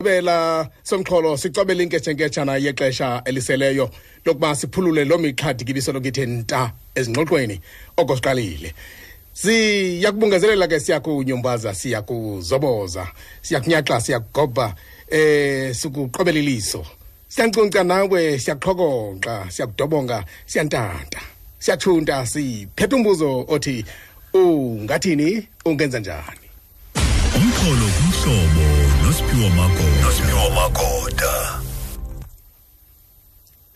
[0.00, 3.90] bela somxholo sicobela inketshenketshana yexesha eliseleyo
[4.24, 7.60] lokuba siphulule loo mixhadi kibisolokithe nta ezingxoxweni.
[7.96, 8.74] Oko siqalile
[9.32, 13.06] siyakubungezelela ke siyakunyumbaza siyakuzoboza
[13.42, 14.74] siyakunyaxa siyakugobha
[15.08, 16.86] eh sikuqobela iliso
[17.28, 21.20] siyancunca nawe siyaxhokonxa siyakudobonga siyantanta
[21.58, 23.84] siyathunta siphethe umbuzo othi
[24.34, 25.48] ungathini?
[25.64, 26.46] Ungenza njani?
[27.36, 28.69] Umxholo kumhlobo
[29.10, 30.02] nosiphiwo magoda.
[30.02, 31.60] Nosiphiwo magoda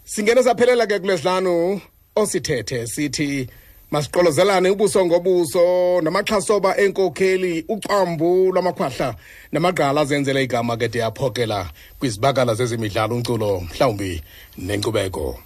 [0.05, 1.81] singena saphelela ke kulesihlanu
[2.17, 3.49] osithethe sithi
[3.91, 9.15] masiqolozelane ubuso ngobuso namaxhasoba enkokheli ucambu lwamakhwahla
[9.53, 14.23] namagqala azenzele igama ke de aphokela kwizibakala zezemidlalo umculo mhlawumbi
[14.59, 15.39] nenkcubeko.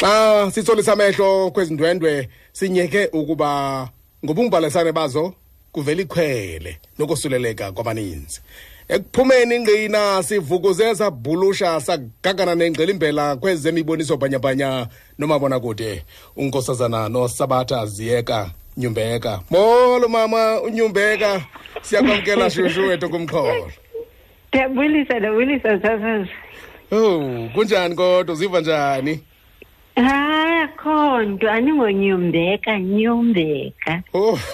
[0.00, 3.88] Xa sitsolisa amehlo kwezindwendwe sinyeke ukuba
[4.24, 5.34] ngobungibalisane bazo
[5.72, 8.40] kuvela ikhwele nokosuleleka kwabaninzi.
[8.88, 14.86] Ekuphumeni ingqina sivukuze sabhulusha sagagana nengqilimbela kwezemiboniso bhanyabhanya
[15.18, 16.04] nomabonakude.
[16.36, 19.40] Unkosazana nosabatha ziyeka nyumbeka.
[19.50, 21.44] Molo mama unyumbeka.
[21.82, 23.72] Siyakwamkela shushu wethu kumxholo
[24.56, 26.30] ndiyabulisa ndiyabulisa sasazi
[26.92, 28.34] ow kunjani kodwa?
[28.34, 29.20] Uziva njani
[29.96, 34.02] hayi akho nto andingonyumbeka nyumbeka.
[34.14, 34.38] Oh.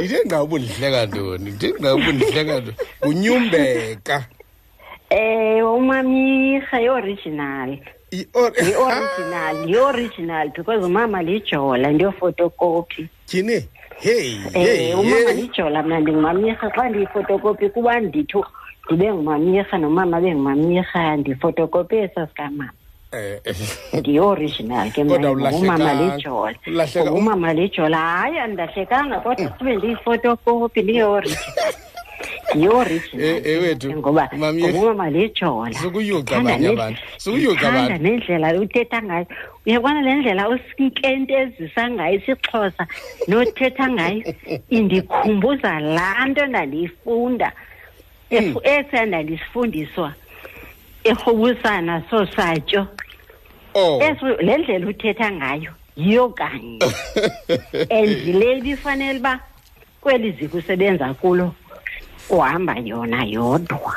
[0.00, 4.24] Ndithe nqa ubundihleka ntoni ndithe nqa ubundihleka ntoni kunyumbeka
[5.10, 7.70] um umamirha yi-original
[8.18, 13.64] I-or- yi-original yi-original because umama lijola ndiyofotokopi tyhini
[13.98, 18.38] heyi um heyi umama lijola mna ndingumamirha xa ndiyifotokopi kuba ndithi
[18.86, 20.20] ndibe ngumamirha nomama
[21.16, 22.70] ndifotokopi esaa sikamama
[23.12, 23.56] Eh, eh.
[23.98, 26.14] ndiyi-original ke Kodwa mna umama awulahlekanga.
[26.16, 31.74] lijola umama lijola hayi andilahlekanga kodwa sibe ndiyifotokopi ndiyi-original
[32.54, 35.74] ndiyi-original Eh, eh, ngoba Mami- ngoba umama lijola
[37.88, 38.02] abantu.
[38.04, 39.26] nendlela uthetha ngayo
[39.66, 42.86] uyabona le ndlela usinkentezisa ngayo isixhosa
[43.28, 44.22] nothetha ngayo
[44.70, 47.52] indikhumbuza laa nto ndandiyifunda
[48.30, 50.14] efu- esiya ndandisifundiswa
[51.04, 52.86] erhobusana sosatyo
[53.74, 54.02] oh.
[54.02, 56.78] Eso le ndlela uthetha ngayo yiyo kanye.
[57.90, 59.40] And le ibifanele uba
[60.00, 61.54] kweli ziko usebenza kulo
[62.30, 63.94] uhamba yona yodwa.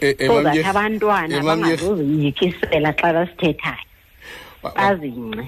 [0.00, 3.84] Eh, eh, so that Mamye- abantwana Mamye- bangazoziyikisela xa basithethayo.
[4.76, 5.46] Bazince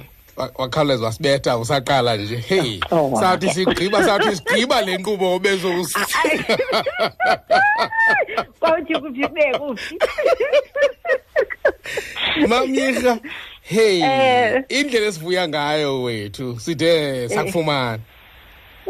[0.58, 2.36] wakhawuleza wasibetha usaqala nje.
[2.36, 5.92] Heyi Oh, sathi sigqiba sathi sigqiba le nkqubo obezous
[8.60, 9.98] kwawuthi kuphi kube kuphi?
[12.48, 13.18] Mamyirha
[13.62, 14.62] heyi Eh.
[14.68, 17.94] indlela esivuya ngayo wethu sithe sakufumana.
[17.94, 18.00] um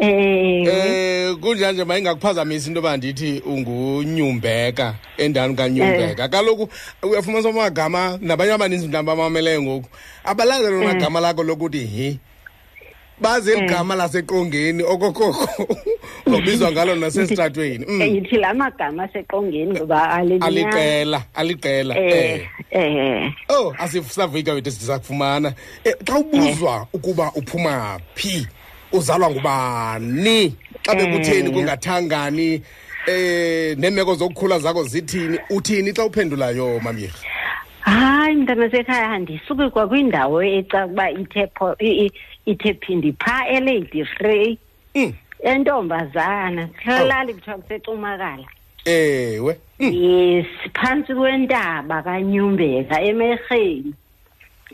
[0.01, 6.27] eh kunjanje mayingakuphazamisa into yoba ndithi ungunyumbeka endani kanyumbeka.
[6.27, 6.69] Kaloku
[7.03, 9.89] uyafumanisa amagama nabanye abaninzi mhlawumbi abamameleyo ngoku.
[10.23, 12.19] Abalazi lona gama lakho lokuthi hi
[13.21, 13.69] bazi eli Eh.
[13.69, 15.75] gama laseqongeni okokoko
[16.31, 17.85] lobizwa ngalo nasesitratweni.
[17.85, 18.01] Mm.
[18.01, 21.95] yithi la magama aseqongeni ngoba aliqela aliqela.
[21.97, 24.71] Eh um oh asisavika wethu
[25.83, 28.47] Eh, xa ubuzwa ukuba uphuma phi?
[28.91, 30.55] Uzalwa ngubani?
[30.83, 31.53] Xa bekutheni Eh.
[31.53, 32.61] kungathangani
[33.07, 35.39] eh neemeko zokukhula zakho zithini?
[35.49, 37.19] Uthini xa uphendulayo mamyirha
[37.81, 42.11] hayi mntanasekhaya ndisuke kwakwindawo eca ukuba ithe pho- i- i-
[42.45, 44.57] ithe phindi phaa elady frey
[44.95, 45.13] Mm,
[45.43, 48.45] entombazana hlalali kuthiwa kusecumakala
[48.85, 49.57] ewe.
[49.79, 53.93] Mm, yes phantsi kwentaba kanyumbeka emerheni.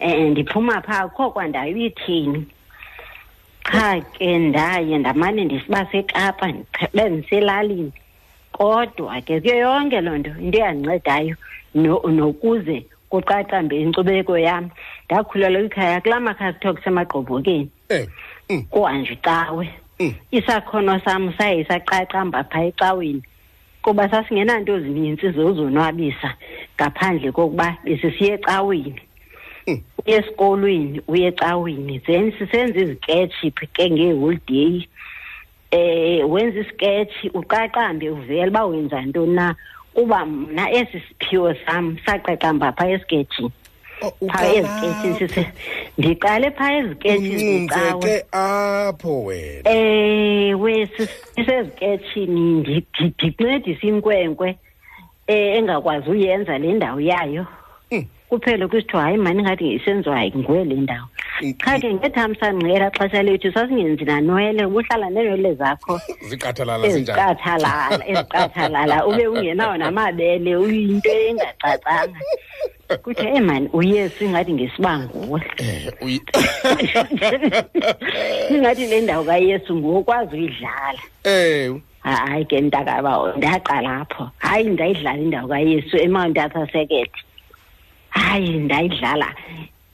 [0.02, 2.46] Um ndiphuma phaa kho kwandawo ibithini.
[3.70, 7.92] Qha ke ndaye ndamane ndisiba sekapa ndibe ndiselalini.
[8.52, 11.36] Kodwa ke kuyo yonke loo nto into eyandincedidayo
[11.76, 14.70] no- nokuze kuqaqambe inkcubeko yam.
[15.06, 17.70] Ndakhulelwa ikhaya kulaa makhaya kuthiwa kusemagqobhokeni.
[17.90, 18.08] Eh
[18.50, 19.70] mm, kuhanjwe icawe.
[20.00, 20.14] Mm.
[20.32, 23.22] isakhono sam saye saqaqamba phaa ecaweni
[23.82, 26.34] kuba sasingenanto zinintsi zozonwabisa
[26.76, 28.94] ngaphandle kokuba besisiya ecaweni.
[28.94, 28.98] Mm.
[28.98, 29.07] uye
[30.06, 34.90] esikolweni uye ecaweni then sisenza iziketshi ke ngeholideyi
[35.72, 39.56] um wenza isketshi uqaqambe uvele uba wenza ntoni na.
[39.94, 43.52] Kuba mna esi siphiwo sam saqaqamba phaa esiketshini
[44.02, 45.48] Oh, phaa eziketshini uqala sise
[45.98, 49.70] ndiqale phaa eziketshini zecawe uncunzeke apho wena.
[49.70, 50.90] Ewe
[51.36, 54.56] siseziketshini ndincedisa inkwenkwe
[55.28, 57.46] eh engakwazi uyenza le ndawo yayo.
[58.32, 58.40] Mm.
[58.40, 61.08] kuphele kusithiwa hayi mani ngathi ngisenziwa nguwe le ndawo
[61.60, 66.00] qha ke ngethamsanqela xesha lethu sasingenzi nanwele ubuhlala neenwele zakho.
[66.30, 67.20] Ziqathalala zinjani?
[67.20, 72.20] Ezicathalala ezicathalala ube ungenawo namabele uyinto engacacanga.
[73.04, 76.22] Kuthe e mani uyesu ingathi ngesibanguwe Eh, uyi-
[78.50, 81.00] ingathi le ndawo kayesu ngokwazi uyidlala.
[81.24, 84.30] Ewe hayi ke ntakaba ndaqala apho.
[84.38, 87.10] Hayi ndayidlala indawo kayesu emount arthur second
[88.18, 89.36] hayi ndayidlala.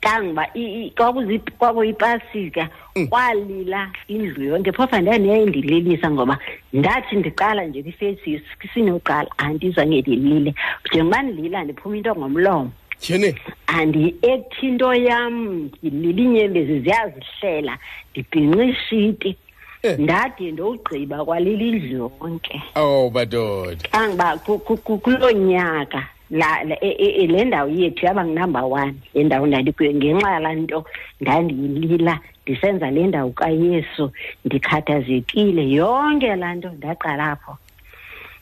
[0.01, 0.47] Kangoba
[0.95, 2.69] kwakuzi- kwakuyipasika
[3.09, 4.71] kwalila indlu yonke.
[4.71, 6.37] Phofa ndandiyayindililisa ngoba
[6.73, 8.41] ndathi ndiqala nje kwifesi
[8.73, 10.53] sinoqala andizange ndilile
[10.91, 12.71] njengoba ndilila ndiphuma into ngomlomo.
[12.99, 13.35] Tyhene
[13.67, 17.77] andi-ekthi into yam ndilila iinyembezi ziyazihlela
[18.11, 19.35] ndibhinqa ishiti
[19.83, 19.99] Eh.
[19.99, 22.61] ndade ndowugqiba kwalila indlu yonke.
[22.75, 23.87] Oh madoda.
[23.91, 28.25] Kangoba ku- ku- ku- kuloo nyaka la la- e- e- e- le ndawo yethu yaba
[28.25, 30.79] ngunumber one le ndawo ndandikuyo ngenxa yalaa nto
[31.21, 34.11] ndandiyilila ndisenza le ndawo kayesu
[34.45, 35.63] ndikhathazekile.
[35.69, 37.57] Yonke laa nto ndaqala apho.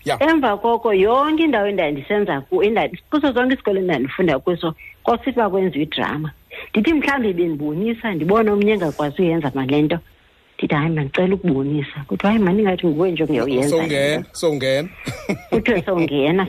[0.05, 0.17] Ya.
[0.23, 4.73] Emva koko yonke indawo endandisenza ku enda- kuso zonke isikolo endandifunda kuso
[5.03, 6.29] kwasithi bakwenziwa idrama.
[6.71, 9.97] Ndithi mhlawumbi bendibonisa ndibone omnye engakwazi uyenza male nto
[10.61, 12.05] ndithi hayi mandicela ukubonisa.
[12.07, 14.33] Kuthiwa hayi mani ingathi nguwe nje ongeyowuyenza le nto." sowungena.
[14.33, 14.89] Sowungena.
[15.49, 16.47] Kuthiwe sowungena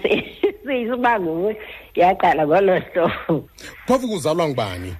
[0.66, 1.56] seyisuba nguwe.
[1.94, 3.48] Yaqala ngolo hlobo.
[3.86, 4.94] Phofu kuzalwa ngubani?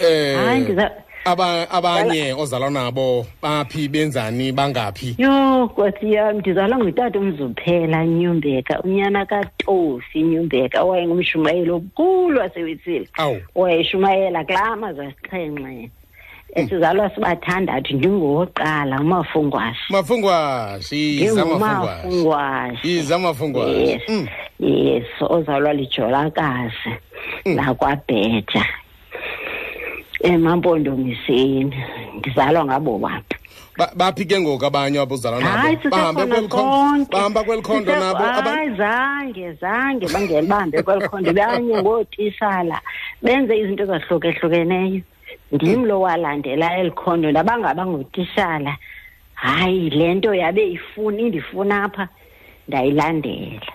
[0.00, 0.90] Eh hayi ndiza
[1.24, 5.14] aba abanye ozalwa nabo baphi benzani bangaphi?
[5.18, 13.40] Yho nkosi yam ndizalwa ngutata umzuphela nyumbeka unyana katofi nyumbeka owayengumshumayeli omkhulu wasewitsile awu.
[13.54, 15.90] Wayeshumayela kulaa mazwe asixhenxe
[16.68, 24.02] sizalwa sibathandathu ndingowokuqala umafungwashi mafungwashi yiza mafungwashi ndingumafungwashi yiza mafungwashi yes.
[24.08, 24.28] Mm.
[24.60, 26.90] yes ozalwa lijolakazi
[27.44, 28.64] lakwabheja.
[30.22, 31.76] Emampondomiseni
[32.18, 33.36] ndizalwa ngabo bantu
[33.78, 37.62] Ba- baphi ke ngoku abanye abozalwa hayi nabo bahambe sisekhona kweli khondo konke bahamba kweli
[37.62, 41.32] khondo Sise- nabo aba- hayi zange zange bangene bahambe kweli khondo.
[41.32, 42.80] Banye ngootishala
[43.22, 45.00] benze izinto ezahlukehlukeneyo.
[45.52, 48.76] Ndim lo walandela eli khondo ndabangaba ngotishala.
[49.34, 52.08] Hayi le nto yabe ifuna indifuna apha
[52.68, 53.72] ndayilandela.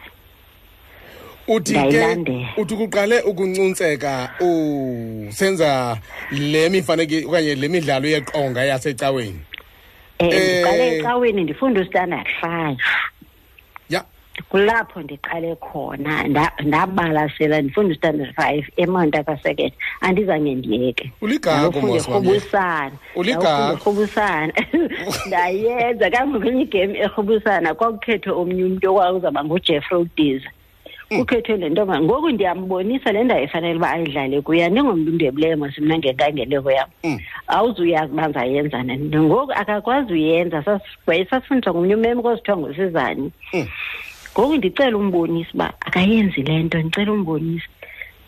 [1.47, 5.97] Uthi ke uthi kuqale ukuncuntseka usenza
[6.31, 9.41] le mifaneki okanye le midlalo yeqonga yasecaweni.
[10.19, 10.33] Um Eh.
[10.33, 12.77] ndiqale ecaweni ndifunda ustandard five.
[14.49, 19.71] Kulapho ndiqale khona nda- ndabalasela ndifunda ustandard five emount akasecond
[20.01, 21.11] andizange ndiyeke.
[21.21, 22.27] Uligagu, Ndawufunda mos wami.
[22.27, 23.43] erhubusana Uligagu.
[23.43, 24.53] Ndawufunda erhubusana
[25.27, 27.73] ndayenza kangokenye igame erhubusana.
[27.73, 30.49] Kwakukhethwe omnye umntu owawuzawuba ngujeffrey udiza.
[31.09, 35.97] Kukhethwe le ntombi ngoku ndiyambonisa le ndawo efanele uba ayidlale kuyo andingomntu undebileyo mos mna
[35.97, 36.89] ngenkangeleko yam.
[37.03, 37.19] Mm.
[37.47, 43.67] awuzuyazi uba ndizayenza nani ngoku akakwazi uyenza sasifundiswa ngomnye umem kosithiwa ngusizani Mm.
[44.37, 47.67] Ngoku ndicela umbonisa uba akayenzi le nto ndicela umbonisa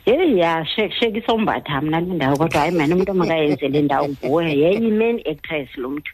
[0.06, 4.58] yeyi yashekishekisa umbatha mna le ndawo kodwa hayi mani umntu makayenze le ndawo nguwe.
[4.58, 6.14] Yeyi-main actress lo mntu.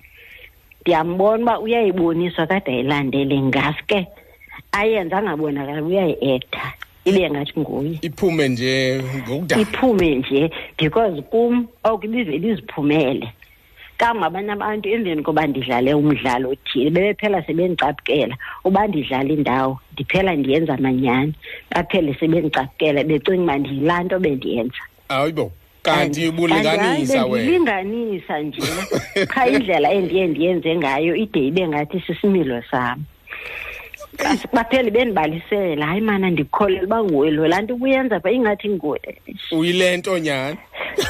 [0.82, 4.08] Ndiyambona uba uyayiboniswa kade ayilandele ngaske.
[4.72, 6.74] Ayenze angabonakali uyayi-acta
[7.06, 8.00] ibe ngathi nguye.
[8.02, 13.28] Iphume nje ngokudala iphume nje because kum oko ibivele iziphumele
[13.98, 21.34] kangabanye abantu emveni koba ndidlale umdlalo othile bebephela sebendicaphukela uba ndidlala indawo ndiphela ndiyenza amanyani.
[21.72, 24.82] Baphele sebendicaphukela becinga uba ndiyilaa nto bendiyenza.
[25.10, 25.52] Ayibo
[25.84, 27.46] kanti bulinganisa Kanti, hayi, wena.
[27.46, 28.62] bendilinganisa nje.
[29.28, 32.98] Qha indlela endiye ndiyenze ngayo ide ibe ngathi sisimilo sam.
[33.00, 33.15] Kasi
[34.54, 39.00] baphele bendibalisela hayi mana ndikholela uba nguwe lo laa nto ubuyenza pha ingathi nguwe
[39.52, 40.58] uyile nto nyani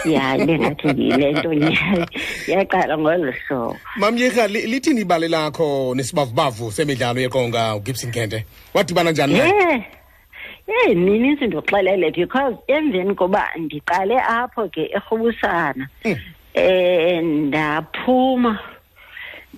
[0.05, 2.05] ya bengathi ndiyile nto nyani
[2.47, 3.77] yaqala ngolo hlobo.
[3.95, 8.45] Mamyeka li- lithini ibali lakho nesibavubavu semidlalo yeqonga ugibson kente.
[8.73, 9.51] Wadibana njani naye?
[10.67, 18.59] Ye ye ninintsi ndikuxelele because emveni koba ndiqale apho ke erhubusana um ndaphuma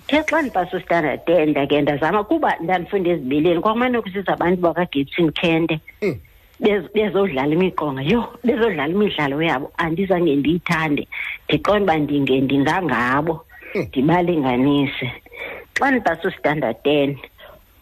[0.08, 5.80] the xa ndipasa ustandard ten ndake ndazama kuba ndandifunda ezibileni kwakumane kusiza abantu bakagibson kente
[6.02, 6.14] Mm.
[6.60, 8.02] bez- bezodlala imiqonga.
[8.02, 9.72] Yho bezodlala imidlalo yabo.
[9.76, 11.08] Andizange ndiyithande.
[11.48, 15.12] Ndiqonda uba ndinge ndingangabo ndibalinganise.
[15.78, 17.16] Xa ndipasa ustandard ten.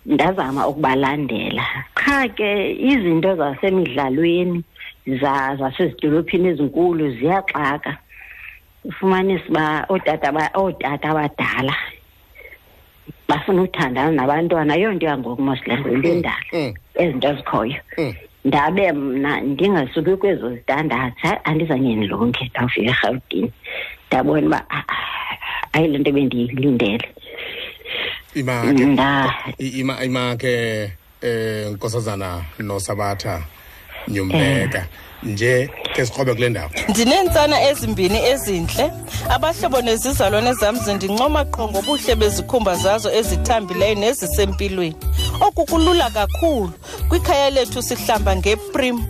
[0.06, 1.64] Ndazama ukubalandela.
[1.94, 4.62] Qha ke izinto zasemidlalweni
[5.06, 7.96] za- zasezidolophini ezinkulu ziyaxaka.
[8.84, 11.74] Ufumanise uba ootata ba- ootata abadala
[13.28, 16.36] bafuna uthandana nabantwana ayonto yangoku mosle mm, yinto mm, endala.
[16.52, 16.74] Mm.
[16.94, 17.76] ezinto ezikhoyo.
[18.44, 23.52] Ndabe mna ndingasuki kwezo zitandatha hayi andizange ndilunge ndawufika erhawutini.
[24.08, 27.08] Ndabona uba ah, ah, ayi le nto bendiyilindele
[30.04, 30.90] imake
[31.22, 33.42] um nkosazana nosabatha
[34.08, 34.78] nyumbeka.
[34.78, 35.05] Mm.
[35.26, 36.70] Nje ke sikrobe kule ndawo.
[36.88, 38.90] Ndineentsana ezimbini ezintle.
[39.28, 44.96] Abahlobo nezizalwane zam zindincoma qho ngobuhle bezikhumba zazo ezithambileyo nezisempilweni.
[45.40, 46.72] Oku kulula kakhulu.
[47.08, 49.04] Kwikhaya lethu sihlamba ngeprim.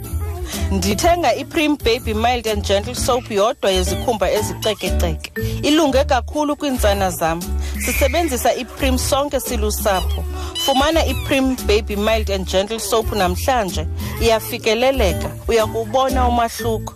[0.70, 5.32] Ndithenga iprim baby mild and gentle soap yodwa yezikhumba ezicekeceke.
[5.62, 7.42] Ilunge kakhulu kwiintsana zam.
[7.84, 10.24] Sisebenzisa iprim sonke silusapho.
[10.64, 13.86] Fumana iprim baby mild and gentle soap namhlanje.
[14.20, 15.30] Iyafikeleleka.
[15.48, 16.94] Uya kubona umahluko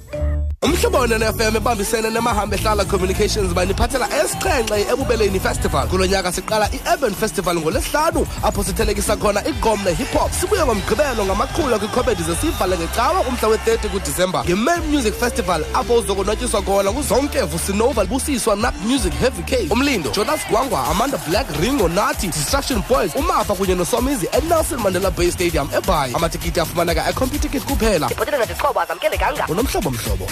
[0.62, 5.88] umhlobo wenene-fm ebambisene nemahambe ehlala communications baniphathela esixhenxe ebubeleni festival.
[5.88, 11.78] Kulo nyaka siqala i-urban festival ngolesihlanu apho sithelekisa khona igqom ne-hip hop sibuye ngomgqibelo ngamaqhula
[11.78, 14.44] kwikhomedi zesivale ngecawa kumhla we-30 kudisemba.
[14.44, 19.66] Nge-main music festival apho uzokonwatyiswa khona nguzonkevu sinova busiswa nap music heavy k.
[19.70, 25.30] Umlindo jonas gwangwa amanda black ringo nati distraction boys umafa kunye nosomizi enelson mandela bay
[25.30, 26.14] stadium ebhayi.
[26.14, 28.10] Amatikiti afumaneka ecomputikit kuphela.
[28.10, 30.26] Ibhoteleza zixhobo azamkelekanga unomhlobo mhlobo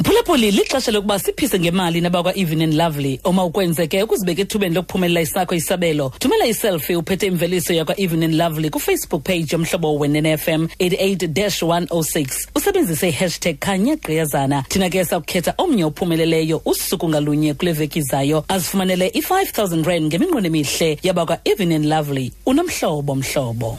[0.00, 3.20] mphulaphuli lixesha lokuba siphise ngemali nabakwa-even and lovely.
[3.24, 6.12] Oma ukwenzeke ukuzibeka ethubeni lokuphumelela isakho isabelo.
[6.18, 14.62] Thumela iselfie uphethe imveliso yakwa-even and lovely kufacebook page yomhlobo wenene-fm 88-106 usebenzise ihashtag khanyagqiyazana
[14.68, 20.98] thina ke sakukhetha omnye ophumeleleyo usuku ngalunye kule veki izayo azifumanele i-5000 rand ngeminqweno emihle
[21.02, 22.32] yabakwa-even and lovely.
[22.46, 23.78] Unomhlobo mhlobo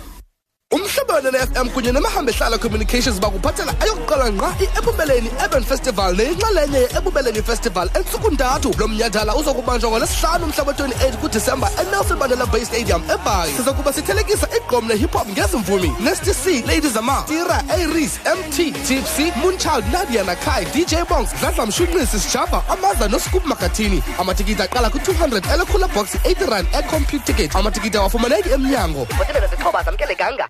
[0.72, 7.90] umhlobo ne-fm kunye nemahambe ehlala communications bakuphathela ayokuqala ngqa i-ebubeleni urban festival neyinxalenye ye-ebubeleni festival
[7.94, 8.76] entsuku ntathu.
[8.80, 14.48] Lo mnyhadala uzokubanjwa ngolesihlanu umhla we-28 kudisemba enelson mandela bay stadium ebayi siza kuba sithelekisa
[14.58, 18.56] igqom ne-hip hop ngezimvumi nesty c lady zama tira aris mt
[18.88, 24.04] tipsy moonchild nadia nakai dj bongs dladla mshunqisi sijava amaza noscoop makathini.
[24.20, 29.08] Amatikiti aqala kwi-200 elekhula box 80 rand ecompute ticket amatikiti awafumaneki emnyango.
[29.12, 30.48] Ibhoteleza zixhobo azamkelekanga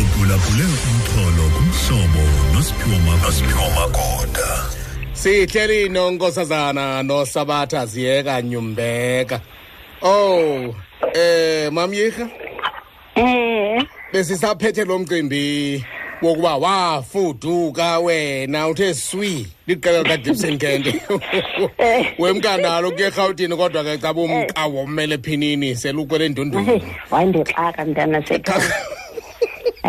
[0.00, 2.22] uphulaphule umxholo kumhlobo
[2.54, 4.48] nosiphiwo Ma- nosiphiwo magoda.
[5.12, 9.40] Sihleli nonkosazana nosabatha ziyeka nyumbeka.
[10.02, 10.74] Oh
[11.14, 12.28] eh mamyirha
[13.14, 13.82] eh.
[14.12, 15.84] Besisaphethe lo mcimbi
[16.22, 20.94] wokuba wafuduka wena uthe swi liqela likadipson kende
[22.18, 26.80] wemkanalo kuye erhawutini kodwa ke caba umqa wommele phinini selukwele Hey, ndundulu
[27.10, 28.72] wandixaka mntana sekhaya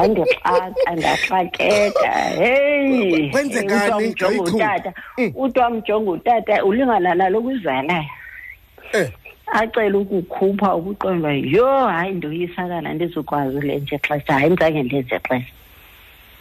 [0.01, 4.56] wandixaka ndaxakeka heyi Kwenzekani, Uthi wamjonga Jayichu?
[4.56, 4.94] utata
[5.36, 8.04] uthi wamjonga utata ulingana nalo kwizalayo
[8.94, 9.10] eh.
[9.48, 15.46] Acele ukukhupha ukuqonda yho hayi ndoyisakala ndizokwazi le nje xesha hayi ndizange ndenze xesha.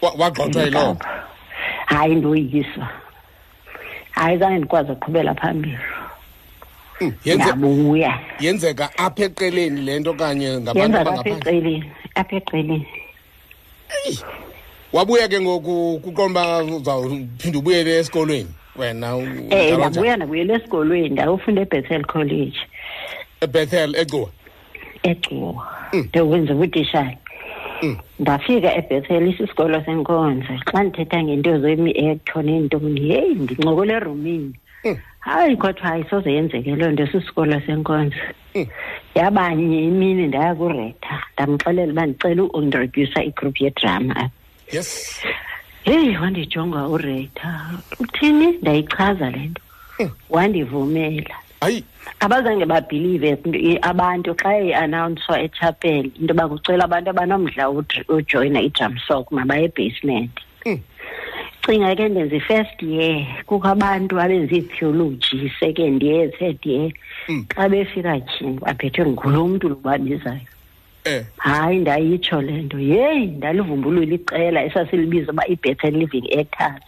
[0.03, 0.97] Wa- wagxothwa yiloo?
[1.87, 2.89] Hayi ndoyiswa.
[4.11, 5.79] Hayi zange ndikwazi uqhubela phambili.
[7.25, 8.19] Yenze ndabuya.
[8.41, 11.85] yenzeka apha eqeleni le nto kanye ngabantu yenza apha abangaphandle eqeleni
[12.15, 12.87] apha eqeleni.
[14.93, 18.49] Wabuya ke ngoku kuqomba uzawuphinda ubuyele esikolweni?
[18.77, 19.89] Wena u- um njalo njalo.
[19.91, 22.59] ndabuya ndabuyela esikolweni ndayofunda ebethel college.
[23.41, 24.29] Ebethel ecuwa
[25.03, 27.19] ecuwa ndokwenza ubutishali
[28.19, 30.53] ndafika ebethel isisikolo senkonzo.
[30.65, 34.53] Xa ndithetha ngento zemi-ecto neentoni yeyi ndincokole erumini.
[35.27, 38.17] Hayi kodwa hayi soze yenzeke loo nto sisikolo senkonzo.
[39.15, 44.31] Yabanye imini ndaya kuretha ndamxelela uba ndicela uintrodusa igroup yedrama.
[44.73, 45.21] Yes.
[45.85, 47.71] Heyi wandijonga uretha.
[48.01, 48.47] Uthini?
[48.63, 49.63] Ndayichaza le nto.
[50.31, 51.37] Wandivumela.
[51.61, 51.85] Hayi.
[52.21, 53.39] Abazange babhilive
[53.83, 57.69] abantu xa ianawunswa echapel into yoba kucela abantu abanomdla
[58.09, 60.41] wojoyina idramsock mabaye ebasement.
[60.67, 60.81] Mm.
[61.67, 66.91] Cinga ke ndenza i-first year kukho abantu abenza itheology second year third year.
[67.29, 67.47] Mm.
[67.57, 70.41] xa befika tyhini baphethwe ngulo mntu lubabizayo
[71.05, 71.25] eh.
[71.37, 72.79] Hayi ndayitsho le nto.
[72.79, 76.85] Yeyi ndalivumbulula iqela esasilibiza uba i-better living actors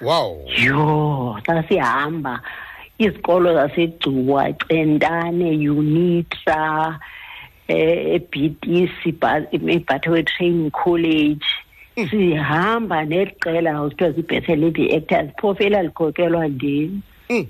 [0.00, 0.48] wow.
[0.64, 2.40] Yho xa sihamba
[2.98, 6.98] izikolo zasegcuwa centane unitra
[7.68, 11.46] eh ebtc ibattery training college.
[11.96, 17.00] Sihamba neqela kuthiwa zibhethe living actors phofu elalikhokelwa ndim.
[17.30, 17.46] Mm.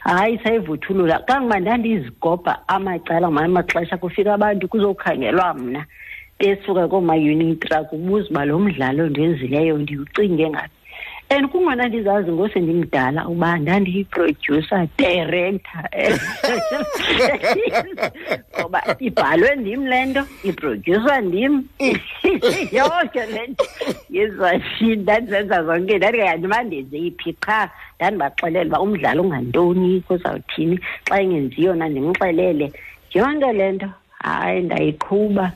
[0.00, 1.18] hayi sayivuthulula.
[1.18, 5.86] Kangoba ndandizigobha amacala ngamanye amaxesha kufika abantu kuzokhangelwa mna.
[6.38, 10.79] Besuka kooma-unitra kubuza uba lo mdlalo ndenzileyo ndiwucinge ngaphi.
[11.30, 15.84] And kungona ndizazi ngosendimdala uba ndandiyiproducer director.
[18.60, 21.64] Ngoba ibhalwe ndim le nto iprodyuswa ndim.
[22.76, 23.64] Yonke le nto.
[24.10, 27.70] Yezashini ndandizenza zonke ndandingayazi uba ndenze yiphi qha?
[27.96, 30.80] Ndandibaxelela uba umdlalo ungantoni kuzawuthini?
[31.08, 32.72] Xa engenziyo na ndimxelele.
[33.14, 35.52] Yonke le nto hayi ndayiqhuba.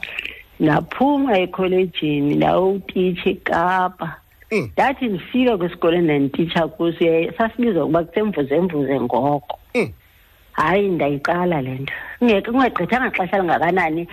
[0.60, 4.06] Ndaphuma ekholejini ndawutitsha ekapa.
[4.06, 4.23] Mm.
[4.60, 7.04] Ndathi ndifika kwisikolo endandititsha kuso
[7.38, 9.58] sasibizwa ukuba kusemvuzemvuze ngoko.
[9.74, 9.92] Mm.
[10.52, 11.94] hayi ndayiqala le nto.
[12.52, 14.08] Kungagqithanga xesha lingakanani.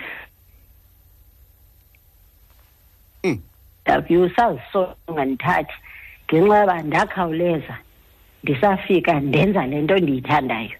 [3.24, 3.38] Mm.
[3.82, 5.74] ndavyusa zisolo ngandithathi
[6.26, 7.76] ngenxa yoba ndakhawuleza
[8.42, 10.78] ndisafika ndenza le nto ndiyithandayo.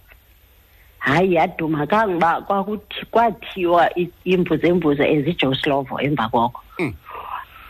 [0.99, 3.91] Hayi yaduma kangoba kwakuthi kwathiwa
[4.25, 6.61] imvuzemvuze ezijoe slovo emva koko.
[6.79, 6.95] Mm.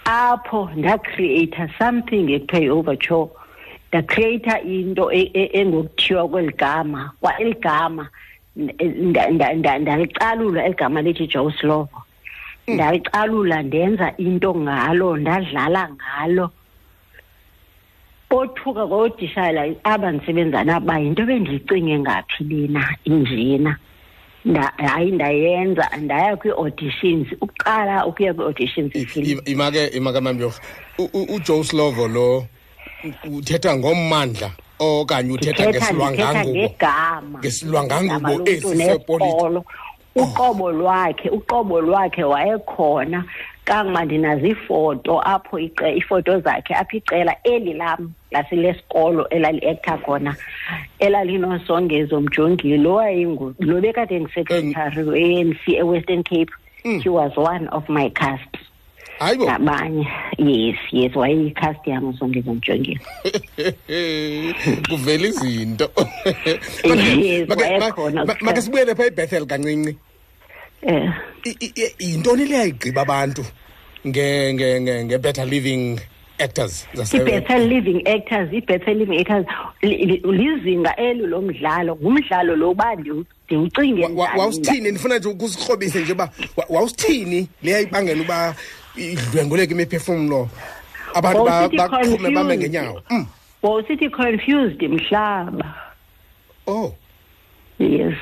[0.04, 3.28] Apho ndacreata something ekuthiwa yi-overture
[3.88, 8.08] ndacreata into e- e- engokuthiwa kweli gama kwa eli gama
[8.56, 12.02] nda- nda- nda- ndalicalula eli gama lithi joe slovo
[12.68, 16.50] ndalicalula ndenza into ngalo ndadlala ngalo.
[18.30, 23.72] Bothuka kootitshala aba ndisebenza nabo uba yinto bendiyicinge ngaphi lena injena.
[23.72, 23.78] Nda-
[24.76, 29.42] hayi ndayenza ndaya kwii-auditions ukuqala ukuya kwii-auditions ifilimu.
[29.44, 30.60] imake imake mamyorha
[31.34, 32.38] ujoe slovo lo
[33.28, 36.58] u- uthetha ngommandla okanye uthetha ndithetha ndithetha ngesilwangangubo.
[36.58, 37.38] ngegama.
[37.38, 39.64] Ngesilwangangubo Igama esi lomntu sepolitiki nesikolo.
[40.16, 43.24] uqobo lwakhe uqobo lwakhe wayekhona.
[43.64, 50.36] Kangoba ndinazo iifoto apho iifoto zakhe apho iqela eli lam lasilesikolo elali-ektha khona
[50.98, 52.88] elalinosongezo mjongile.
[52.88, 56.52] Owayengulo bekade ndisecretary we-anc e-western cape
[56.82, 58.56] he was one of my cast.
[59.20, 60.06] Nabanye.
[60.38, 63.00] Yes yes wayeyicast yam usongezo mjongile.
[64.88, 65.90] Kuvela izinto.
[68.40, 69.96] Make sibuyele phaa ibethel kancinci
[71.44, 73.42] i- yintoni le yayigqiba abantu
[74.06, 76.00] nge- nge- nge- nge-better living
[76.38, 76.86] actors?
[77.14, 79.46] I-bethel living actors i-bethel living actors.
[79.82, 84.90] Li- li- lizinga eli lomdlalo ngumdlalo lo uba ndiwu- ndiwucinge wawusithini?
[84.90, 88.54] ndifuna nje ukusikrobise nje uba wa- wawusithini le yayibangela uba
[88.96, 90.48] idlwenguleke imiphefumlo?
[91.14, 91.44] Abantu
[91.76, 93.02] baqhume bame ngenyawo.
[93.10, 93.26] Mm.
[93.62, 95.74] wawusithi confused mhlaba.
[96.66, 96.94] Oh.
[97.78, 98.14] Yes.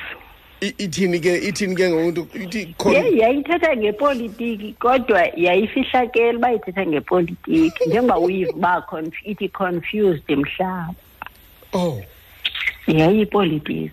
[0.60, 2.26] Ithini ke ithini ke ngomuntu?
[2.34, 2.74] Ithi
[3.18, 10.94] yayithetha ngepolitiki kodwa yayifihlakela uba ithetha ngepolitiki njengoba uyiva uba ithi confused mhlaba
[11.72, 12.02] oh.
[12.86, 13.90] Yayiyipolitiki.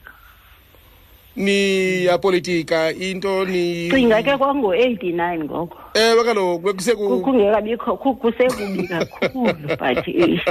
[1.36, 5.78] Niyapolitika into ni cinga ke kwango-eighty-nine ngoko.
[5.94, 10.42] Ewe kaloku bekuseku kungekabikho ku- kusekubi kakhulu but eh,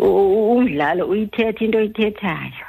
[0.00, 2.64] umdlalo uyithetha into oyithethayo.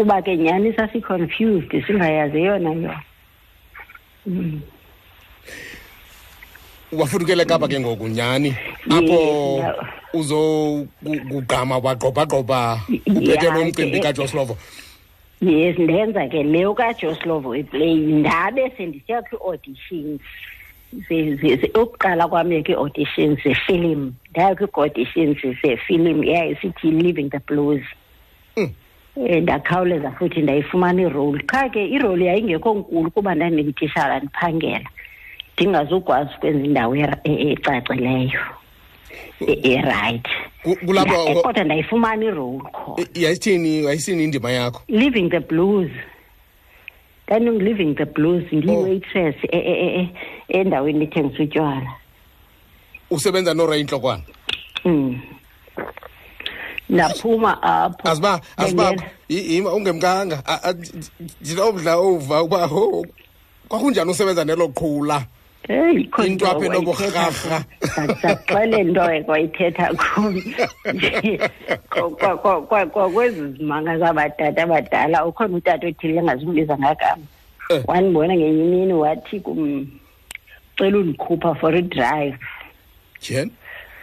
[0.00, 3.02] Kuba ke nyhani sasi-confused singayazi eyona yona
[4.26, 4.60] Mm.
[6.92, 8.56] wafudukela kapa ke ngoku nyhani?
[8.90, 9.76] Apho Yeah.
[10.14, 14.56] uzokugqama wagqobhagqobha uphethe Yeah, lo mcimbi eh, kajoslovo
[15.40, 20.20] yes ndenza ke leyo kajoslovo iplay ndabe sendisiya kwii-auditions.
[21.08, 27.82] Ze- ze- ze- ukuqala kwam ke ii-auditions zefilimu ndaya kwii-auditions zefilimu eyayisithi living the blues.
[28.56, 28.72] Mm.
[29.20, 34.88] Um ndakhawuleza futhi ndayifumana iroli qha ke iroli yayingekho nkulu kuba ndandingutitshala ndiphangela.
[35.56, 38.40] Ndingazukwazi ukwenza indawo era- e- ecacileyo
[39.40, 40.30] e- erayithi
[40.62, 43.04] Ku- kulapho Nda- kodwa ndayifumana iroli khona.
[43.14, 44.82] I- yayithini yayisini indima yakho?
[44.88, 45.90] Living the blues.
[47.28, 48.56] Ndandingu-living the blues Oh.
[48.56, 50.10] ndiyi-waitress e- e- e- e-
[50.48, 51.92] endaweni ethengisa utywala.
[53.10, 54.22] Usebenza noray intlokwana
[54.84, 55.20] um
[56.90, 58.08] ndaphuma apho.
[58.08, 60.42] Aziba azibakho Bengena- yima ungemkanga.
[60.46, 60.74] A- a-
[61.40, 63.04] ndinomdla ova uba ho
[63.68, 65.24] kwakunjani usebenza nelo qhula?
[65.68, 67.20] Heyi ikho Into apha into enoburharha.
[67.30, 68.14] wayithetha kum.
[68.18, 70.42] ndakuxelela into wayithetha kum.
[71.90, 77.22] Kwa- kwa- kwa- kwa- kwa- kwezi zimanga zabatata abadala ukhona utata othile engazumbiza ngagama.
[77.70, 77.82] Eh.
[77.86, 79.86] wandibona ngenye imini wathi kum
[80.76, 82.34] cela undikhupha for idrive
[83.22, 83.50] jen?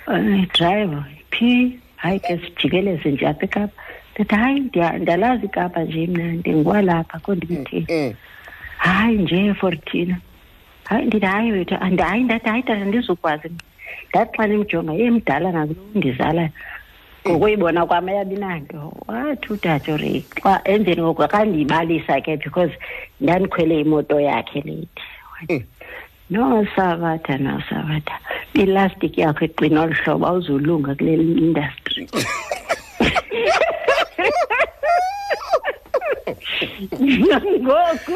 [0.07, 1.79] Eh, driver phi?
[1.97, 3.73] Hayi ke sijikeleze nje apha ekapa.
[4.15, 8.13] Ndithi hayi ndiya- ndiyalazi ikapa nje mna ndinguwalapha kondimthini Mm.
[8.77, 10.17] hayi nje for thina.
[10.83, 13.49] Hayi ndithi hayi wethu hayi ndathi hayi tata ndizukwazi
[14.09, 16.49] ndathi xa ndimjonga ye mdala nakulo undizalayo
[17.27, 22.71] ngokuyibona kwam ayabi nanto wathi utata ore xa emveni koku xa ndiyibalisa ke because
[23.21, 25.03] ndandikhwele imoto yakhe leyithi
[26.29, 26.37] Mm.
[26.37, 28.19] no sabatha no sabatha
[28.53, 32.07] ilastic yakho eqina olu hlobo awuzulunga kule industry
[37.63, 38.15] ngoku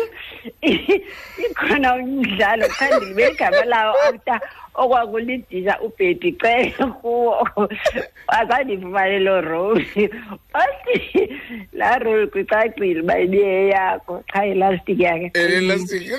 [1.46, 4.40] ikhona umdlalo khandibe igama lawo after
[4.76, 7.48] okwakulidisha ubhedi cele kuwo.
[8.28, 10.10] Azandifumane loo role
[10.54, 11.30] bathi
[11.74, 15.32] laa role kwicacile uba ibiye yakho qha ilastiki yakhe.
[15.34, 16.12] Elastic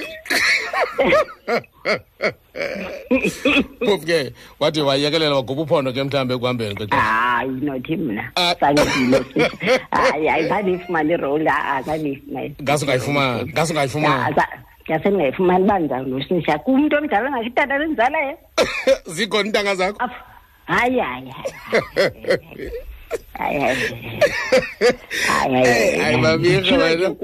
[3.84, 8.30] phofu ke wade wayekelela wagubha uphondo ke mhlawumbi ekuhambeni kwexesha hayi nothi mna.
[8.36, 8.54] Ah.
[8.60, 9.24] sandile
[9.90, 12.84] hayi hayi zandiyifumana irole a zandiyifumane ngase
[13.72, 14.34] ungayifumani
[14.92, 18.38] ngase ungayifumani ngase ndingayifumani uba ndizawunosisha kumntu omdala ngakho itata lenzalayo
[19.14, 20.10] zikhona iintanga zakho?
[20.66, 21.32] Hayi hayi
[23.34, 23.76] hayi hayi
[25.54, 27.14] Eh, hayi, Mabirha, wena.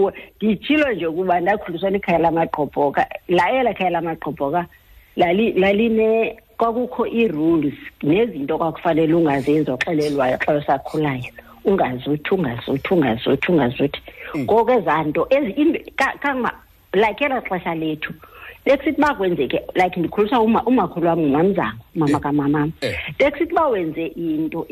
[0.42, 4.66] nditshilo nje ukuba ndakhuliswa likhaya lamagqobhoka la ela khaya lamagqobhoka
[5.16, 11.32] lali- laline kwakukho ii-rules nezinto kwakufanele ungazenzi oxelelwayo xa usakhulayo.
[11.64, 14.00] Ungazuthi ungazuthi ungazuthi ungazuthi.
[14.36, 15.28] Ngoku ezaa nto
[16.94, 18.12] like elaa xesha lethu.
[18.64, 22.94] Bekusithi uba kwenzeke like ndikhuliswa uma umakhulu wam ngumamzango umama kamamam Eh.
[23.18, 24.66] bekusithi uba wenze into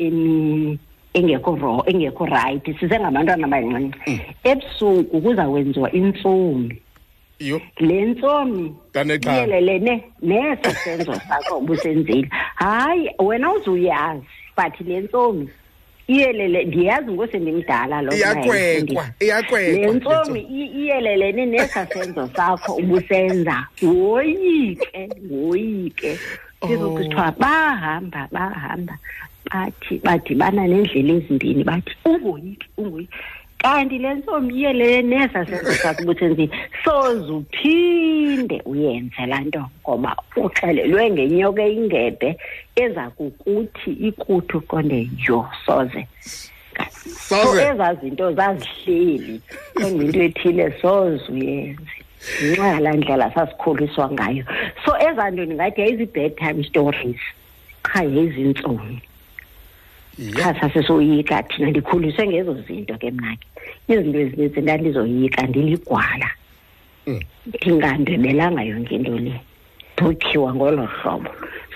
[1.13, 4.21] engekho ro engekho rayithi sisengabantwana abancinci.
[4.43, 6.81] Ebusuku kuzawenziwa intsomi.
[7.79, 8.73] Le ntsomi
[9.37, 14.25] iyelelene neso senzo sakho ubusenzile hayi wena uzuyazi
[14.57, 15.49] but le ntsomi
[16.07, 23.67] iyelele ndiyazi ngosendimdala lo iyakwekwa iyakwekwa le ntsomi i- iyelelene nesa senzo sakho ubusenza.
[23.81, 26.19] Woyike woyike.
[26.67, 28.97] Sizokuthiwa bahamba bahamba
[29.51, 33.13] bathi badibana neendlela ezimbini bathi ungoyiki ungoyiki
[33.57, 36.49] kanti le ntsomi iyelele nesa senzo sakho ubusenzile
[36.83, 42.29] soze uphinde uyenze laa nto ngoba uxelelwe ngenyoka eyingebe
[42.75, 46.07] eza kukuthi ikuthi uqonde yho soze.
[47.05, 47.61] So soze.
[47.69, 49.41] Ezaa zinto zazihleli
[49.73, 51.97] konga into ethile soze uyenze.
[52.43, 54.43] Ngenxa yalaa ndlela sasikhuliswa ngayo.
[54.85, 57.21] So ezaa nto ndingathi yayizi-bedtime stories.
[57.83, 59.01] Qha yayizintsomi
[60.17, 63.47] qha sasisoyika thina ndikhuliswe ngezo zinto ke mna ke.
[63.87, 66.29] Izinto ezininzi ndandizoyika ndiligwala.
[67.07, 67.21] Mm.
[67.45, 69.41] ndingandwebelanga yonke into le.
[69.93, 71.29] Ndotyiwa ngolo hlobo.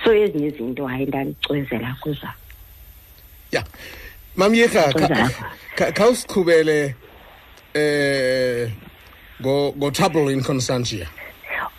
[0.04, 2.28] So ezinye izinto hayi ndandicwezela kuzo.
[3.52, 3.64] Ya.
[4.36, 5.30] Mamyerha Cweza.
[5.76, 6.96] khawusiqhubele
[7.74, 8.70] eh
[9.42, 11.08] ngo ngo-trouble in constantia.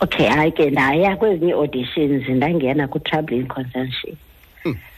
[0.01, 4.16] Okay hayi ke ndaya kwezinye ii-auditions ndangena kutrouble in consension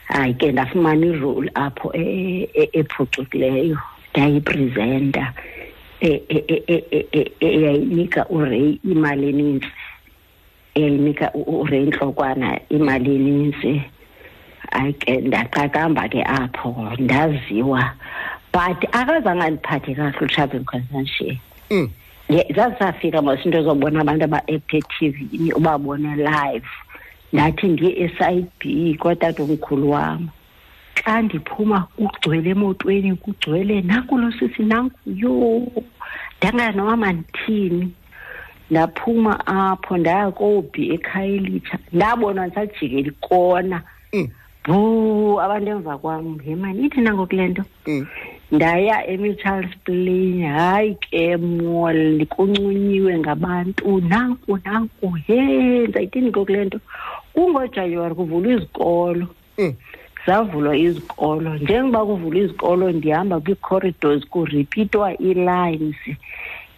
[0.04, 3.78] hayi ke ndafumana irole apho e- e- ephucukileyo
[4.10, 5.32] ndayipresenta
[6.00, 9.68] e- e- e- e- e- e- eyayinika urey imali enintsi
[10.74, 13.82] eyayinika urey intlokwana imali enintsi
[14.72, 17.82] hayi ke ndaqaqamba ke apho ndaziwa
[18.52, 21.36] but akazange andiphathe kahle utrouble in consension
[21.70, 21.88] Mm.
[22.56, 26.66] Zazisafika mos into zobona abantu aba-ekte etivini ubabone live
[27.34, 30.28] ndathi ndiye eside b kwatatomkhulu wam
[31.04, 35.66] xa ndiphuma kugcwele emotweni kugcwele nankulo sisi nankuyo
[36.38, 37.90] ndangazi noba mandithini
[38.70, 44.28] ndaphuma apho ndaya kobi ekhayelitsha ndabona ndisajikela ikona Mm.
[44.64, 48.06] bhuu abantu emva kwam yemani ithi nango kule nto Mm.
[48.52, 56.78] ndaya emitcharles plain hayi ke mall kuncunyiwe ngabantu nanku nanku he ndayithini ko kule nto
[57.34, 59.26] kungojanuwari kuvulwa izikolo.
[59.58, 59.74] Mm.
[60.26, 61.54] zavulwa izikolo.
[61.54, 65.96] Njengoba kuvulwa izikolo ndihamba kwii-corridors kuripitwa ii-lines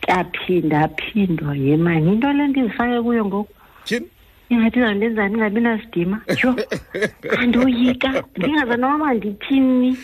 [0.01, 3.53] kyaphinda phindwa yemani into le ndizifake kuyo ngoku.
[4.49, 6.21] Ingathi izawundenzani ndingabi nasidima?
[6.43, 6.55] Yho
[7.39, 8.25] andoyika.
[8.37, 9.97] Ndingaza noba ndithini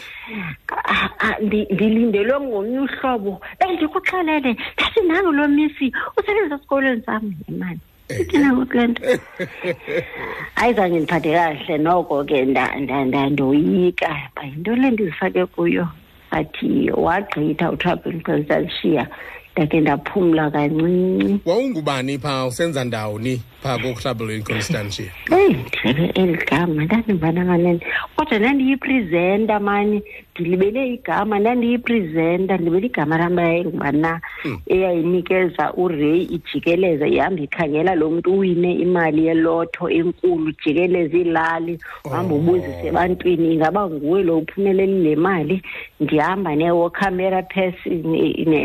[0.84, 3.40] Ah, ah, ndi- ndilindelwe ngomnye uhlobo.
[3.60, 7.34] Bendikuxelele ndathi nangu lo misi usebenza esikolweni sam.
[7.48, 9.02] Yemani ithina kule nto
[10.54, 14.16] hayi zange ndiphathe kahle noko ke nda- nda- nda- ndoyika.
[14.36, 15.88] Ba yinto le ndizifake kuyo.
[16.30, 19.08] Athi wagqitha utrouble constantia
[19.56, 21.40] ndake ndaphumla kancinci.
[21.44, 27.80] Wawungubani phaa usenza ndawoni phaa ko-trouble in constantia eyi ndilebe eli gama ndandivana kanene.
[28.16, 30.02] Kodwa ndandiyipresenta mani?
[30.32, 34.20] Ndilibele igama ndandiyipresenta ndilibele igama lam yayingubana
[34.66, 42.86] eyayinikeza urey ijikeleza ihamba ikhangela lo mntu uwine imali yelotho enkulu ijikeleza iilali uhamba ubuzise
[42.88, 45.62] ebantwini ingaba nguwe lo uphumelele le mali?
[46.00, 48.00] Ndihamba ne-camera person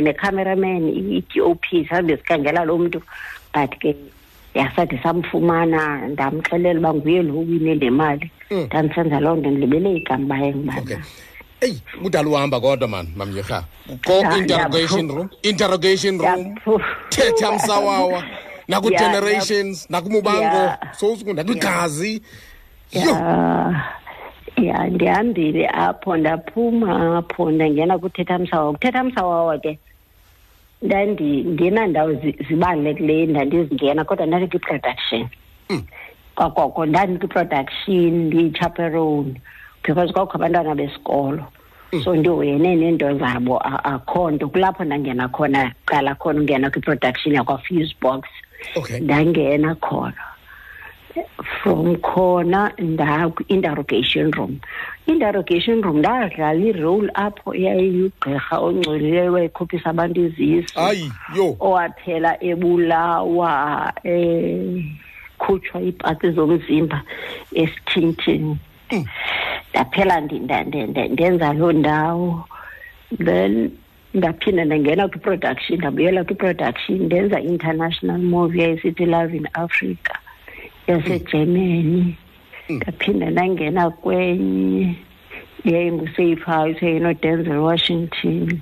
[0.06, 0.84] ne-cameraman
[1.18, 3.02] i-dop sihambe sikhangela lo mntu.
[3.54, 3.96] But ke
[4.54, 8.32] yasathi samfumana ndamxelela uba nguye lo uwine le mali.
[8.52, 8.66] Mm.
[8.66, 10.98] ndandisenza loo nto ndilibele igama uba okay
[11.62, 16.56] eyi kudala uhamba kodwa mani mamyerha Ya, ko-interrogation yaphu- room interrogation room.
[16.56, 18.24] Yaphu- thetha msawawa Ya,
[18.68, 20.78] naku-generations nakumubango Ya.
[20.92, 22.22] sowusuku nakwigazi
[22.92, 23.84] yo ya.
[24.58, 29.80] Ya ndihambile apho ndaphuma apho ndangena kuthetha msawawa kuthetha msawawa ke
[30.82, 35.28] ndandingenandawo zi- zibalulekileyo ndandizingena kodwa ndandi kwi-production.
[36.36, 39.42] Kwakoko ndandi kwi-production ndiyichaperone
[39.88, 41.46] because kwakho abantwana besikolo.
[41.94, 42.04] Mm.
[42.04, 44.48] So ndihoyene neento zabo a- akho nto.
[44.50, 48.28] Kulapho ndangena khona qala khona ungena kwi-production yakwa-fuse box
[48.76, 49.00] okay.
[49.00, 50.14] Ndangena khona.
[51.64, 54.60] From khona ndakwi-interrogation room.
[55.08, 60.22] Interrogation room ndadlala irole apho yayigqirha ongcolileyo wayekhuphisa abantu
[61.36, 61.56] yo.
[61.60, 67.02] Owaphela ebulawa ekhutshwa iipati zomzimba
[67.54, 68.58] esithintini
[69.72, 72.46] ndaphela ndi- nda- nda- nda- ndenza loo ndawo.
[73.26, 73.72] Then
[74.14, 80.14] ndaphinda ndangena kwi-production ndabuyela kwi-production ndenza international movie yayisithi love in africa
[80.88, 82.16] yasegermany.
[82.70, 84.96] Ndaphinda ndangena kwenye
[85.66, 88.60] yayingusafe house yayinodenzel washington.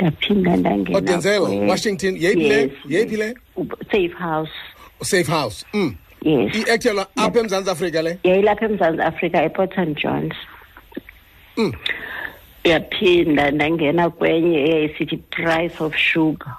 [0.00, 2.70] Ndaphinda ndangena odenzel kwe- washington yeyiphi le?
[2.88, 3.34] Yeyiphi le?
[3.92, 4.52] Safe house.
[5.02, 5.66] Safe house.
[5.74, 5.94] Mm.
[6.24, 10.34] Yes i-actual apha emzantsi afrika le yayilapha emzantsi afrika eport st johns
[11.56, 11.72] Mm.
[12.64, 16.52] yaphinda ndangena kwenye eyayisithi price of sugar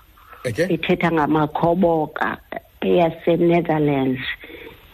[0.47, 2.37] okay ithetha ngamakhoboka
[2.81, 4.21] eyasenetherlands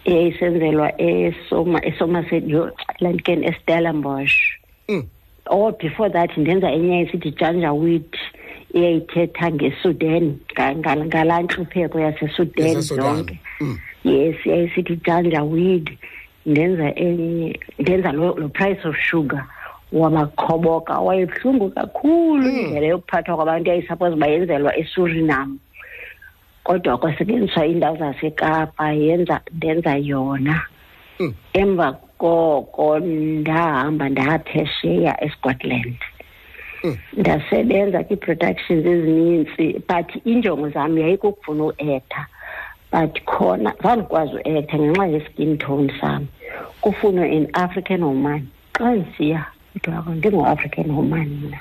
[0.05, 4.35] eyayisenzelwa esoma esomerset yo lantken estellenbosch
[4.89, 5.03] Mm.
[5.45, 8.09] or before that ndenza enye eyayisithi janjaweed
[8.73, 13.15] eyayithetha ngesudan nga- nga- ngalaa ntlupheko yasesudan Yasesudan.
[13.15, 13.77] zonke Mm.
[14.03, 15.97] Yes yayisithi janjaweed
[16.45, 19.45] ndenza enye ndenza lo, price of sugar
[19.91, 25.59] wabakhoboka wayebuhlungu kakhulu indlela yokuphathwa kwabantu yayisuppose bayenzelwa esurinam
[26.63, 30.61] kodwa kwasetyenziswa iindawo zasekapa yenza ndenza yona.
[31.19, 31.33] Mm.
[31.53, 35.97] emva koko ndahamba ndaphesheya escotland.
[36.83, 36.97] Mm.
[37.13, 42.27] ndasebenza kwii-productions ezinintsi but injongo zam yayikukufuna uektha
[42.91, 46.27] but khona zandikwazi uektha ngenxa ye-skin tone sam
[46.81, 48.47] kufunwe an african woman.
[48.73, 51.59] Xa ndisiya kuthiwa ndingu-african woman mna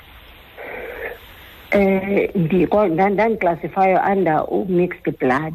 [1.71, 5.53] eh ndikwa- nda- ndandiclassifayo under u-mixed blood.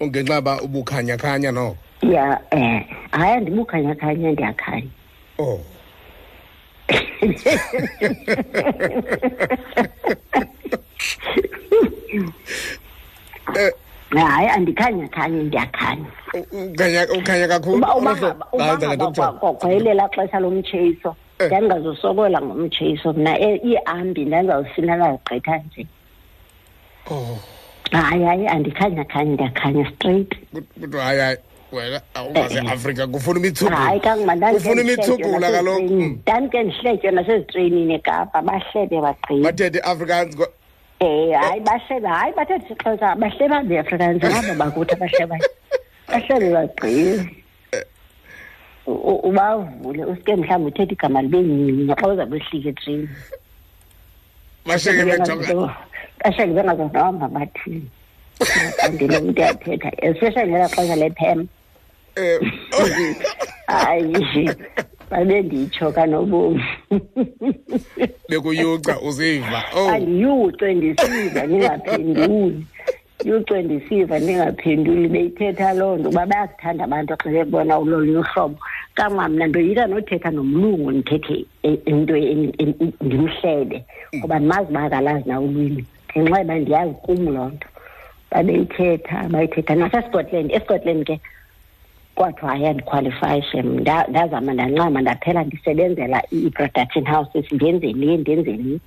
[0.00, 4.88] Ungenxa ba ubukhanya-khanya noko ya eh hayi andibukhanya-khanya ndiyakhanya.
[5.38, 5.60] Oh.
[13.56, 13.70] Eh,
[14.10, 16.06] hayi andikhanya-khanye ndiyakhanya.
[16.34, 17.76] U- ukhanya ukhanya kakhulu.
[17.76, 19.38] Uba uba amehlo- ngaba- uba Hayi, ndicela ngaba ndikujonge.
[19.38, 21.46] kwa- kwayelelaa xesha lomtshiso Eh.
[21.46, 25.86] ndandingazosokola ngomtshiso mna e- iihambi ndandizawusinana gqitha nje.
[27.10, 27.38] Oh,
[27.92, 30.30] hayi hayi andikhanya-khanye ndiyakhanya straight.
[30.54, 31.36] Kut- kuthiwa hayi hayi
[31.72, 35.92] wena awungaseafrika kufuna imitshukulo hayi kangoba kufuna imitshukulo kaloku.
[35.92, 36.18] Mm.
[36.22, 39.42] ndandike ndihletywe nasezitreyinini ekapa bahlebe bagqiba.
[39.50, 40.52] Bathethe i-afrikaans ko-
[41.00, 45.48] Eh hayi bahleba hayi bathethe isixhosa bahleba the-africans ngabo bakuthi abahlebayo
[46.08, 47.30] bahlebe bagqibe
[48.86, 53.08] U- u- ubavule usike mhlawumbi uthethe igama libe nyinye xa uzawube ehlika etreyini
[54.66, 55.74] basheke bejonga
[56.24, 57.90] basheke bengazazi nohamba bathini
[58.84, 61.40] andile umntu uyathetha especially ngelaa xesha lephem
[62.16, 62.40] Eh,
[63.66, 64.48] hayi
[65.10, 66.64] babe nditsho kanobomi.
[68.28, 69.62] Bekuyuca uziva.
[69.76, 69.88] Oh.
[69.90, 72.66] Andiyucwe ndisiva ndingaphenduli.
[73.24, 75.08] Yucwe ndisiva ndingaphenduli.
[75.08, 78.58] Beyithetha loo nto uba bayakuthanda abantu xa bebona ulolunye uhlobo.
[78.94, 83.84] Kangoba mna ndoyika nothetha nomlungu ndithethe e- into en- en- ndimhlebe
[84.16, 85.84] ngoba ndimazi uba akalazi na ulwimi.
[86.18, 87.68] Ngenxa yoba ndiyazi kum loo nto.
[88.30, 90.52] Babeyithetha bayithetha nasescotland.
[90.52, 91.20] Escotland ke
[92.16, 98.78] kwathiwa hayi andikhwalifayi shem Nda- ndazama ndancama ndaphela ndisebenzela i-production houses ndenzeli le ndenze le.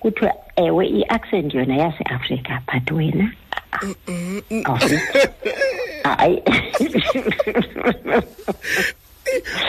[0.00, 3.32] Kuthiwa ewe i-accent yona yaseafrika but wena
[4.64, 5.00] awufi-
[6.04, 6.42] hayi.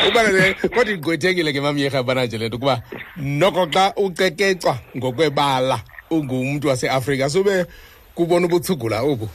[0.09, 2.81] Ubalele kodwa igqwethekile ke mamyerha bananje le nto ukuba
[3.17, 5.79] noko xa ucekecwa ngokwebala
[6.11, 7.65] ungumntu waseafrika sube
[8.15, 9.29] kubona ubuthugula obu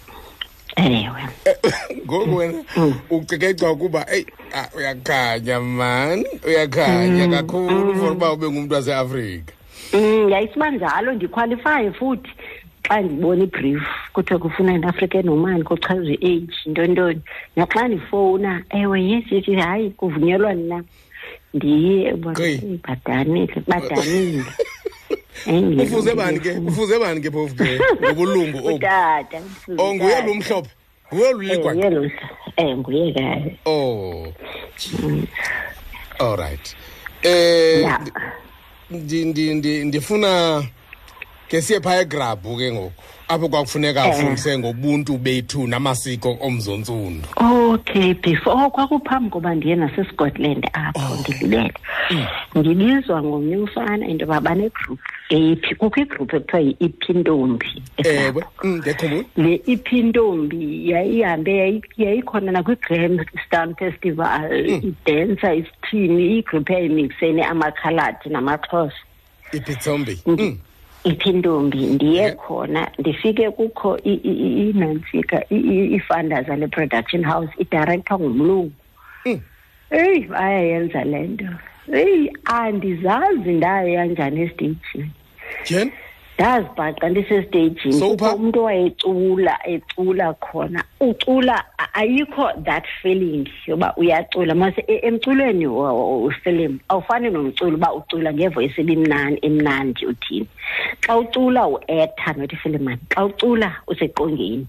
[0.77, 1.23] ewe
[2.07, 2.65] ngoku wena
[3.11, 9.53] ucekecwa ukuba eyi ah, uyakhanya mani uyakhanya kakhulu for uba ube ngumntu waseafrika.
[9.93, 12.31] Um yayisuba njalo ndikhwalifaye futhi
[12.89, 13.83] xa ndibona ibrief
[14.13, 17.21] kuthiwa kufuna an-african woman kuchazwe i-age ntontoni
[17.57, 20.85] naxa ndifowuna ewe yes yes yes, hayi kuvunyelwa nina
[21.55, 22.43] ndiye bona Gqi.
[22.45, 24.43] "Eyi, badanile badanile Eyi,
[25.83, 29.41] ufuze bani ke ufuze bani ke phofu ke ngobulungu obu utata
[29.79, 30.71] oh nguye lo mhlophe
[31.15, 32.13] nguye lo ligwaqa nguye
[32.59, 34.33] um kayo oh
[36.19, 36.77] all right
[37.23, 37.89] eh
[38.91, 40.63] ndi- ndi- ndi- ndifuna
[41.49, 42.93] ke siye phaya egrabhu ke ngoku
[43.29, 44.11] apho kwakufuneka Eh.
[44.15, 51.73] afundise ngobuntu bethu namasiko omzontsundu okay before kwakuphambi koba ndiye nasescotland apho ndilibele.
[52.55, 59.55] Ndibizwa ngomnye umfana into yoba banegroup eyiphi kukho igroup ekuthiwa yi-iphintombi ewe mm, ndiyakhumbula le
[59.67, 68.97] iphintombi yayihambe yayi- yayikhona nakwi-grandstown festival idensa isithini igroup eyayimiksene amakhaladi namaxhosa.
[69.53, 70.19] Ipitsombi
[71.05, 72.37] Ndi- iphintombi ndiye Yeah.
[72.37, 78.73] khona ndifike kukho i- i- i- inantsika i- i- i-funders ale production house idirector ngumlungu
[79.27, 79.41] Mm.
[79.91, 81.45] eyi bayayenza le nto
[81.93, 85.11] eyi andizazi ndaya njani esteyijini
[85.69, 85.91] jen
[86.39, 90.85] ndazibhaqa ndisesteyijini So kukho upha- umntu owayecula ecula khona.
[91.01, 94.55] Ucula a- ayikho that feeling yoba uyacula.
[94.55, 100.47] Mase e- emculweni wefilimu awufani nomculo uba ucula ngevoyisi ebimnani emnandi uthini.
[101.01, 104.67] Xa ucula uetha not ifilimani xa ucula useqongeni.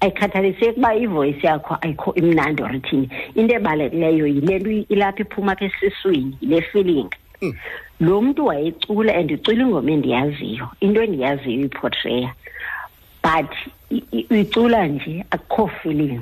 [0.00, 5.64] Ayikhathaliseki uba ivoyisi yakho ayikho imnandi or ithini into ebalulekileyo yile nto ilapha iphuma apha
[5.64, 7.08] esiswini yile feeling.
[8.00, 12.34] Lo mntu wayecula and icula ingoma endiyaziyo into endiyaziyo iportreya
[13.22, 13.50] but
[13.90, 16.20] i- i- uyicula nje akukho feeling.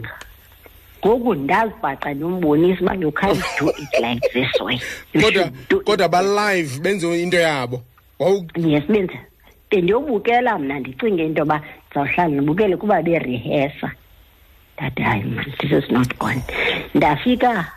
[1.06, 4.80] Ngoku ndazibhaqa ndombonisa uba you can't do it like this way.
[5.14, 7.82] You kodwa should do it kodwa balive benze into yabo.
[8.18, 9.14] Wawu- yes benza
[9.70, 13.92] bendiyobukela mna ndicinge into yoba ndizawuhlala ndibukele kuba berihesa
[14.78, 16.42] ndathi hayi man this is not gone
[16.94, 17.72] ndafika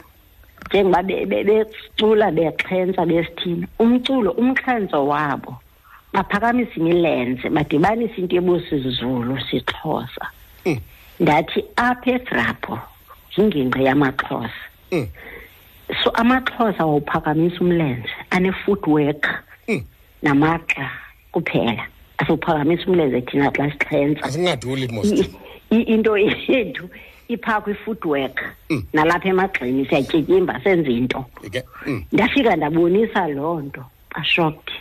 [0.74, 3.68] njengoba be- be- becula bexhentsa besithini.
[3.80, 5.56] Umculo umxhentso wabo.
[6.14, 10.26] Baphakamisa imilenze badibanisa into ebusizulu sixhosa.
[10.66, 10.80] Mm.
[11.20, 12.80] ndathi apha egrapho
[13.38, 14.62] yingingqi yamaxhosa.
[14.92, 15.08] Mm.
[16.04, 19.28] so amaxhosa wawuphakamisa umlenze ane-footwork
[19.68, 19.84] Mm.
[20.24, 20.90] namagxa
[21.32, 21.88] kuphela.
[22.18, 24.26] Asiwuphakamisa umlenze thina xa sixhentsa
[25.72, 26.90] into yethu
[27.34, 28.38] iphaa kwi-footwork
[28.70, 28.84] Mm.
[28.94, 32.04] nalapha emagxini siyatyityimba senze into Ike- mm.
[32.12, 34.72] ndafika ndabonisa loo nto bashocked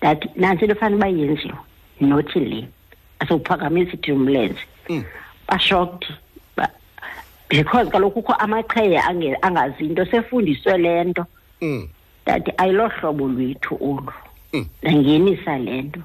[0.00, 1.54] ndathi nantsi into efana uba yenziwe
[2.00, 2.68] nothi le
[3.18, 5.04] asiwuphakamisi thi umlenze Mm.
[5.48, 6.08] bashocked
[6.56, 6.70] ba-
[7.50, 11.26] because kaloku kukho amaqheya ange- angazi into sefundiswe le nto
[11.60, 11.88] Mm.
[12.22, 14.12] ndathi ayilo hlobo lwethu olu
[14.52, 14.66] Mm.
[14.82, 16.00] ndangenisa le nto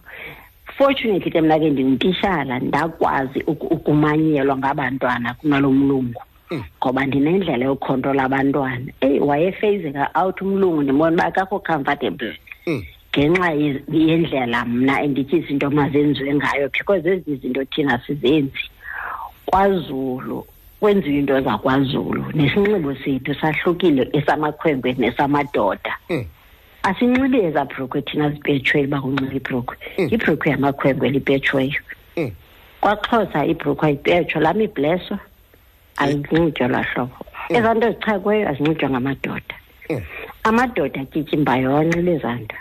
[0.77, 6.63] fortunately ke mna ke ndingutishala ndakwazi uku- ukumanyelwa ngabantwana kunalo mlungu Mm.
[6.83, 12.83] ngoba ndinendlela yokhontrola abantwana eyi wayefeyizeka out umlungu ndibona uba akakho comfortable Mm.
[13.11, 18.63] ngenxa ye- yendlela mna endithi izinto mazenziwe ngayo because ezi zinto thina sizenzi
[19.45, 20.45] kwazulu
[20.79, 26.25] kwenziwa into zakwaZulu nesinxibo sethu sahlukile esamakhwenkwe nesamadoda Mm.
[26.83, 29.75] Asinxibi ezabhrukhwe thina zipetshweyo uba kunxiba ibhrukhwe
[30.15, 31.81] ibhrukhwe yamakhwenkwe lipetshweyo
[32.17, 32.31] Mm.
[32.81, 35.17] kwaxhosa ibhrukhwe ayipetshwa laa mibleso
[35.97, 37.17] ayinxitywa lwaa hlobo.
[37.49, 39.55] Ezaa nto zichakweyo azinxitywa ngamadoda.
[40.43, 42.55] Amadoda atyityimbayo awanxiba ezaa nto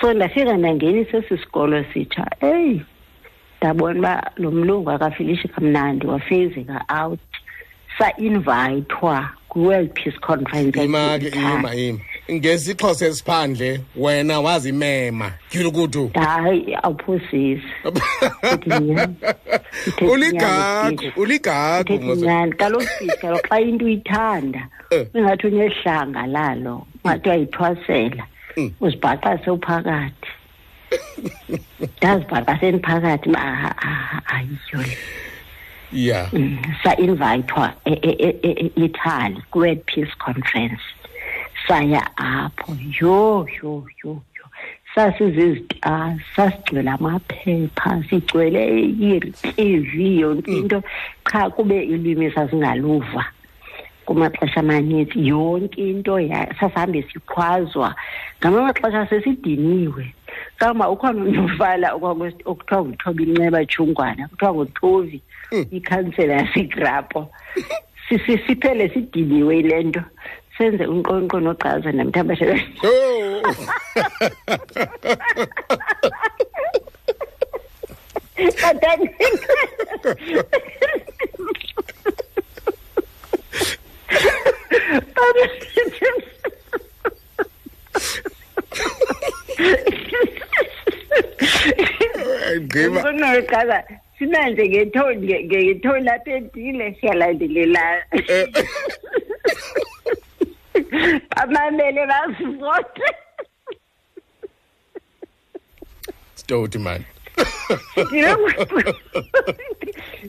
[0.00, 2.82] so ndafika ndangenisa esi sikolo sitsha eyi
[3.58, 7.20] ndabona uba lo mlungu akafilishi kamnandi wafezeka out
[7.98, 15.32] sa-invayithwa kwi-world peace conference ima ke ima ima ngesixhosa esiphandle wena wazimema?
[15.50, 17.62] Tyhulukutu hayi awuphosisi
[20.12, 21.98] uligagu uligagu
[22.56, 22.86] kaloku
[23.20, 25.06] kaloku xa into uyithanda Eh.
[25.14, 28.24] ingathi unehlanga lalo ungathi uyayithwasela
[28.56, 28.70] Mm.
[28.80, 30.28] uzibhaqa sewuphakathi.
[31.98, 33.30] Ndazibhaqa sendiphakathi
[34.26, 34.96] ayiyo le.
[35.92, 36.28] Ya.
[36.32, 40.82] Mm, sa-invayithwa e- e- e- e- italy kwi-world peace conference.
[41.68, 42.74] Saya apho.
[43.00, 44.46] Yho yho yho yho.
[44.94, 48.62] Sasizizitasi sasigcwele amaphepha sigcwele
[49.00, 50.82] i-tv yonke into.
[51.24, 53.24] Qha kube ilwimi sasingaluva
[54.06, 57.94] kumaxesha amaninzi yonke into ya- sasihambe sikhwazwa.
[58.40, 60.14] Ngamanye amaxesha sesidiniwe.
[60.58, 61.22] Kama ukhona
[61.94, 65.66] okwakwesi- okuthiwa nguthoba inceba tshungwana kuthiwa nguthovi Mm.
[65.70, 67.30] ikhansela yasegrapo
[68.08, 70.02] si- siphele sidiniwe yile nto
[70.62, 72.56] senze unkonko nogqaza namthambashele
[92.70, 93.78] gqibaunogqaza
[94.16, 98.46] sinanje ngetho lapha edile siyalandelelana eh.
[101.36, 103.02] bamamele basivote
[106.34, 107.04] stoti man.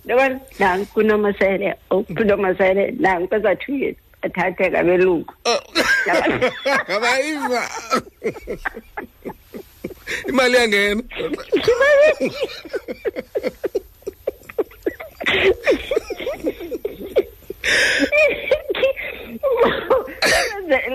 [0.05, 5.33] Yabona nangu kunomasele ukunomasele nangu kwezathu athathe kabelungu
[6.95, 7.69] abayiva.
[10.29, 11.03] Imali yangena.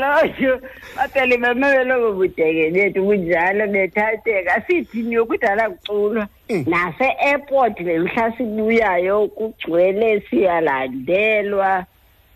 [0.01, 0.61] Loyo
[0.97, 11.87] baphela bamamele bobudeke bethu kunjalo bethatheka sithi niyokudala kuculwa nase-airport lemhla sibuyayo kugcwele siyalandelwa.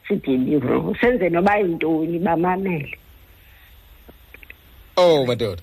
[0.08, 2.98] Sidilivro senze noba yintoni bamamele.
[4.96, 5.62] Oh madoda.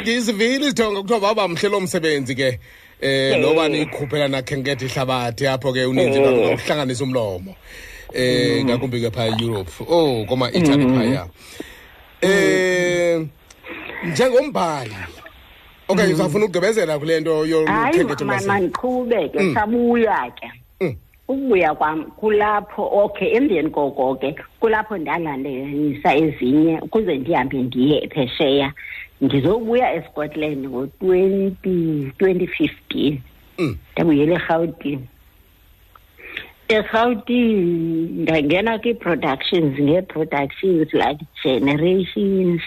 [0.00, 2.58] Ndizivile izithonga kuthiwa baba mhle lo msebenzi ke.
[3.00, 6.54] Eh noba nikhuphela nakhenketha ihlabathi apho ke uninzi Eh.
[6.54, 7.54] uhlanganisa umlomo.
[8.12, 9.70] Eh ngakumbi ke phaya eeurope.
[9.88, 11.28] Oh koma italy phaya.
[12.22, 13.26] Eh
[14.04, 14.94] njengombhali
[15.88, 20.48] okanye uzafuna ukugqibezela kule nto hayi yokhenketha ma- emasini mandiqhubeke sabuya ke.
[20.80, 20.94] Mm.
[21.28, 28.72] ukubuya kwam kulapho okay emveni koko ke kulapho ndalandelisa ezinye ukuze ndihambe ndiye phesheya
[29.20, 33.20] ndizobuya escotland ngo-twenty twenty fifteen.
[33.58, 33.76] Mm.
[33.92, 35.08] ndabuyela erhawutini.
[36.68, 42.62] Erhawutini ndangena kwii-productions ngee-productions like generations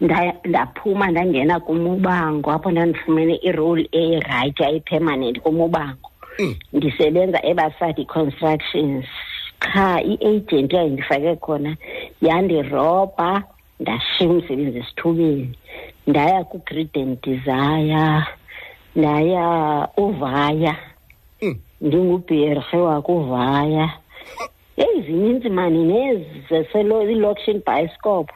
[0.00, 6.54] nda- ndaphuma ndangena kumubango apho ndandifumene irole erayithi ayipermanent kumubango Mm.
[6.72, 9.04] ndisebenza ebasadi constructions
[9.58, 11.76] qha i-agent eyayindifake khona
[12.22, 13.42] yandirobha
[13.80, 15.58] ndashiya umsebenzi esithubeni
[16.06, 18.24] ndaya ku-grid and desire
[18.96, 20.93] ndaya uvaya Mm.
[21.84, 23.90] Ndingubherhe wakuvaya
[24.76, 28.32] eyi zininzi mani nezilokishini bioscope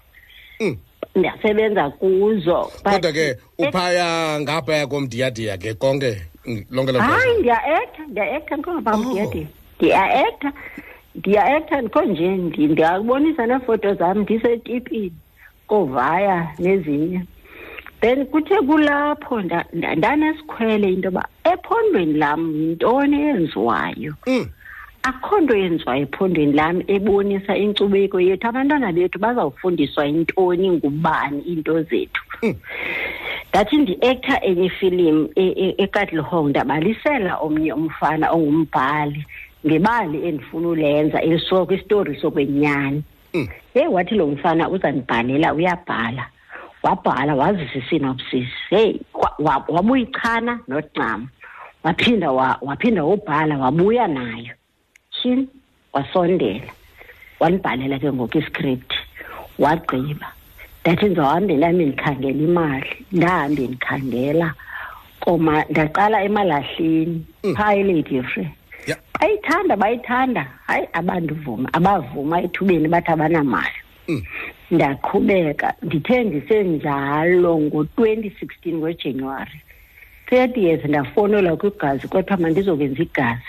[0.60, 0.76] Mm.
[1.16, 6.22] ndasebenza kuzo kodwa ke uphaya ngaphaya komdiyadiya ke konke
[6.70, 8.96] lonke lo hayi ndiya-ektha ndiya-ektha ndikongaba Oh.
[8.98, 9.46] ndiyade
[9.78, 10.52] ndiya-ektha
[11.14, 15.12] ndiya-ektha ndikho nje ndi- ndiyabonisa neefoto zam ndisetipini
[15.66, 17.20] koovaya nezinye
[18.00, 24.46] then kuthe kulapho nda- nda- ndanesikhwele into yoba ephondweni lam yintoni eyenziwayo Mm.
[25.02, 32.22] akho nto yenziwayo ephondweni lam ebonisa inkcubeko yethu abantwana bethu bazawufundiswa intoni ngubani iinto zethu
[32.42, 32.54] Mm.
[33.50, 35.28] ndathi ndi-ektha enye ifilimu
[35.84, 39.26] ekatlehong ndabalisela omnye umfana ongumbhali
[39.66, 43.02] ngebali endifuna ulenza elisuka kwistori sokwenyani
[43.34, 43.48] Mm.
[43.74, 46.26] heyi wathi lo mfana uzandibhalela uyabhala
[46.82, 51.28] wabhala wazisa isinopsis heyi wa- wa- wabuyichana nocama
[51.84, 54.54] waphinda wa- waphinda wobhala wabuya nayo.
[55.10, 55.48] Tyhini
[55.92, 56.70] wasondela.
[57.40, 58.92] Wandibhalela ke ngoku iscript.
[59.58, 60.26] Wagqiba.
[60.82, 63.06] Ndathi ndizohambe ndihambe ndikhangela imali.
[63.12, 64.54] Ndahambe ndikhangela
[65.20, 67.26] koma ndaqala emalahleni.
[67.44, 67.54] Mm.
[67.56, 67.72] phaa
[68.86, 68.96] ya.
[69.20, 70.46] Bayithanda bayithanda.
[70.66, 73.78] Hayi abandivuma abavuma ethubeni bathi abanamali.
[74.08, 74.22] Mm.
[74.70, 79.60] Ndaqhubeka ndithe ndisenjalo ngo-twenty sixteen ngojanuwari.
[80.28, 83.42] Thirtieth ndafowunelwa kwigazi kwathiwa mandizokwenza igazi.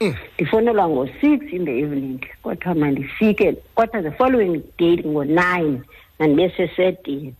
[0.00, 0.14] Mm.
[0.34, 5.80] ndifowunelwa ngo-six in the evening kwathiwa mandifike kwathiwa the following date ngo-nine
[6.18, 7.34] mandibe sesedini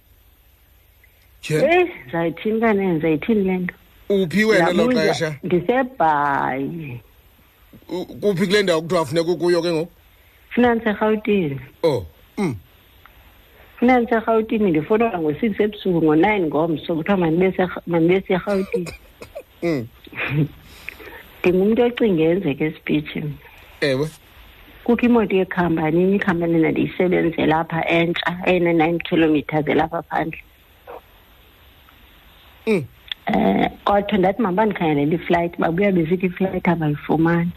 [1.40, 1.58] Tyhe.
[1.64, 3.74] eyi zayithini kanene zayithini le nto?
[4.08, 5.34] Uphi wena lo Ndabuya, xesha?
[5.42, 7.00] Ndisebhayi.
[7.88, 9.92] U- kuphi kule ndawo kuthiwa funeka ukuyo ke ngoku?
[10.50, 12.06] Funa ndiserhawutini oh
[12.38, 12.54] mm.
[13.78, 18.92] Funa ndiserhawutini ndifowunelwa ngo-six ebusuku ngo-nine ngomso kuthiwa mandibe serha- mandibe serhawutini
[19.62, 19.86] Mm.
[21.40, 23.22] ndingumntu ocinga yenzeka esipitshi
[23.80, 24.08] ewe.
[24.84, 30.40] Kukho imoto yekhampani enye ikhampani endandiyisebenzela apha entsha ene-nine kilometers elapha phandle.
[32.66, 32.84] Um
[33.84, 37.50] kodwa ndathi mabandikhangelela iflight babuya besithi iflight abayifumani.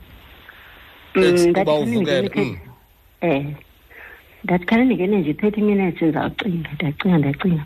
[1.15, 2.57] Um ndathi
[3.21, 3.55] um
[4.43, 7.63] ndathi khane ndingene nje thirty minutes ndizawucinga ndacinga ndacinga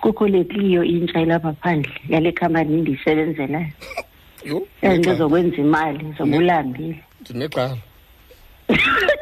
[0.00, 3.72] kukho le kliyo intsha ilapha phandle yale khampani endiyisebenzelayo
[4.82, 7.76] ento zokwenza imali zobulambile ndinexala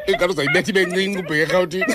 [0.07, 1.93] ingathi uzayibetha ibe ncinci ubheke erhawutini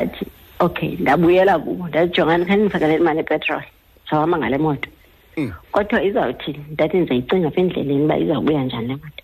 [0.00, 0.16] speech
[0.58, 3.66] okay ndabuyela kubo ndajongani khani ndifakele imali epetroli
[4.10, 4.88] sawhamba ngale moto.
[5.72, 9.22] Kodwa izawuthini ndathi ndizayicinga apha endleleni uba izawubuya njani le moto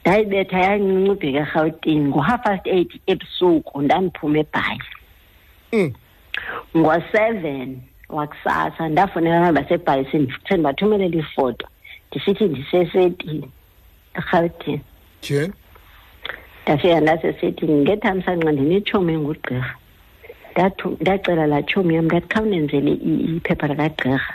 [0.00, 4.80] ndayibetha yancinci ubheka erhawutini ngo-half past eight ebusuku ndandiphume ebhayi
[5.72, 5.92] Mm.
[6.76, 11.66] ngo-seven wakusasa ndafonela abantu basebhayisini sendibathumelela ifoto
[12.10, 13.48] ndisithi ndisesetini
[14.18, 14.80] erhawutini
[15.22, 15.50] je
[16.62, 19.74] ndafika ndasesetini ngethamsanqa ndinetshomi engugqirha
[21.00, 24.34] ndacela laa tshomi yam ndathi khawunenzele i- iphepha likagqirha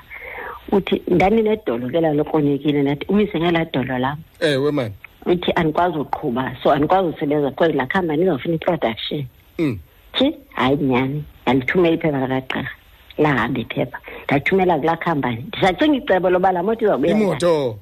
[0.72, 4.18] uthi ndaninedolo ke lalokronyekile ndathi umise ngelaa dolo lam.
[4.40, 4.94] Ewe mani
[5.26, 9.26] uthi andikwazi uqhuba so andikwazi usebenza because laa khampani izawufuna i-production.
[9.60, 9.80] Mm.
[10.14, 12.70] thi hayi nyhani ndalithumela iphepha likagqirha
[13.18, 14.00] lahamba iphepha.
[14.26, 17.26] Ndathumela kulaa khampani ndisacinga icebo loba laa moto izawubuya njani.
[17.26, 17.78] imoto.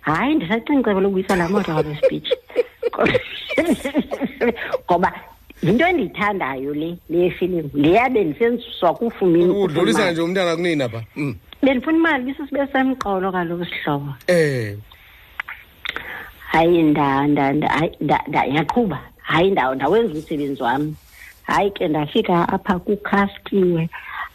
[0.00, 2.30] Hayi ndisacinga icebo lokubuyisa laa moto kalo speech.
[4.90, 5.12] Ngoba
[5.62, 7.70] yinto endiyithandayo le le yefilimu.
[7.74, 11.34] Leya bendisenziswa kufumini udlulisa nje umntana kunina pha Mm.
[11.66, 14.78] Bendifuna imali bisisibe semqolo kaloku sihlobo eh.
[16.52, 17.68] Hayi nda nda nda
[19.22, 20.94] hayi, ndawenza umsebenzi wam
[21.42, 23.88] hayi ke ndafika apha kukhastiwe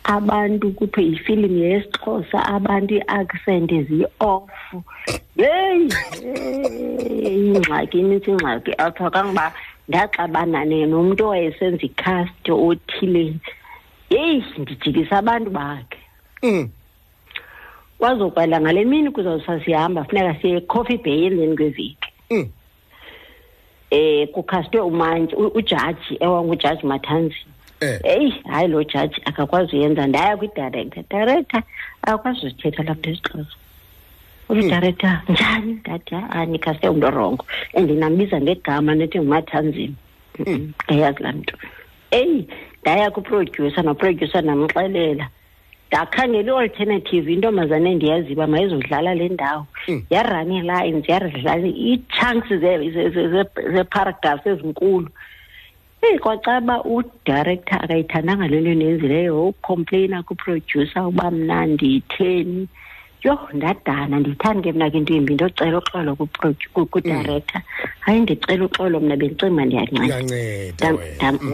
[0.03, 4.51] abantu kuthiwe yifilimu yesixhosa abantu ii-accent zi-off.
[5.35, 5.87] Yeyi
[7.47, 8.71] ingxaki inintsi ingxaki.
[8.77, 9.53] Apha kangoba
[9.87, 13.33] ndaxabana nomntu owayesenza ikhast othile.
[14.09, 15.99] Yeyi ndijikisa abantu bakhe.
[16.43, 16.69] Mm.
[18.01, 21.97] Kwazokwala ngale mini kuzawusa sihamba funeka siye ecoffee bay emveni kweveki
[22.31, 22.49] Mm.
[23.91, 27.35] eh kukhastwe umantyi ujaji ewangujaji mathanzi
[27.79, 27.99] eh.
[28.03, 31.03] Eyi hayi lo jaji akakwazi uyenza ndaya kwidirector.
[31.09, 31.63] Director
[32.01, 33.55] akakwazi uzithetha lapha esixhosa
[34.49, 37.45] uthi director njani ndathi ha nikhaste umntu orongo
[37.77, 39.95] andinambiza ngegama nethi ngumathanzini
[40.87, 41.57] ayazi laa mntu
[42.11, 42.47] eyi
[42.81, 45.27] ndaya kuprodyusa noprodyusa ndamxelela
[45.91, 49.67] ndakhangela i-alternative intombazane endiyaziyo uba mayizodlala le ndawo.
[49.87, 50.03] Mm.
[50.09, 55.09] yarun ii-lines yadlala ii-chunks ze- ze- ze- ze- zeparagraphs ezinkulu.
[56.01, 62.67] Eyi kwacaba udirector akayithandanga le nto nenzileyo ucomplaina kuprodyusa uba mna nditheni
[63.23, 65.33] yho ndadana ndiyithandi ke mna ke into yimbi.
[65.33, 66.15] Ndocela uxolo
[66.89, 67.61] kudirector.
[67.99, 70.87] Hayi ndicela uxolo mna bendicinga uba ndiyanceda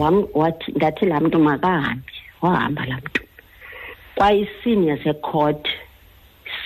[0.00, 2.02] wam- wathi ndathi laa mntu makahambe
[2.40, 3.22] wahamba laa mntu
[4.18, 5.68] kwayisini yasecourt.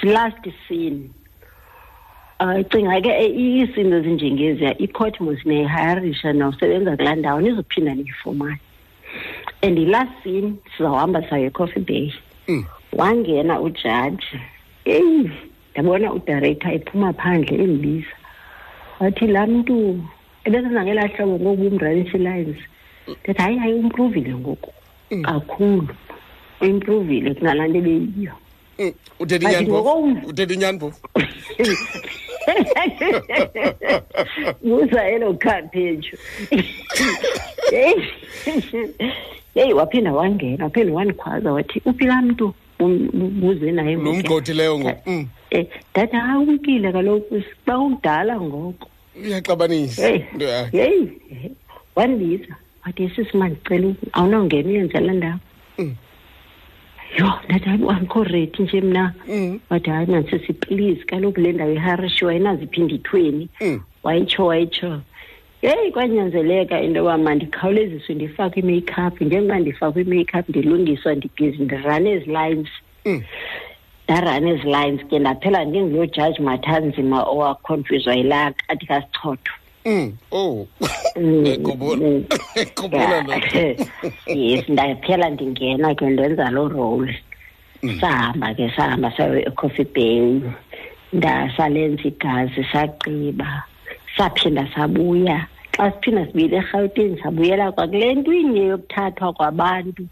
[0.02, 1.10] Last scene.
[2.40, 8.58] Um cinga ke eh, iisini ezinjengeziya icourt mos niyayihayarisha nawusebenza kulaa ndawo nizophinda niyifumane
[9.62, 12.12] and ilast scene sizawuhamba sayo ecoffee bay.
[12.48, 12.64] Mm.
[12.92, 14.40] wangena ujaji.
[14.84, 15.30] Eyi
[15.72, 18.14] ndabona udirector ephuma phandle endibiza
[19.00, 20.04] wathi laa mntu
[20.44, 22.56] ebesenza ngelaa hlobo ngoku umdranishe lines.
[23.24, 24.72] Ndithi hayi hayi umprovile ngoku.
[25.22, 25.88] Kakhulu
[26.62, 28.32] uimprovile kunalaa nto ebeyiyo
[28.78, 28.92] Mm.
[29.20, 31.00] uthetha Bathi inyani phofu ngoku- uthetha inyani phofu
[34.62, 36.16] buza elo khaphetshu
[37.72, 38.02] yeyi
[39.54, 44.16] yeyi waphinda wangena waphinda wandikhwaza wathi uphi laa mntu Um- um- buze naye lo ngoku.
[44.18, 45.10] mgqothileyo ngoku.
[45.10, 45.26] Mm.
[45.50, 48.88] Eh, ndathi hayi umkile kaloku xa ukudala ngoko.
[49.24, 50.78] Uyaxabanisa heyi into yakhe.
[50.78, 51.10] yeyi
[51.96, 52.56] wandibiza.
[52.86, 55.38] Wathi sisi mandicela uku- awunongena uyenze laa ndawo.
[55.78, 55.94] Mm.
[57.18, 59.60] Yho ndathi hayi uankho rethi nje mna Mm.
[59.70, 62.24] wathi hayi mansisi please kaloku le ndawo iharishi
[62.80, 63.80] indithweni Mm.
[64.02, 65.00] wayitsho wayitsho
[65.62, 72.68] yeyi kwanyanzeleka into yoba mandikhawuleziswe ndifakwe i-makeup njengoba ndifakwe i-makeup ndilungiswa ndibhizi ndirun ezi lines
[73.06, 73.22] Mm.
[74.04, 79.52] ndarana ezi lines ke ndaphela ndingulo jaji mathanzima owakhonfuzwa yilaa kati kasichotho
[79.84, 80.12] Mm.
[80.30, 80.66] oh.
[81.16, 81.44] Mm,
[81.98, 82.24] mm.
[84.26, 87.16] yes ndaphela ndingena ke ndenza loo role.
[88.00, 90.40] Sahamba ke sahamba sayo ecoffee bay.
[91.12, 93.62] Ndasalenza igazi sagqiba
[94.16, 95.46] saphinda sabuya.
[95.76, 100.06] Xa siphinda sibuyile erhawutini sabuyela kwakule ntwinye yokuthathwa kwabantu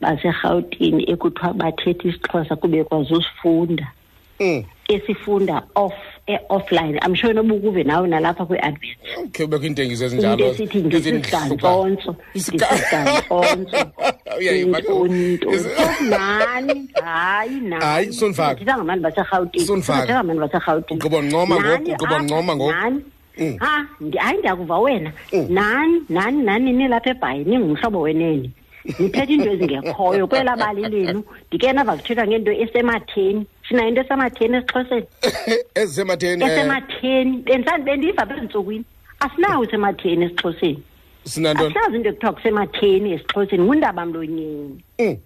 [0.00, 3.92] baserhawutini ekuthiwa bathetha isixhosa kube kwazi usifunda
[4.40, 4.64] Mm.
[4.88, 5.94] Esifunda off
[6.26, 12.16] e-offline i'm sure noba ukuve nawe nalapha kwi-advert okay ubekho iintengiso into ezinjalo esithi ndisisigantsonso
[12.30, 13.76] ndisisigantsonso
[14.38, 15.06] Uyayiva ke ngoku.
[15.06, 15.66] nto Is-
[16.08, 16.88] nani?
[17.04, 17.84] Hayi nani?
[17.84, 18.58] Hayi, Sonifaka.
[18.58, 20.00] Singathetha ngabantu baserhawutini Sonifaka.
[20.00, 21.90] Singathetha ngabantu baserhawutini Ugqiba uncoma ngoku, Nani?
[21.90, 22.72] ugqiba apha, uncoma ngoku.
[22.72, 23.00] nani?
[23.38, 23.56] Mm.
[23.60, 25.12] ha ndi- hayi ndiyakuva wena.
[25.32, 25.46] Mm.
[25.50, 27.44] nani nani nani nilapha ebhayi?
[27.44, 28.50] Ningumhlobo wenene.
[28.98, 30.26] Nithetha into ezingekhoyo.
[30.26, 33.46] Kwela bali lenu ndike nava kuthethwa ngento esematheni.
[33.68, 35.06] Sinayo into esematheni esixhoseni.
[35.74, 37.36] Ezisematheni eh, esematheni.
[37.38, 38.84] Bendisandi bendiva apha ezintsukwini
[39.20, 40.82] asinawo usematheni esixhoseni.
[41.24, 43.62] Sinantoni asinazo into ekuthiwa kusematheni esixhoseni.
[43.62, 44.84] Ngundaba mlonyeni.
[44.98, 45.16] Mm.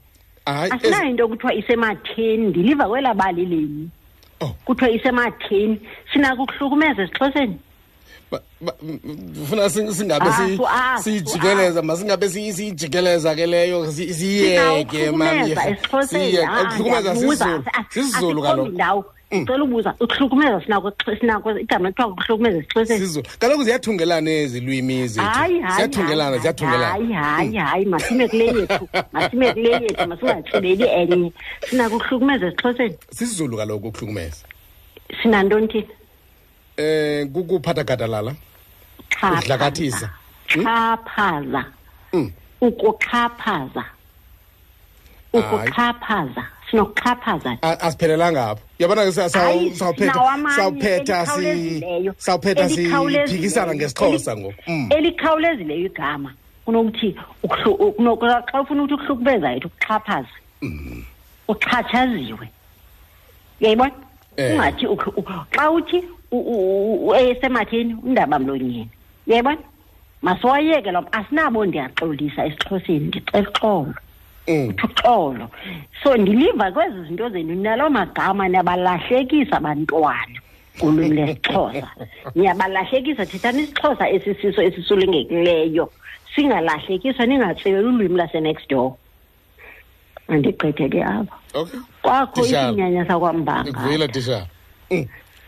[0.46, 2.46] hayi asinayo into ekuthiwa isematheni.
[2.46, 3.88] Ndiliva kwela bali lenu
[4.40, 4.54] Oh.
[4.64, 5.80] kuthiwa isematheni.
[6.12, 7.58] Sinako ukuhlukumeza esixhoseni?
[8.30, 12.52] Ba- ba- m- m- funa sing- singabe Ah, si- fu- ah, fu- siyijikeleza masingabe siyi-
[12.52, 15.54] siyijikeleza ke leyo si- siyiyeke mami.
[15.54, 16.24] Singawuhlukumeza esixhoseni.
[16.30, 16.46] Siyeke.
[16.46, 17.44] Ah, ukuhlukumeza ndiyabuza.
[17.44, 17.64] sisiZulu.
[17.72, 18.68] Ah, sisiZulu asikhombi kaloku.
[18.68, 19.04] ndawo.
[19.30, 23.00] Ndicela ubuza ukuhlukumeza sinako sinako igama kuthiwa ukuhlukumeza esixhoseni?
[23.00, 23.26] sisiZulu.
[23.38, 25.26] Kaloku ziyathungelana ezi lwimi zethu.
[25.26, 27.84] Hayi hayi ziyathungelana hayi, ziyathungelana hayi hayi hayi.
[27.86, 31.32] Masime kule yethu masime kule yethu masingatsibeli enye.
[31.70, 32.94] Sinako ukuhlukumeza esixhoseni?
[33.10, 34.36] sisiZulu kaloku ukuhlukumeza.
[35.22, 35.84] Sinantoni thina
[36.78, 38.32] eh kukuphatha gadalala
[39.10, 39.38] Xhaphaza.
[39.42, 40.10] Udlakathisa.
[40.48, 40.64] Hmm?
[40.64, 41.64] xhaphaza
[42.12, 42.30] Mm.
[42.60, 43.84] ukuxhaphaza
[45.32, 51.32] ukuxhaphaza sinokuxhaphaza A- asiphelelanga apho yabona ke sa- sa- Hayi, sawuphetha nawo amanye sawuphetha si
[51.46, 52.14] elikhawulezileyo.
[52.18, 53.26] sawuphetha Elikhawulezileyo.
[53.28, 54.88] siphikisana ngesixhosa Eli- ngoku Mm.
[54.92, 56.30] elikhawulezileyo igama
[56.64, 61.04] kunokuthi ukuhlu- kunoku- xa ufuna ukuthi ukuhlukubeza yethu ukuxhaphaza Mm.
[61.48, 62.48] uxhatshaziwe
[63.60, 63.92] uyayibona
[64.36, 64.52] Eh.
[64.54, 68.88] ungathi ukhu- u- xa uthi u- u- u- esematheni undaba mlonyeni.
[69.26, 69.58] Uyayibona
[70.22, 73.94] masiwayeke lo asinabo ndiyaxolisa esixhoseni ndicela uxolo.
[74.48, 74.68] Mm.
[74.68, 75.50] uthi uxolo.
[76.02, 80.40] So ndiliva kwezi zinto zenu naloo magama niyabalahlekisa abantwana
[80.78, 81.88] kulwimi lesixhosa
[82.34, 85.90] niyabalahlekisa thethani isixhosa esisiso esisulungekileyo.
[86.34, 88.92] Singalahlekiswa ningatseli ulwimi lasenext door.
[90.28, 91.36] Andigqithe ke apha
[92.02, 93.80] kwakho isinyanya sakwambanga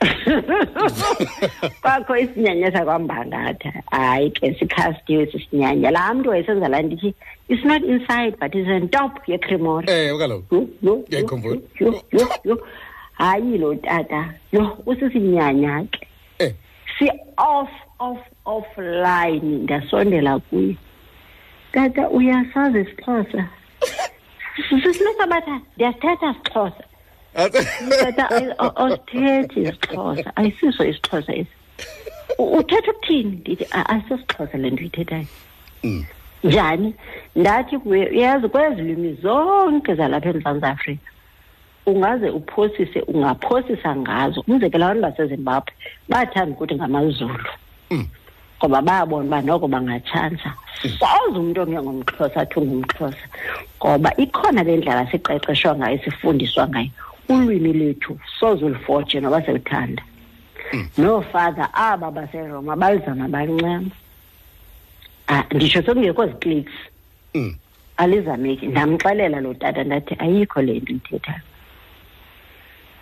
[1.82, 3.72] kwakho isinyanya sakwambangatha.
[3.90, 7.14] Hayi ke sikhastiwe sisinyanya laa mntu wayesenza laa ndithi
[7.48, 10.68] it's not inside but it's on top yecremore eh kaloku
[13.12, 14.34] hayi lo tata.
[14.52, 16.06] Yho usisinyanya ke.
[16.38, 16.52] Eh.
[16.98, 20.76] Si-off off off line ndasondela kuye.
[21.72, 23.48] Tata uyasazi isixhosa.
[24.82, 26.84] Sisinesabatha ndiyasithetha sixhosa
[28.58, 30.32] o- osithethi isixhosa.
[30.36, 31.54] Ayisiso isixhosa esi.
[32.38, 33.36] Uthetha ukuthini?
[33.40, 35.26] Ndithi "A- asisixhosa le nto uyithethayo.
[35.84, 36.04] Mm.
[36.44, 36.94] njani?
[37.36, 41.10] Ndathi kuye uyazi kwezi lwimi zonke zalapha emzantsi afrika
[41.86, 44.44] ungaze uphosise ungaphosisa ngazo.
[44.48, 45.72] Umzekelo abantu basezimbabwe
[46.08, 47.48] bathanda ukuthi ngamazulu.
[47.90, 48.06] Mm.
[48.58, 50.52] ngoba bayabona uba noko bangatshansa
[50.98, 53.24] soze umntu ongengumxhosa athi ungumxhosa
[53.80, 56.90] ngoba ikhona le ndlela siqeqeshwa ngayo sifundiswa ngayo.
[57.32, 60.02] Ulwimi lethu soze ulifotshe noba sewuthanda
[60.98, 63.90] noofada aba baseroma balizama bancema
[65.32, 66.72] Ah, nditsho sekungekho ziclicks
[67.34, 67.54] Mm.
[67.96, 68.66] alizameki.
[68.66, 71.40] Ndamxelela lo tata ndathi ayikho le nto ithethayo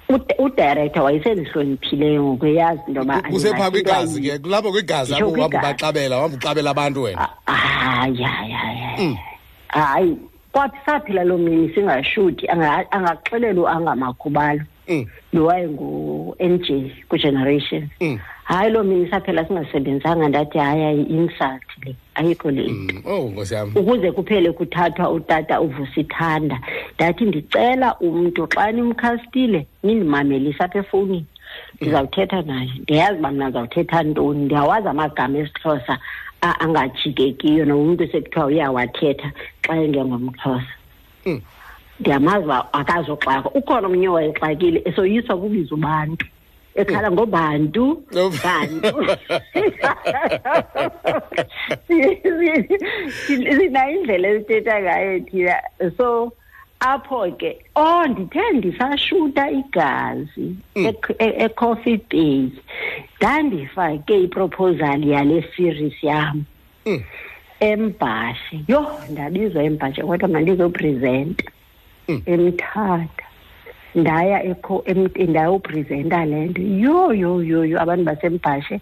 [0.08, 5.56] Ude- udirector wayesendihloniphileyo ngoku eyazi into yoba kusephaa kwigazi ke kulapho kwigazi apho kwigazi.
[5.56, 9.16] ubaxabela wahamba uxabela abantu wena hayi hayi hayi Mm.
[9.68, 10.16] hayi
[10.58, 15.04] kwathi saphila loo mini singashuti anga- angaxelela uangamakhubalo Mm.
[15.32, 18.18] lo wayengu-n j kwigeneration Mm.
[18.44, 22.62] hayi loo mini saphela singasebenzanga ndathi hayi ayi-insult le ayikho le.
[22.62, 23.02] Nto Mm.
[23.06, 26.58] oh ukuze kuphele kuthathwa utata uvusithanda
[26.94, 31.26] ndathi ndicela umntu xa nimkhastile nindimamelise apha efowunini.
[31.80, 32.70] Ndizawuthetha naye.
[32.82, 34.44] Ndiyazi uba mna ndizawuthetha ntoni.
[34.44, 35.98] Ndiyawazi amagama esixhosa
[36.40, 39.32] angajigekiyo nomntu sekuthiwa uyawathetha
[39.62, 40.74] xa engengomxhosa.
[41.26, 41.40] Mm.
[42.00, 43.50] ndiyamazi uba akazoxaka.
[43.50, 46.26] Ukhona omnye wayexakile esoyiswa kubiza ubantu.
[46.74, 48.02] Ekhala ngobantu.
[48.14, 48.30] Oh.
[48.30, 48.94] bantu.
[53.26, 55.56] Sinayo indlela esithetha ngayo thina.
[55.96, 56.32] So
[56.80, 62.50] apho ke oh ndithe ndisashuta igazi ek- e- ecoffee bay
[63.18, 66.44] ndandifake iproposal yale series yam
[66.86, 67.02] Mm.
[67.60, 71.44] embhashe yho ndabizwa embhashe kodwa mandizoprezenta
[72.08, 72.22] Mm.
[72.26, 73.24] emthatha
[73.94, 78.80] ndaya ekho em- ndayoprezenta le nto yho yho yho yho abantu basembhashe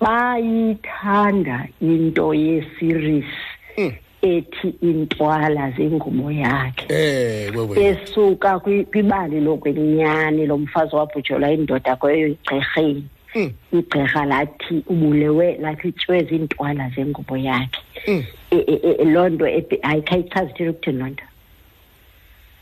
[0.00, 3.30] bayithanda into yeseries
[3.78, 3.92] Mm.
[4.22, 6.86] Ethi intwala zengubo yakhe.
[6.88, 13.04] Eh wewe esuka kwi- kwibali lokwenyani lo mfazi wabhujelwa indoda kweyo igqirheni
[13.34, 13.52] Mm.
[13.72, 17.80] igqirha lathi ubulewe lathi tywe ziintwala zengubo yakhe.
[18.08, 18.24] Mm.
[18.50, 21.24] E- e- e- loo nto epi- hayi khayichaza ithile ukuthini loo nto?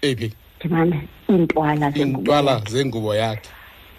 [0.03, 2.71] Ephi ndimane iintwala zengubo intwala yakhe.
[2.71, 3.49] zengubo yakhe.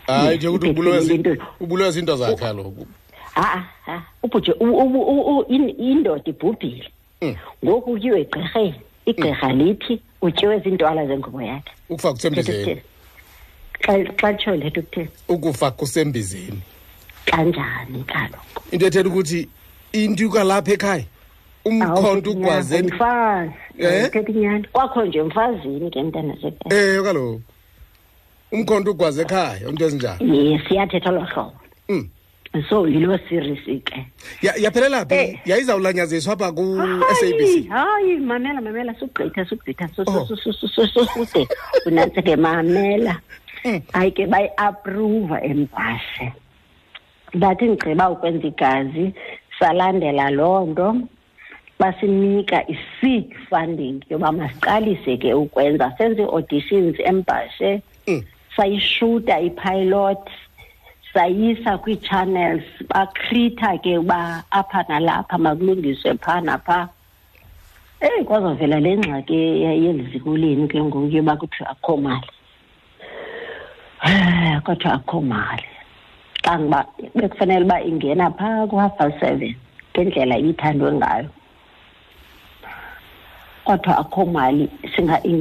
[0.07, 2.87] Hayi nje ukuthi ibhekile ubulewe zi- into- ubulewe zinto zakhe kaloku
[3.33, 6.83] ha ha ubhuje u- u- u- u- in- indoda ibhubhile.
[6.83, 6.96] Mm.
[7.65, 11.71] Ngoku utyiwe egqirheni igqirha lithi utyiwe ziintwala zengubo yakhe.
[11.89, 12.61] Ukufa Thetha kusembizeni.
[12.61, 12.81] Ukuthini
[13.79, 16.61] xa xa litsho letha ukuthini ukufa kusembizeni.
[17.25, 18.63] Kanjani kaloku?
[18.71, 19.47] Into ethetha ukuthi
[19.93, 21.05] into kwalapha ekhaya
[21.65, 24.11] umkhonto ugwaze mfazi Eh?
[24.11, 27.41] thetha inyani kwakho nje mfazini ke mntana sekhe eh kaloku
[28.51, 30.25] umkhonto ugwaze ekhaya into ezinjalo.
[30.25, 31.53] Ye siyathetha lo hlobo.
[31.89, 32.09] Mm.
[32.69, 33.99] So yiloo series ke
[34.41, 35.39] Ya- yaphelela phi Eh.
[35.45, 41.47] yayizawulanyaziswa apha ku-sabc hayi mamela mamela sugqitha sugqitha Su- su- su- su- su- su- sude
[41.85, 43.19] unantsi ke mamela.
[43.65, 43.81] Mm.
[43.93, 46.31] hayi ke bayiaphruva embhashe
[47.35, 49.13] bathi ndigqiba ukwenza igazi
[49.59, 50.95] salandela loo nto.
[51.79, 55.93] Basinika i-seed funding yoba masiqalise ke ukwenza.
[55.97, 58.23] Senze ii-auditions embhashe Mm.
[58.55, 60.25] sayishuta ipilot.
[61.17, 66.87] Sayisa kwii-channels bakritha ke uba apha nalapha makulungiswe phaa naphaa
[68.01, 70.37] eyi kwazovela le ngxaki ye- yeli ziko
[70.69, 72.29] ke ngoku yoba kuthiwa akho mali.
[74.65, 75.65] Kuthiwa akho mali.
[76.45, 79.55] Xa ngoba bekufanele uba ingena phaa ku-half past seven
[79.93, 81.29] ngendlela ibithandwe ngayo.
[83.65, 84.69] Kodwa akho mali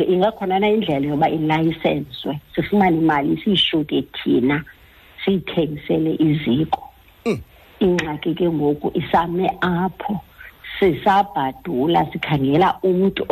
[0.09, 4.65] ingakhona na indlela yoba ilayisenswe sifumane imali siyishuke thina
[5.27, 6.83] siyithengisele iziko.
[7.27, 7.43] Mm.
[7.81, 10.21] ingxaki ke ngoku isame apho.
[10.79, 13.25] Sisabhadula sikhangela umntu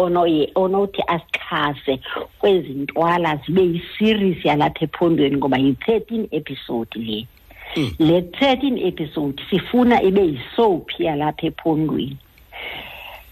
[0.55, 2.01] onothi asixhase
[2.39, 7.27] kwezi ntwala zibe yiseries yalapha ephondweni ngoba yi-thirteen episode le.
[7.99, 12.17] Le thirteen episode sifuna ibe yisoap yalapha ephondweni.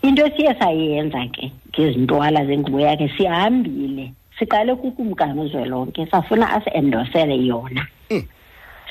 [0.03, 7.81] Into esiye sayenza ke ngezintwala zengubo yakhe sihambile siqale kukumkani uzwelonke safuna asiendosele yona.
[7.81, 8.02] Mm.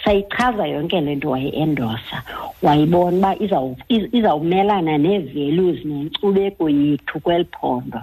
[0.03, 2.23] Sayichaza yonke le nto wayi-endosa
[2.61, 8.01] wayibona uba izawu- iz- izawumelana nee-values nenkcubeko yethu kweli phondo.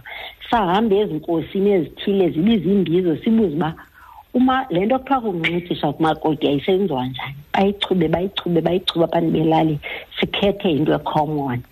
[0.51, 3.75] Sahambe ezinkosini ezithile zibe zimbizo sibuze uba
[4.35, 7.35] uma le nto kuthiwa kunxityiswa kumakoti yayisenziwa njani?
[7.53, 9.79] Bayichube bayichube bayichube abantu belali
[10.21, 11.63] sikhethe into ecommon.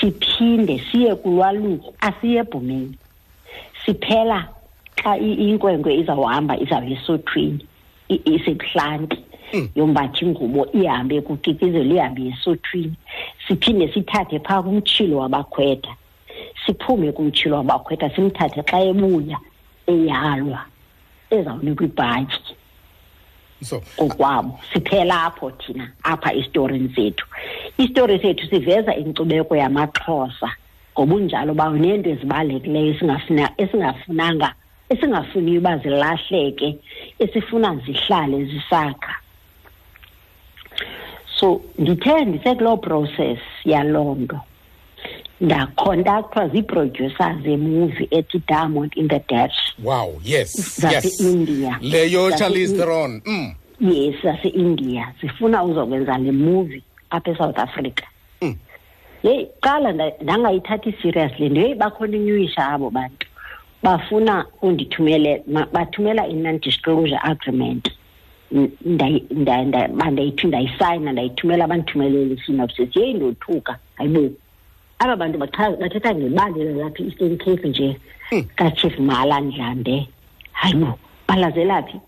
[0.00, 2.94] Siphinde siye kulwaluko asiye ebhumeni
[3.84, 4.48] siphela
[4.96, 7.66] xa inkwenkwe izawuhamba izawuya esothwini
[8.08, 9.18] isebuhlanti
[9.74, 12.96] yombathi ingubo ihambe kukikizelo ihambe esothwini.
[13.48, 15.94] Siphinde sithathe phaa kumtshilo wabakhwetha.
[16.66, 19.38] Siphume kumtshilo wabakhwetha simthathe xa ebuya
[19.86, 20.64] eyalwa
[21.30, 22.54] ezawunikwa ibhatyi.
[23.62, 27.26] So kokwabo siphela apho thina apha esitorini sethu.
[27.78, 30.50] Isitori sethu siveza inkcubeko yamaxhosa
[30.94, 34.54] ngobunjalo bayo neento ezibalulekileyo esingafuna esingafunanga
[34.88, 36.78] esingafuniyo uba zilahleke
[37.18, 39.21] esifuna zihlale zisakha.
[41.42, 44.40] So ndithe ndisekuloo process yaloo nto.
[45.40, 50.80] Ndakhontakthwa zii-producers zemuvi ethi diamond in the dash wow yes yes.
[50.80, 53.54] Zase-india leyo Zase- charlize theron mm.
[53.80, 58.02] yes zase-india zifuna uzokwenza le movie apha esouth africa.
[58.42, 58.54] Mm.
[59.22, 63.26] yeyi qala nda- ndangayithathi seriously nto yeyi bakhontinyuisha abo bantu.
[63.82, 67.88] Bafuna undithumele ma- bathumela i-non-disclosure agreement.
[68.54, 74.30] N- ndayi- nda- nda- ba- ndayithi ndayisayina ndayithumela bandithumelele i-synopsis yeyi ndothuka hayibo.
[74.98, 77.96] Aba bantu bathetha ngebali lalapha i-eastern cape nje.
[78.56, 80.08] Kachief mala ndlambe
[80.52, 80.98] hayibo.
[81.28, 82.00] Balazela phi?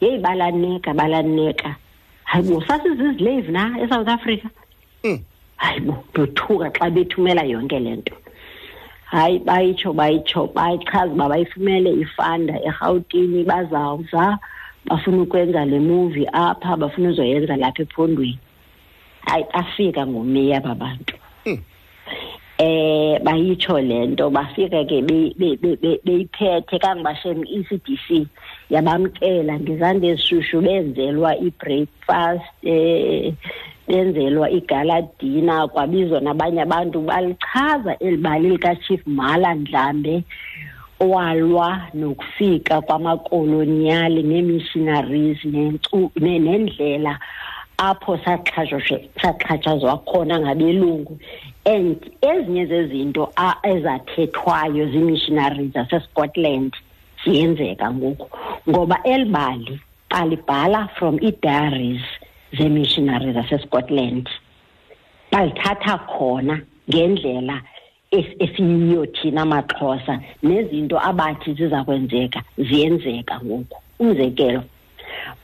[0.00, 1.76] Yeyi balaneka balaneka.
[2.24, 4.48] Hayibo sasizizileve na esouth africa?
[5.04, 5.18] Mm.
[5.56, 8.14] hayibo ndothuka xa bethumela yonke le nto.
[9.04, 14.38] Hayi bayitsho bayitsho bayichaza uba bayifumele ifanda erhawutini bazawuza
[14.88, 18.38] bafuna ukwenza le movie apha bafuna uzoyenza lapha ephondweni.
[19.26, 21.14] Hayi bafika ngomeya aba bantu.
[21.46, 21.58] Mm.
[22.58, 28.26] eh bayitsho lento bafika ke be- be- be- be- beyiphethe kangibashem i-ECDC
[28.70, 33.34] yabamkela ngezandla ezishushu benzelwa i-breakfast eh
[33.88, 40.24] benzelwa igala dinner kwabizwa nabanye abantu balichaza eli bali likachief mala ndlambe
[41.00, 47.18] walwa nokufika kwamakoloniyali nee-missionaries nentsu- ne- nendlela
[47.78, 51.18] apho saxhatshazwa khona ngabelungu.
[51.64, 53.32] And ezinye zezinto
[53.62, 56.72] ezathethwayo zii-missionaries zasescotland
[57.24, 58.28] ziyenzeka ngoku
[58.70, 59.80] ngoba elibali
[60.10, 62.02] balibhala from ii-diaries
[62.56, 64.28] zee-missionaries zasescotland.
[65.32, 67.62] Balithatha khona ngendlela
[68.10, 73.76] esiyiyo thina maxhosa nezinto abathi ziza kwenzeka ziyenzeka ngoku.
[73.98, 74.62] Umzekelo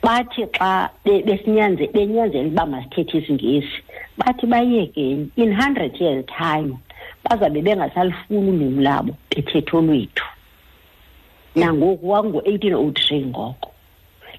[0.03, 3.83] bathi xa be- besinyanze benyanzela uba masithethe isingesi
[4.19, 6.77] bathi bayekeni in hundred years time
[7.25, 10.25] bazabe bengasalifuni ulwimi labo bethetha olwethu
[11.55, 13.71] nangoku wangu-eighteen oh three ngoko.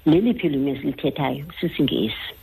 [0.06, 1.44] Leliphi ilwimi esilithethayo?
[1.60, 2.34] Sisingesi.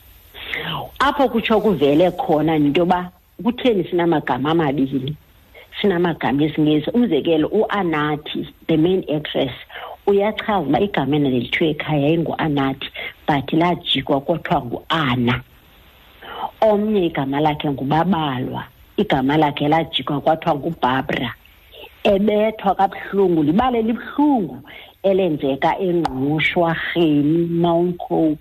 [0.99, 3.11] Apho kutsho kuvele khona into yoba
[3.43, 5.15] kutheni sinamagama amabini
[5.81, 9.51] sinamagama esingesi umzekelo uanathi the main actress
[10.07, 12.87] uyachaza uba igama ena lelithiwe ekhaya yayingu-anathi
[13.27, 15.41] but lajikwa kwathiwa ngu-ana.
[16.61, 18.63] Omnye igama lakhe ngubabalwa
[18.97, 21.33] igama lakhe lajikwa kwathiwa ngubarbara.
[22.03, 24.57] Ebethwa kabuhlungu libala elibuhlungu
[25.03, 28.39] elenzeka engqushwa rheni mount coke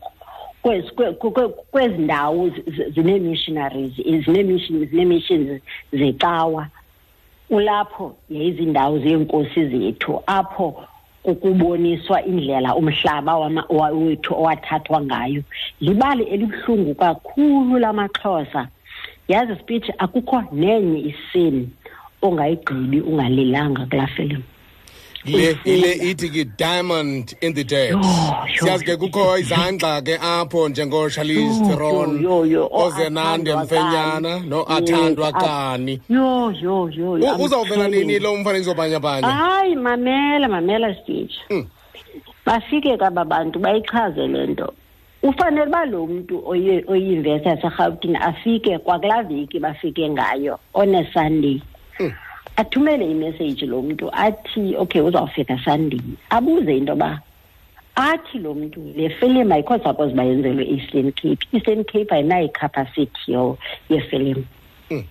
[0.62, 5.62] kwezi kwe- kwe- kwezi ndawo zi- zi- zine-missionaries zine-mission- zine-missions
[5.93, 6.66] zecawa
[7.51, 10.86] kulapho yayizindawo zeenkosi zethu apho
[11.22, 13.36] kukuboniswa indlela umhlaba
[13.90, 15.42] wethu owathathwa ngayo.
[15.80, 18.68] Libali elibuhlungu kakhulu lamaxhosa.
[19.28, 21.68] Yazi speech akukho nenye isini
[22.22, 24.42] ongayigqibi ungalilanga kulaa film
[25.24, 25.60] le Ufunda.
[25.64, 30.16] ile ithi ke diamond in the dirt Yho, yho, siyazi ke yho, kukho izandla ke
[30.20, 34.48] apho njengosharlize Yho, theron yho, yho, o ozenande Athandwa mfenyana Kani.
[34.48, 38.20] noathandwa Yes, a- kani yho yho yho U- I'm uzawuvela telling nini you.
[38.20, 41.66] lo mfanekiso bhanyabhanya hayi mamela mamela speech Mm.
[42.46, 44.72] bafike kaba bantu bayichaze le nto
[45.22, 51.60] ufanele uba lo mntu oyi- oyi-investa yaserhawutini afike kwakulaa veki bafike ngayo on a sunday
[52.00, 52.12] Mm.
[52.61, 57.20] Athumele imeseyiji lo mntu athi okay uzawufika sandini abuze into yoba
[57.94, 61.46] athi lo mntu le filim ayikho suppose bayenzelwe eastern cape.
[61.52, 62.48] Eastern cape ayinayo
[63.26, 63.58] yo-
[63.90, 64.44] yefilimu.
[64.90, 65.04] Mm.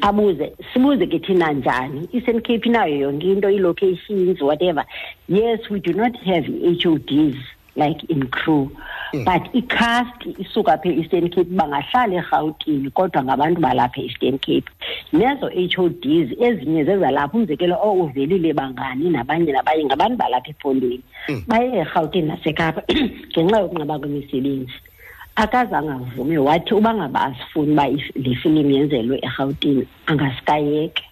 [0.00, 2.08] abuze sibuze ke thina njani?
[2.12, 4.84] Eastern cape inayo yonke into ii-locations whatever.
[5.28, 7.36] Yes we do not have i-hods
[7.76, 8.70] like in crew.
[9.14, 9.24] Mm.
[9.24, 14.68] but icast isuka phe e-eastern cape bangahlala erhawutini kodwa ngabantu balapha e-eastern cape.
[15.12, 21.02] Nezo hods ezinye zezalapha umzekelo o uvelile bangani nabanye nabanye ngabantu balapha ephondweni
[21.46, 22.82] baye erhawutini nasekapa
[23.30, 24.78] ngenxa yokunqaba kwemisebenzi.
[25.36, 31.04] Akazange avume wathi uba ngaba asifuni uba le filimu yenzelwe erhawutini angasikayeke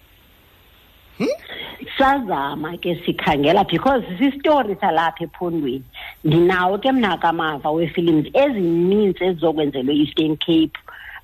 [1.97, 5.83] sazama ke sikhangela because sisitori salapha ephondweni.
[6.23, 10.77] Ndinawo ke mnakamava weefilims ezininzi ezizokwenzelwe eastern cape.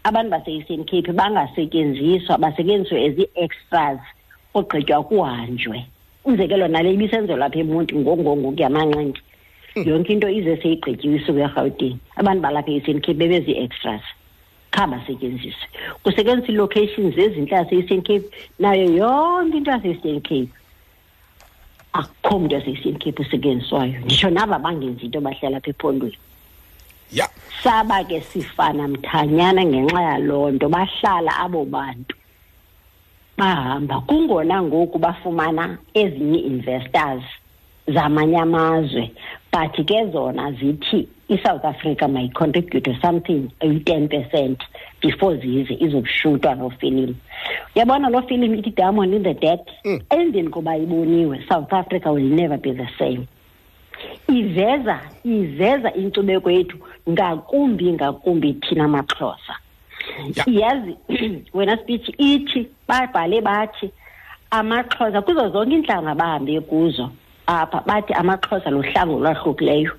[0.03, 3.99] Abantu base-eastern cape bangasetyenziswa basetyenziswe as ii-extras
[4.53, 5.85] ogqitywa kuhanjwe.
[6.25, 9.21] Umzekelo nale ibisenzelwa apha emonti ngongongoku yamanqindi
[9.85, 11.99] yonke into ize seyigqityiwe isuku erhawutini.
[12.15, 14.01] Abantu balapha e-eastern cape bebezi-extras
[14.71, 15.67] kha basetyenziswe
[16.03, 18.29] kusetyenziswa ii-locations ezintle yase-eastern cape.
[18.59, 20.49] Nayo yonke into yase-eastern cape.
[21.93, 26.17] Akukho mntu yase-eastern cape usetyenziswayo nditsho naba bangenzi into bahlala apha ephondweni
[27.11, 27.29] ya.
[27.63, 32.15] Saba ke sifana mthanyana ngenxa yaloo nto bahlala abo bantu.
[33.37, 34.01] Bahamba.
[34.01, 37.23] Kungona ngoku bafumana ezinye investors
[37.87, 39.11] zamanye amazwe.
[39.51, 44.59] But ke zona zithi i-south africa mayicontribute something eyi-ten percent
[45.01, 47.15] before zize izokushutwa loo filim
[47.75, 49.59] uyabona loo filim ithi diamond in the dead?
[49.85, 50.01] Mm.
[50.09, 53.27] emveni koba iboniwe south africa will never be the same.
[54.27, 56.77] Iveza iveza inkcubeko yethu
[57.09, 59.55] ngakumbi ngakumbi thina maxhosa.
[60.35, 60.43] Ya.
[60.47, 60.97] yazi
[61.53, 63.91] wena speech ithi babhale bathi
[64.51, 67.11] amaxhosa kuzo zonke iintlanga bahambe kuzo
[67.49, 69.93] apha bathi amaxhosa luhlango olwahlukileyo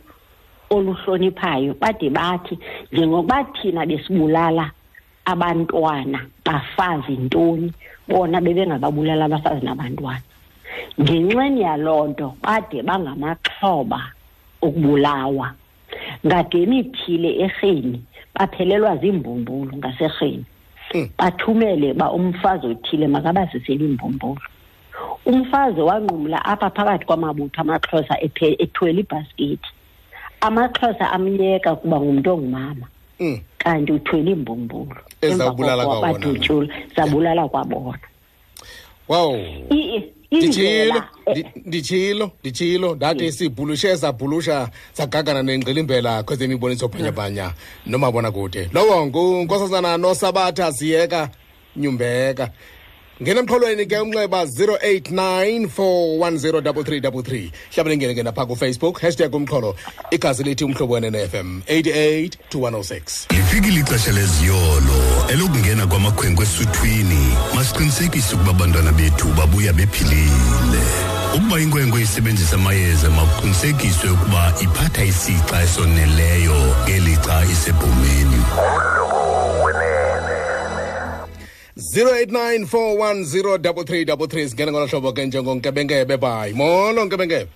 [0.74, 2.54] oluhloniphayo bade bathi
[2.92, 4.66] njengokuba thina besibulala
[5.32, 7.68] abantwana bafazi ntoni
[8.08, 10.26] bona bebengababulala abafazi nabantwana.
[11.00, 14.00] Ngenxeni yaloo nto bade bangamaxhoba
[14.62, 15.48] okubulawa.
[16.26, 17.98] Ngagemi ithile erheni
[18.34, 20.44] baphelelwa ziimbumbulu ngaserheni.
[20.94, 21.08] Mm.
[21.18, 24.42] bathumele ba umfazi othile makabazisele iimbumbulu.
[25.26, 29.68] Umfazi wanqumla apha phakathi kwamabutho amaxhosa ephe- ethwele ibhaskethi
[30.40, 32.86] amaxhosa amyeka kuba ngumntu ongumama.
[33.20, 33.38] Mm.
[33.58, 34.96] kanti uthwele iimbumbulu.
[35.20, 36.18] Ezabulala Emva koko kwawona.
[36.18, 37.98] badutyula zabulala kwabona.
[39.08, 39.36] Wow.
[39.70, 42.94] I- i- nditshilo indlela eh, ndi- nditshilo nditshilo.
[42.94, 47.52] Ndathi sibhulushe sabhulusha sagagana nengqilimbela kwezeni iboniso bhanyabhanya
[47.86, 51.28] nomabona kude lowo ngunkosazana nosabatha siyeka
[51.76, 52.50] nyumbeka.
[53.22, 59.74] Ngena emxholweni ke umnxeba 089 410 hlabele ngene ngena phaa kufacebook hashtag umxholo
[60.10, 65.00] igazi lithi umhlobo wenene-fm 88 to 106 lifikile ixesha leziyolo
[65.32, 70.84] elokungena kwamakhwenkwe esuthwini masiqinisekise ukuba abantwana bethu babuya bephilile.
[71.36, 78.40] Ukuba inkwenkwe isebenzisa amayeza makuqinisekiswe ukuba iphatha isixa esoneleyo ngelixa isebhomeni.
[81.80, 87.48] 089 410 singena ngolo hlobo ke njengonkebenkebe bayi molo nkebengebe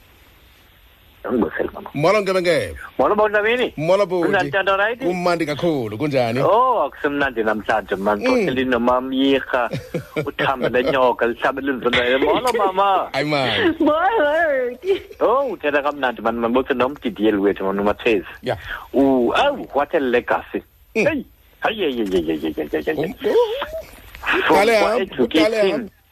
[1.33, 1.91] ngibusele mama.
[1.95, 4.99] Molo nkebengebe molo bawundabeni molo Kunjani, tata, right?
[5.01, 6.41] kumandi kakhulu kunjani?
[6.41, 8.19] Oh akusemnandi namhlanje man.
[8.19, 8.25] Mm.
[8.27, 9.71] xohleli nomamyirha
[10.29, 13.09] uthambe lenyoka lihlabe linzonele molo mama.
[13.13, 14.79] Hayi mani Word.
[15.21, 18.27] oh uthetha kamnandi mani mandibotse nomdidiyeli wethu mani umathezi.
[18.43, 18.57] Ya.
[18.93, 20.63] U awu what a legacy.
[20.97, 21.07] Mm.
[21.07, 21.25] hey
[21.61, 23.15] hayeyeyeyeyeyeye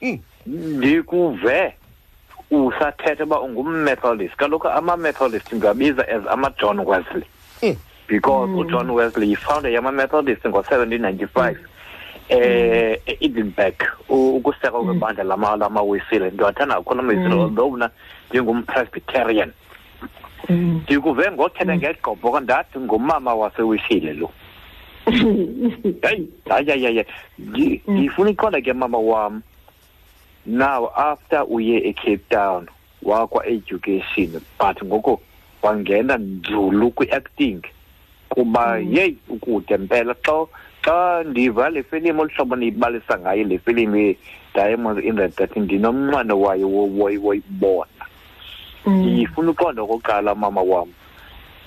[0.02, 0.18] Mm.
[0.46, 1.74] ndikuve
[2.50, 7.24] usathetha uba ungummethodist kaloku ama-methodist ngabiza as ama-john wesley.
[7.62, 7.76] Mm.
[8.08, 11.58] because ujohn wesley yifounder yama-methodist ngo-seventeen ninety-five.
[12.28, 17.90] Eh e-edinburgh u- ukusekwa kwebandla lama- lamawisile ndiwathanda kakhulu amawisile although mna
[18.30, 19.52] ndingumpresbyterian
[20.48, 24.30] ndikuve ngothetha ngegqobhoka ndathi ngumama wasewisile lo.
[26.02, 27.04] hayi
[27.38, 29.42] Ndi- ndifuna iqonda ke mama wam?
[30.46, 32.66] Now after uye ecape town
[33.02, 35.20] wakwa-education but ngoko
[35.62, 37.62] wangena nzulu kwi-acting.
[38.28, 40.14] Kuba yeyi ukude mpela.
[40.14, 40.46] Xa
[40.82, 46.40] xa ndiva le filimu olu hlobo ndiyibalisa ngayo le filimu ye-diamonds in the dirt ndinomnqweno
[46.40, 48.06] wayo wo- woy- woyibona.
[48.86, 50.88] Ndifuna uqonda okokuqala mama wam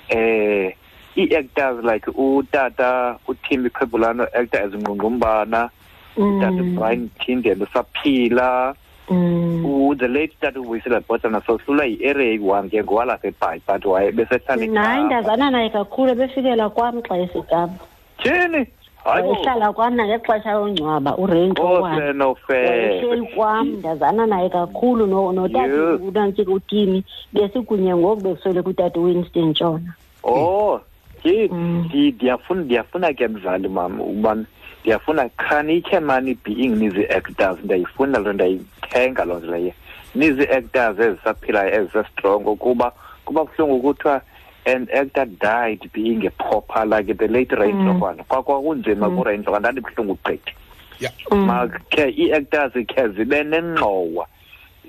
[0.08, 0.74] eh
[1.16, 5.70] ii-actors like utata utimmy khwebulano actor as ngqungqumbana
[6.16, 8.74] utata brian tindel usaphila.
[9.08, 14.58] U- the late tata uwisela botana sohlula yi-area eyi-one ke ngowalapha ebhayi but waye besehlala
[14.58, 15.06] hayi eKapa.
[15.06, 17.78] ndazana naye kakhulu ebefikela kwam xa esikapa
[18.18, 18.66] tyhini
[19.04, 19.30] hayi bo.
[19.30, 25.66] wayehlala kwam nangexesha yongcwaba urento Oh, wakhe senofele wayehleli kwam ndazana naye kakhulu no- notata
[25.66, 26.02] Yeah.
[26.02, 29.94] unantsika utini besikunye ngoku bekuswele kutata uwinston ntshona
[30.24, 30.80] oh.
[31.26, 31.84] Yi Mm.
[31.88, 34.44] ndi- ndiyafuna ndiyafuna ke mzali mam ubana
[34.80, 39.72] ndiyafuna khanithe mani being nizi-actors ndiyayifuna loo ndiyayithenga loo nto leyo
[40.14, 42.92] nizi-actors ezisaphilayo ezisestrongo kuba
[43.24, 44.22] kuba buhlungu kuthiwa
[44.66, 50.18] an actor died being a pauper like the late rain hlokwana kwakwakunzima kurain hlokwana ndandibuhlungu
[50.24, 50.52] gqithi
[51.00, 51.12] Yeah.
[51.32, 54.26] makhe ii-actors khe zibe nengxowa.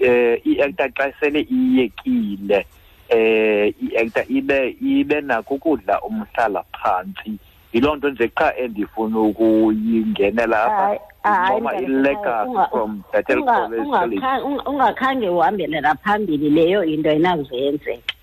[0.02, 2.66] Um i-actor xa sele iyekile
[3.10, 7.32] eh i-actor ibe ibe nakho ukudla umhlala phantsi
[7.74, 13.40] yiloo nto nje qha endifuna ukuyingenela apha Hayi, hayi, noma mntanam, i-legacy unga- from Bethel
[13.40, 18.14] unga- College ungakha- unga- ungakhange uhambele phambili leyo into ayinazuyenzeka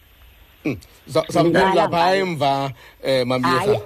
[1.06, 2.26] Sa- samphendula Ngibala phaa ngayo.
[2.26, 2.70] emva um
[3.04, 3.80] hayi mamyeza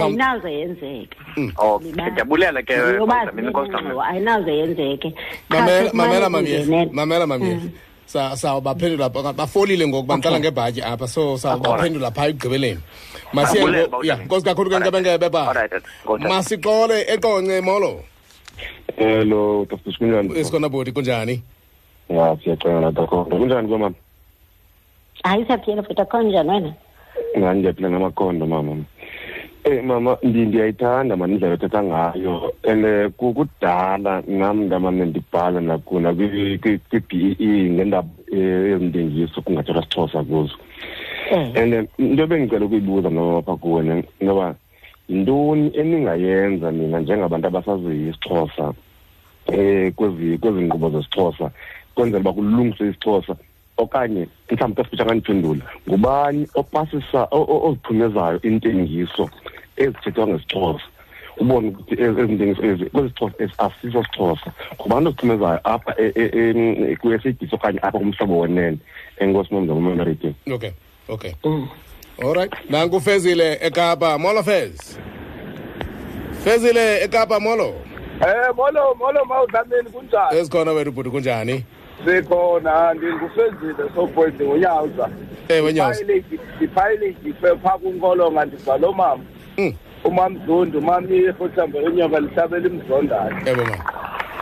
[0.00, 1.16] ayinazuyenzeka
[1.58, 2.10] oh Libala.
[2.10, 3.88] ndiyabulela ke yoba Dlamini, Nkosi Dlamini.
[3.88, 5.14] zinengxowa ayinazuyenzeke
[5.48, 7.70] mamela mamela mamyeza mamela mamela mamyeza Sa-
[8.36, 12.80] sawubaphendula bafolile ngoku bandiqala ngebhatyi apha so sawubaphendula phaa ekugqibeleni.
[13.32, 15.54] Masiye ya nkosi kakhulu ke nkebenkebe ba.
[16.18, 18.04] Masixole eqonce molo.
[18.96, 19.92] Hello dr.
[19.98, 21.42] Kunjani isikhona kunjani?
[22.08, 23.94] Ya siyacela takhona kunjani kwemama
[25.22, 26.74] hayi siyaphila futhi akho njani wena?
[27.38, 28.76] Ngani ndiyaphila ngamakhondo mama
[29.64, 32.52] Eh mama ndi- ndiyayithanda mani indlela othetha ngayo.
[32.66, 40.22] And eh, ku- kudala nam ndamane ndibhala nakuna kwi-b e ngendaba eh, ezintengiso kungathethwa sixhosa
[40.24, 40.56] kuzo.
[41.30, 41.52] Eh.
[41.56, 44.54] and eh, into bengicela ukuyibuza noma apha kuwe ne- ngoba
[45.08, 48.72] yintoni eningayenza nina njengabantu abasaziyo isixhosa
[49.46, 51.50] eh kwezi kwezi nkqubo zesixhosa
[51.94, 53.36] kwenzela uba kulungiswe isixhosa
[53.76, 59.30] okanye mhlawumbi kasifitsha kandiphendula ngubani opasisa oziphumezayo intengiso?
[59.76, 60.84] Ezithethwa ngesixhosa.
[61.40, 66.12] Ubone ukuthi ezi ezi ntengiso ezi kwezi xhosa ezi asiso sixhosa ngubani oziphumezayo apha e-
[66.14, 68.78] e- em, kwi-SABC okanye apha kumhlobo wenene
[69.18, 70.70] enkosi nomza kumemerike okay
[71.08, 71.32] okay.
[72.22, 74.18] Alright nanku fezile ekapa.
[74.18, 74.98] Molo fez.
[76.44, 77.74] Fezile ekapa molo.
[78.20, 80.38] Eh molo molo mawudlamini kunjani?
[80.38, 81.64] esikhona wethu bhuti kunjani?
[82.04, 85.08] Sikhona ndingufezile sopoint ngonyawuza.
[85.48, 85.94] ewe nyawo
[86.60, 89.24] Iphayile ngife pha kunkolonga ndibhalo mama.
[90.04, 93.78] Umamzundu mami futhambe inyoka lihlabela imzondayo yebo ma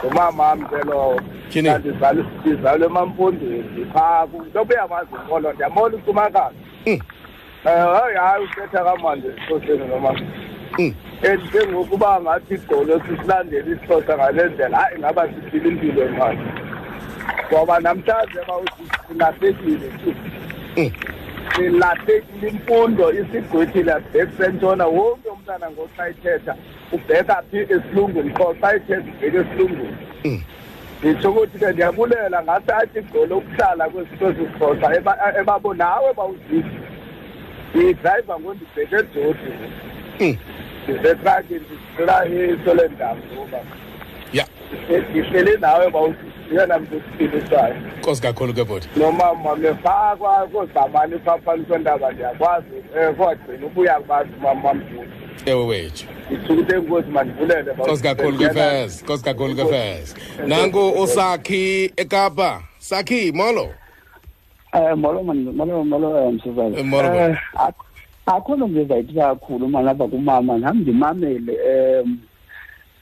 [0.09, 1.21] umama wami ke lowo
[2.43, 6.57] ndizalwe emampondweni phaa ntobe yamazi inkolo ndiyamona ucumakazi
[6.87, 6.99] um
[7.65, 10.15] hayi hayi uthetha kamandi esixhoseni noma
[10.79, 10.95] Mm.
[11.23, 16.39] and ke ngokuba ngathi igqolo sisilandela isixhosa ngale ndlela hayi ngaba siphila impilo emali
[17.53, 20.15] ngoba namhlanje bawuthi silahlekile tu
[20.77, 20.91] Mm.
[21.57, 26.55] Silahlekile imfundo isigqwethile abheki sentshona wonke umntana ngoxa ithetha
[26.93, 30.43] ubheka phi esilungwini qho xa ithetha ubheka esilungwini Mm.
[31.01, 34.87] nditsho ukuthi ke ndiyabulela ngathi athi igqolo ukuhlala kwesixhosa
[35.41, 36.77] ebabo nawe bawuzisi
[37.71, 39.51] ndiyidrayiva ngondibheke ejodi
[40.21, 40.37] Mm.
[40.85, 43.59] ndisetraki ndisela isolendam ngoba
[44.33, 44.47] ya.
[45.11, 48.89] Ndihleli nawe bawuyena mntu usiphilisayo nkosi kakhulu ke bhuti.
[48.97, 52.67] Nomama mefakwa koozamani phaphani kwendaba ndiyakwazi
[53.09, 55.11] um kodgcina ubuya kubantu mama mduli
[55.47, 56.07] ewe wethu.
[56.31, 59.03] Nditsho ukuthi enkosi mandivulele nkosi kakhulu ke fez.
[59.03, 60.15] Nkosi kakhulu ke fez.
[60.47, 62.63] Nanku usakhi ekapa.
[62.79, 63.69] Sakhi molo.
[64.75, 66.79] Eh molo man molo molo eh, msizana.
[66.79, 67.69] Eh, molo, Eh, baba.
[67.69, 67.85] ak-
[68.27, 70.59] akho nto ngizayithetha kakhulu uma lapha kumama.
[70.59, 71.59] Nami ndimamele
[72.05, 72.19] um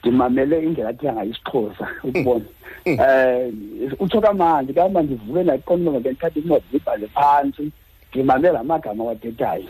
[0.03, 2.45] ndimamele indlela athi angayisixhosa ukubona.
[2.85, 7.71] Um utsho kamandi kama ndivuke ndaqonda uba bendithatha incwadi ndibhale phantsi
[8.11, 9.69] ndimamele la magama wathethayo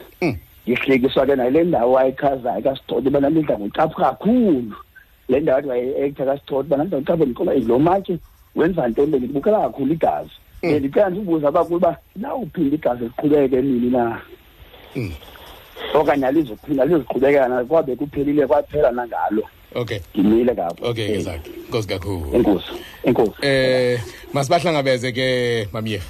[0.67, 4.75] ndihlekiswa ke nale ndawo ayichazayo kasitoti uba nandidla ngocapha kakhulu.
[5.29, 8.17] Le ndawo athi waye-ektha kasitoti uba nandidla ngocapha ndiqola lo matye
[8.55, 9.11] wenza ntoni?
[9.11, 10.31] Bendibukela kakhulu igazi.
[10.63, 14.21] Ndicela ndibuza abakulo uba nawuphinda igazi liqhubeke nini na?
[15.93, 17.63] Okanye alizophinda lizoqhubekeka na?
[17.63, 19.43] Kwabe kuphelile kwaphela nangalo.
[19.75, 19.99] Okay.
[20.15, 22.31] Ndimile kapho okay ngezakhe inkosi kakhulu.
[22.35, 22.71] Enkosi
[23.03, 24.01] enkosi eh
[24.33, 26.05] masibahlangabeze ke mamyerha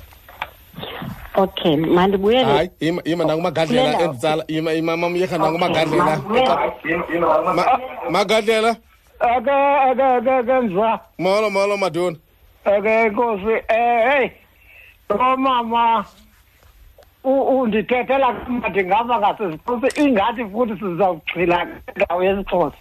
[1.36, 6.18] okay mandibuyele hayi ima ima nangumagadlela enditsala ima ima mamyerha nangumagadlela.
[7.56, 7.80] Ma-
[8.10, 8.76] magadlela.
[9.20, 12.18] Ake ake ake ake mzwa molo molo maduna
[12.66, 14.30] ake inkosi eh hey.
[15.10, 16.06] Lo mama
[17.24, 22.78] u- undithethela kamade ngapha ngasesixhosa ingathi futhi sizawugxila ndawo yesixhosa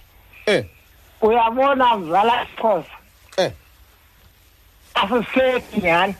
[0.48, 0.64] eh.
[1.20, 2.96] Uyabona mzala isixhosa
[3.36, 3.52] eh.
[4.94, 6.14] Asisethi nyhani?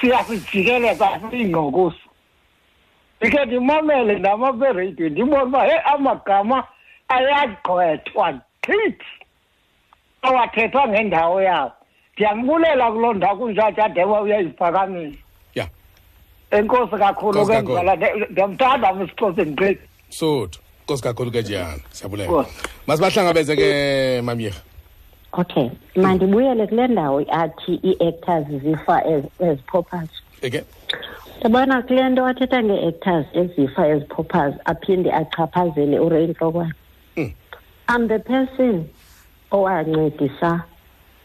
[0.00, 2.04] Siyasijikeleza siyingqokosi
[3.20, 6.64] ndikhe ndimamele ndamaperedio ndibone uba he amagama
[7.08, 9.06] ayagqwethwa chithi
[10.22, 11.72] awathethwa ngendawo yawo.
[12.14, 15.18] Ndiyambulela kuloo ndawo kunjalo adeba uyayiphakamisa.
[15.54, 15.68] Ya.
[16.50, 17.96] Enkosi kakhulu ke mzala
[18.30, 19.80] ndiyamthanda msixhosa ndiqedi.
[20.08, 20.60] Sotho.
[20.84, 22.50] Inkosi kakhulu ke jiyana siyabulela Nkosi.
[22.86, 24.60] masibahlangabeze ke mamyerha
[25.32, 30.08] okay mandibuyele kule ndawo athi ii-actors zifa as, as poppers
[30.42, 30.64] eke?
[31.44, 36.74] Yabona kule nto athetha ngee-actors ezifa as poppers aphinde achaphazele ureyintlokwana
[37.16, 37.32] Mm.
[37.88, 38.84] i'm the person
[39.50, 40.62] owancedisa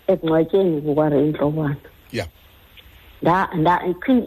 [0.07, 1.75] ekungcwatyeni kukareyintlokwana
[2.11, 2.25] ya.
[2.25, 2.38] nda nda ithi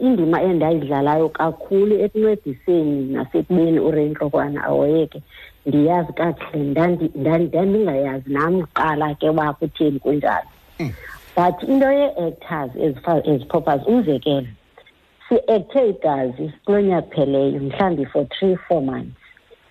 [0.01, 5.21] indima endayidlalayo kakhulu ekuncediseni nasekubeni ureyintlokwana awoyeke
[5.65, 10.47] ndiyazi kakuhle ndandi- ndandi- ndandingayazi nam kuqala ke uba kutheni kunjalo.
[11.35, 14.47] But into yee-actors ezifana ezipoppers umzekelo
[15.29, 19.17] si-ekthe igazi kulo nyaka pheleyo mhlawumbi for three four months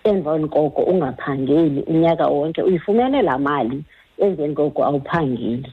[0.04, 3.84] emveni koko ungaphangeli unyaka wonke uyifumene laa mali
[4.18, 5.72] emveni koko awuphangeli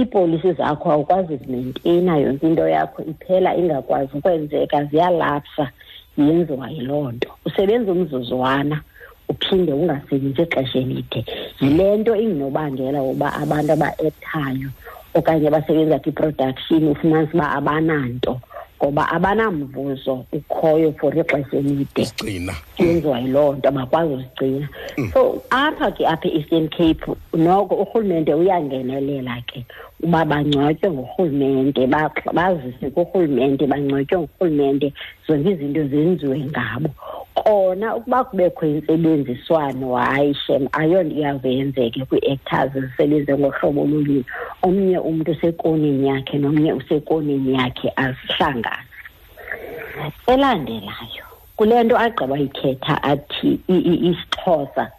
[0.00, 5.70] iipolisi zakho awukwazi zimenteyina yonke into yakho iphela ingakwazi ukwenzeka ziyalapsa.
[6.18, 7.28] Yenziwa yiloo nto.
[7.44, 8.80] Usebenza umzuzwana
[9.28, 11.24] uphinde ungasebenzi ixesha elide.
[11.60, 14.68] Yile nto ingunobangela woba abantu aba-ektayo
[15.14, 18.40] okanye abasebenza kwi-production ufumanisa uba abananto
[18.82, 22.04] ngoba abanamvuzo ukhoyo for ixesha elide.
[22.16, 24.68] Gcina yenziwa yiloo nto abakwazi uzigcina
[25.12, 27.04] so apha ke apha e-eastern cape
[27.36, 29.64] noko urhulumente uyangenelela ke
[30.02, 34.92] uba bangcwatywe ngurhulumente ba- bazise kurhulumente bangcwatywe ngurhulumente.
[35.28, 36.88] Zonke izinto zenziwe ngabo.
[37.34, 44.24] Kona ukuba kubekho intsebenziswano hayi shem ayonto iyawuze yenzeke kwii-actors zisebenze ngohlobo olunye.
[44.62, 48.86] Omnye umntu usekonini yakhe nomnye usekonini yakhe azihlangane
[50.26, 51.24] elandelayo
[51.56, 54.92] kule nto agqiba yithetha athi isixhosa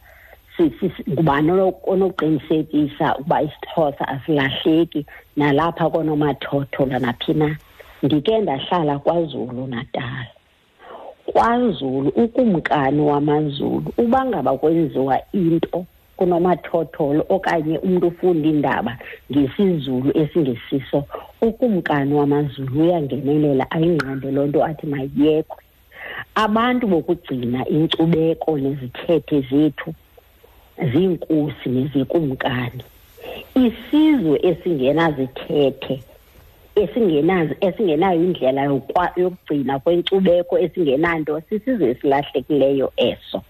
[0.58, 5.06] si- si- si- ngubani ono- onoqinisekisa ukuba isixhosa asilahleki
[5.38, 7.58] nalapha konomathotholo naphi na.
[8.04, 10.26] Ndike ndahlala kwazulu natal
[11.26, 15.86] kwazulu ukumkani wamazulu uba ngaba kwenziwa into
[16.18, 18.98] kunomathotholo okanye umntu ufunda iindaba
[19.32, 21.04] ngesizulu esingesiso.
[21.42, 25.64] Ukumkani wamazulu uyangenelela ayinqande loo nto athi mayiyekwe
[26.36, 29.90] abantu bokugcina inkcubeko nezithethe zethu
[30.92, 32.84] ziinkosi nezikumkani.
[33.66, 35.96] Isizwe esingenazithethe
[36.76, 43.42] esingenazo esingenayo indlela yokwa- yokugcina kwenkcubeko esingenanto sisizwe esilahlekileyo eso.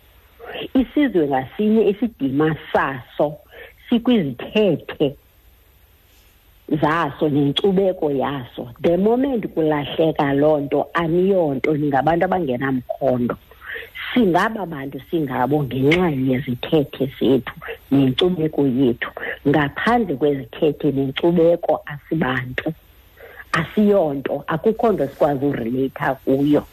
[0.74, 3.38] Isizwe ngasinye isidima saso
[3.90, 5.16] sikwizithethe
[6.82, 8.70] zaso nenkcubeko yaso.
[8.82, 13.36] The moment kulahleka loo nto aniyonto ningabantu abangenamkhondo.
[14.14, 17.54] Singaba bantu singabo ngenxa yezithethe zethu
[17.92, 19.10] nenkcubeko yethu.
[19.48, 22.74] Ngaphandle kwezithethe nenkcubeko asibantu.
[23.52, 26.64] Asiyonto akukho nto sikwazi ureleyitha kuyo.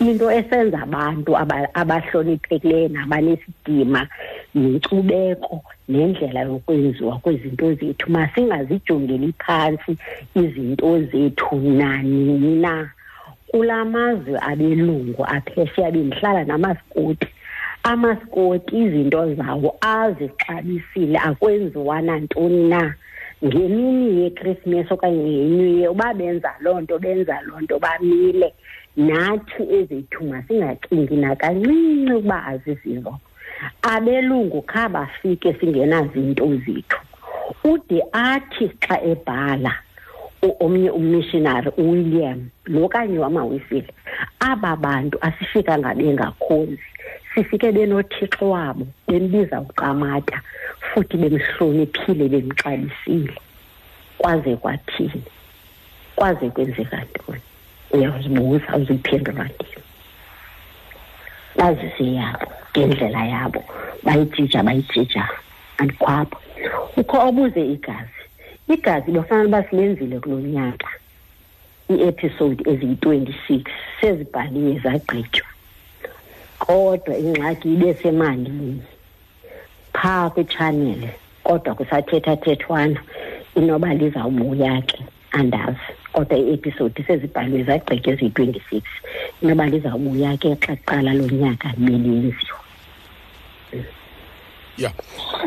[0.00, 4.08] Into esenza abantu aba- abahloniphekileyo nabanesidima
[4.54, 8.10] yinkcubeko nendlela yokwenziwa kwezinto zethu.
[8.12, 9.96] Masingazijongeli phantsi
[10.34, 12.90] izinto zethu nanini na.
[13.46, 17.26] Kula mazwe abelungu aphesheya bendihlala namasikoti
[17.82, 22.94] amasikoti izinto zawo azixabisile akwenziwa nantoni na
[23.44, 28.54] ngemini yekrismesi okanye ngenyuye uba benza loo nto benza loo nto bamile.
[28.96, 33.18] Nathi ezethu masingacingi nakancinci ukuba azizizo
[33.82, 36.98] abelungu kha bafike singenazinto zethu.
[37.64, 39.72] Ude athi xa ebhala
[40.42, 43.94] u- omnye ummissionary uwilliam lo kanye wamawisile
[44.40, 46.82] aba bantu asifikanga bengakhonzi.
[47.40, 50.40] Sifike benothixo wabo bembiza uqamata
[50.80, 53.34] futhi bemhloniphile bemxabisile.
[54.18, 55.22] Kwaze kwathini?
[56.16, 57.40] Kwaze kwenzeka ntoni?
[57.90, 59.82] Uyazibuza uziphendula ndini
[61.56, 63.64] bazise yabo ngendlela yabo.
[64.02, 65.28] Bayijija bayijija.
[65.78, 66.36] Andikhwapha
[66.96, 68.20] ukho obuze igazi.
[68.68, 70.88] Igazi bafanele uba silenzile kulo nyaka
[71.90, 73.64] ii-episode eziyi-twenty-six
[74.00, 75.48] sezibhaliwe zagqitywa.
[76.64, 78.82] Kodwa ingxaki ibe semalini.
[79.92, 81.10] Phaa kwitshaneli
[81.44, 83.00] kodwa kusathethathethwana
[83.58, 84.98] inoba lizawubuya ke
[85.32, 85.88] andazi.
[86.12, 88.84] Kodwa ii-episode sezibhaliwe zagqitywa eziyi-twenty-six
[89.42, 92.60] inoba lizawubuya ke xa kuqala lo nyaka belenziwa
[94.80, 94.92] ya.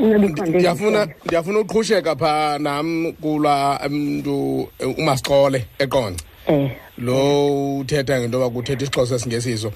[0.02, 1.26] Inobikho nto ndiyafuna endikhona.
[1.26, 6.26] ndiyafuna uqhusheka phaa nam kulaa mntu eh, umasixole eqonce.
[6.48, 6.72] Eh.
[6.98, 9.72] Lo uthetha ngento yoba kuthetha isixhosa esingesiso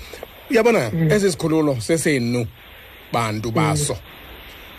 [0.50, 2.48] uyabona esi sikhululo sesenu
[3.14, 3.98] bantu baso.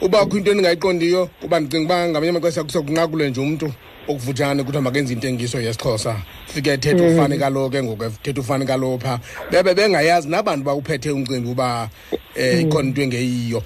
[0.00, 3.72] Uba kho into endingayiqondiyo uba ndicinga uba ngamanye amaxesha kusekunqakule nje umntu
[4.08, 6.16] okufutshane kuthiwa makenze intengiso yesixhosa.
[6.46, 9.18] Fike ethetha ufane kalo ke ngoku ethetha ufane kalo phaa
[9.50, 13.62] bebe bengayazi nabantu bawuphethe umcimbi uba um ikhona into engeyiyo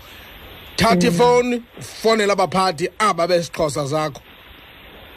[0.77, 4.21] thatha ifowuni fowunela abaphathi aba besixhosa zakho.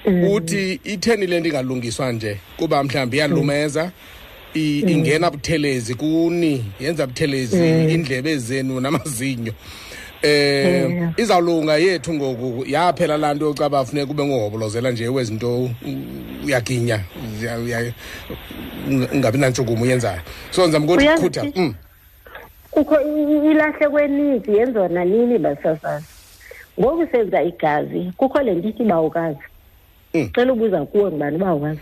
[0.05, 2.37] Uthi itheni le nto ingalungiswa nje?
[2.57, 3.83] Kuba mhlawumbi iyalumeza.
[3.83, 3.91] I-
[4.59, 7.57] ingena buthelezi kuni yenza buthelezi
[7.93, 9.53] indlebe zenu namazinyo.
[10.21, 15.69] Eh izawulunga yethu ngoku yaphela laa nto yokucaba funeka ube ngohobolozela nje wezinto u-
[16.45, 16.99] uyaginya
[17.41, 17.93] uya- uya-
[18.89, 20.19] unga- ungabi nantshukumo uyenzayo
[20.51, 21.59] so ndizama ukuthi Uyazi khutha sisi?
[21.59, 21.73] mm.
[22.71, 26.05] kukho i- ilahle kweninzi yenziwa nanini basasazi
[26.79, 29.39] ngoku senza igazi kukho le nto ithi bawukazi.
[30.13, 30.29] Mm.
[30.35, 31.79] cela ubuza kuwe ngubani ubawukazi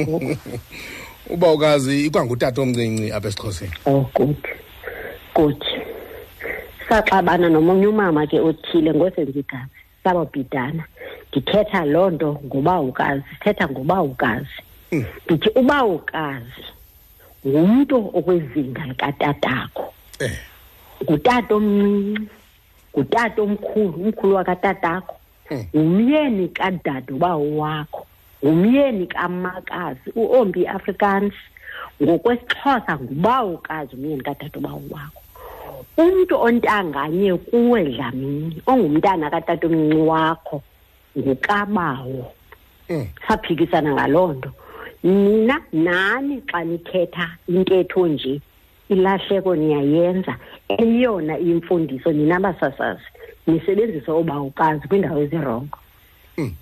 [0.00, 0.36] ngoku
[1.32, 3.72] uba ukazi ikwangutata omncinci apha esixhoseni.
[3.86, 4.36] Oh good.
[5.34, 5.64] Good.
[6.88, 9.70] Saxabana nomunye umama ke othile ngosenza igazi
[10.04, 10.84] sababhidana.
[11.32, 14.48] Ndithetha loo nto ngobawukazi sithetha ngobawukazi
[14.92, 15.04] Mm.
[15.24, 16.64] ndithi ubawukazi
[17.46, 20.38] ngumntu okwezinga likatatakho eh.
[21.02, 22.28] Ngutata omncinci
[22.96, 25.14] ngutata omkhulu umkhulu wakatatakho
[25.50, 25.64] Mm.
[25.76, 28.06] ngumyeni kadadobawo wakho.
[28.44, 31.34] Ngumyeni kamakazi uombi afrikaans
[32.02, 35.22] ngokwesixhosa ngubawukazi umyeni kadadobawo wakho.
[35.96, 40.62] Umntu ontanganye kuwe dlamini ongumntana katatomncinci wakho
[41.18, 42.32] ngukabawo.
[42.90, 43.06] Mm.
[43.28, 44.50] saphikisana ngaloo nto.
[45.04, 48.40] Nina nani xa nithetha intetho nje?
[48.88, 50.36] Ilahleko niyayenza.
[50.68, 53.04] Eyona imfundiso ninabasasazi basasazi
[53.46, 55.78] nisebenzisa obawukazi kwiindawo ezirongo.
[56.38, 56.54] Mm.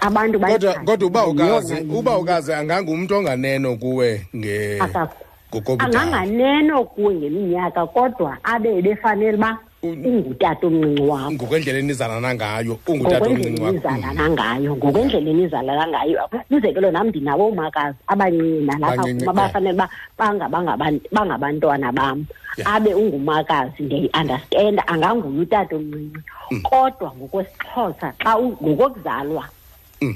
[0.00, 5.14] Abantu kodwa bayithathe kodwa uba ukazi yeyona uba ukazi angangumntu onganeno kuwe nge Akakho.
[5.54, 13.24] ngokobudala anganganeno kuwe ngeminyaka kodwa abe befanele uba ungutata omncinci wakho ngokwendlela enizalana ngayo ungutata
[13.26, 13.96] omncinci ngokwendlela wakho Mm.
[13.96, 16.20] enizalana ngayo ngokwendlela enizalana ngayo
[16.50, 19.48] umzekelo nam ndinawo omakazi abancinci nalapha Bancinci, kuma yeah.
[19.48, 22.24] bafanele uba banga- bangaban- bangabantwana bam
[22.58, 22.74] Yeah.
[22.74, 26.18] abe ungumakazi ndiyayiunderstanda anganguye utata omncinci
[26.50, 26.62] Mm.
[26.62, 29.59] kodwa ngokwesixhosa xa u- ngokokuzalwa Mm.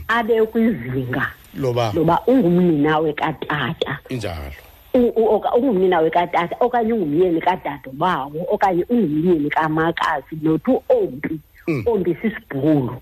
[0.08, 1.92] Abe kwizinga loba?
[1.94, 3.98] Loba ungumnina wekatata.
[4.08, 4.52] Injalo.
[4.94, 11.40] U- u- oka- ungumnina wekatata okanye ungumyeni kadade bawo okanye ungumyeni kamakazi nothi ombi.
[11.68, 11.82] Mm.
[11.86, 12.96] ombi sisibhulu.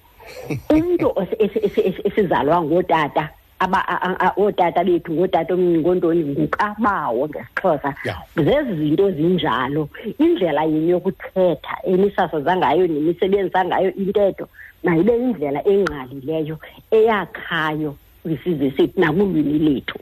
[0.71, 3.29] Umntu ose- ese- ese- ese- esizalwa ngootata
[3.59, 7.95] aba- a- a- a- ootata bethu ngootata omncinci ngontoni ngukabawo ngesixhosa.
[8.05, 8.23] Yeah.
[8.37, 9.89] zezi zinto zinjalo
[10.19, 14.49] indlela yenu yokuthetha enisasaza ngayo nemisebenzisa ngayo intetho?
[14.85, 16.57] Mayibe indlela engqalileyo
[16.91, 19.99] eyakhayo kwisizwe sethu nakulwimi lethu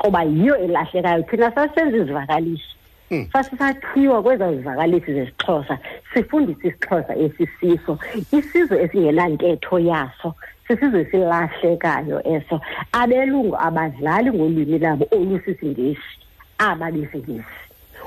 [0.00, 1.22] ngoba yiyo elahlekayo.
[1.22, 2.70] Thina sasisenza izivakalisi.
[3.10, 3.26] Mm.
[3.32, 5.78] sasisakhiwa kwezaa zivakalisi zesixhosa
[6.14, 7.98] sifundise isixhosa esisiso.
[8.32, 10.34] Isizwe esingenantetho yaso
[10.68, 12.60] sisizwe esilahlekayo eso.
[12.92, 16.10] Abelungu abadlali ngolwimi labo olusisingesi
[16.58, 17.60] aba besingesi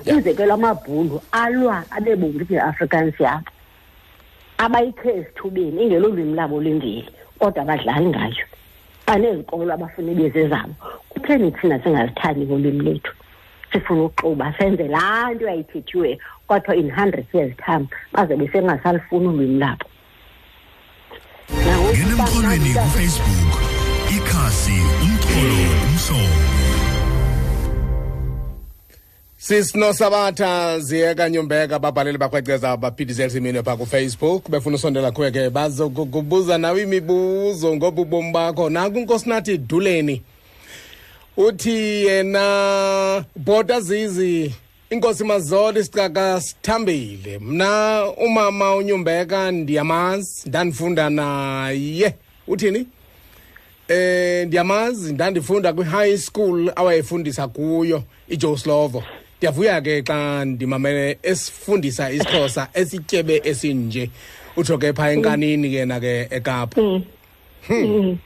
[0.06, 0.18] Yeah.
[0.18, 3.50] umzekelo amabhulu alwa abebonke kwi-afrikaans yabo
[4.65, 7.10] abayikhe esithubeni ingelo lwimi labo lwemveli
[7.40, 8.45] kodwa abadlali ngayo.
[9.07, 10.73] Banezikolo abafune bezezabo
[11.10, 13.14] kutheni thina singazithandi ngolwimi lethu.
[13.72, 16.18] Sifuna ukuxuba senze laa nto yayithethiweyo
[16.48, 19.85] kwathiwa in hundred years time baze besengasalifuni ulwimi labo.
[21.65, 23.53] Nangoku ngena uba emxholweni mnandi kufacebook
[24.15, 26.62] ikhasi umxholo umsobo
[29.44, 36.82] sisinosabatha ziyeka nyumbeka babhaleli bakhweceza baphithizela simini phaa kufacebook befuna usondela kuwe ke bazokubuza nawe
[36.82, 38.70] imibuzo ngoba ubomi bakho.
[38.70, 40.22] Naku inkosi nathi duleni
[41.38, 44.53] uthi yena bhota zizi
[44.90, 47.40] inkosi mazolo isicaka sithambile.
[47.40, 52.15] Mna umama unyumbeka ndiyamazi ndandifunda naye.
[52.48, 52.88] Uthini
[53.88, 59.03] eh ndiyamazi ndandifunda kwi-high school awayefundisa kuyo ijoslovo
[59.44, 64.10] ndiyavuya ke xa ndimamele esifundisa isixhosa esityebe esinje.
[64.56, 66.82] Utsho ke phaa enkanini kena ke ekapa.
[67.68, 68.18] Hmm.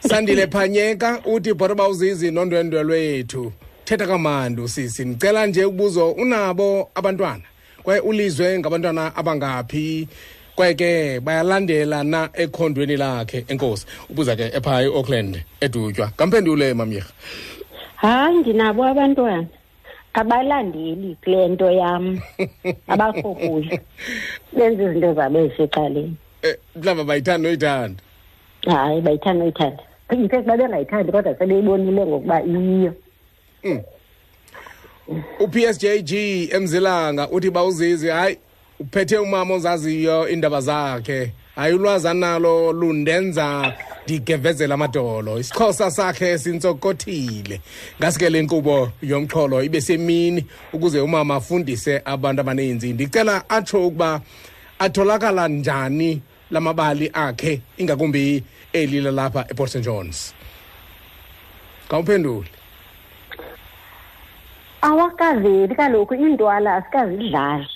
[0.00, 3.52] sandile phanyeka uthi bhota bawuzizi nondwendwe lwethu.
[3.84, 7.42] Thetha kamandi usisi ndicela nje ukubuzo unabo abantwana?
[7.82, 10.08] Kwaye ulizwe ngabantwana abangaphi?
[10.54, 13.86] Kwaye ke bayalandela na ekhondweni lakhe enkosi?
[14.10, 16.12] Ubuza ke ephaa eauckland edutywa.
[16.16, 17.10] Kamphendule mamyerha
[17.96, 19.46] hayi ndinabo abantwana.
[20.14, 22.20] Abalandeli kule nto yam.
[22.92, 23.78] Abakho kuyo
[24.52, 26.16] benza izinto zabo ezisecaleni.
[26.42, 28.02] Eh, mhlawumbi bayithanda noyithanda?
[28.66, 29.82] Hayi bayithanda uyithanda
[30.14, 32.94] infact babengayithandi kodwa sebeyibonile ngokuba iyiyo.
[35.40, 36.12] U-psjg
[36.52, 38.38] emzilanga uthi bawuzizi hayi
[38.80, 41.32] uphethe umama ozaziyo iindaba zakhe.
[41.54, 43.74] Hayi ulwazi analo lundenza.
[44.10, 45.38] Ndigevezela amadolo.
[45.38, 47.60] Isixhosa sakhe sintsokothile
[48.00, 52.92] ngasike le nkqubo yomxholo ibe semini ukuze umama afundise abantu abaninzi.
[52.92, 54.20] Ndicela atsho ukuba
[54.78, 60.34] atholakala njani lamabali akhe ingakumbi eli lalapha eport st johns?
[61.88, 62.48] Kawuphendule
[64.82, 67.68] awakaveli kaloku iintwala asikazidlali.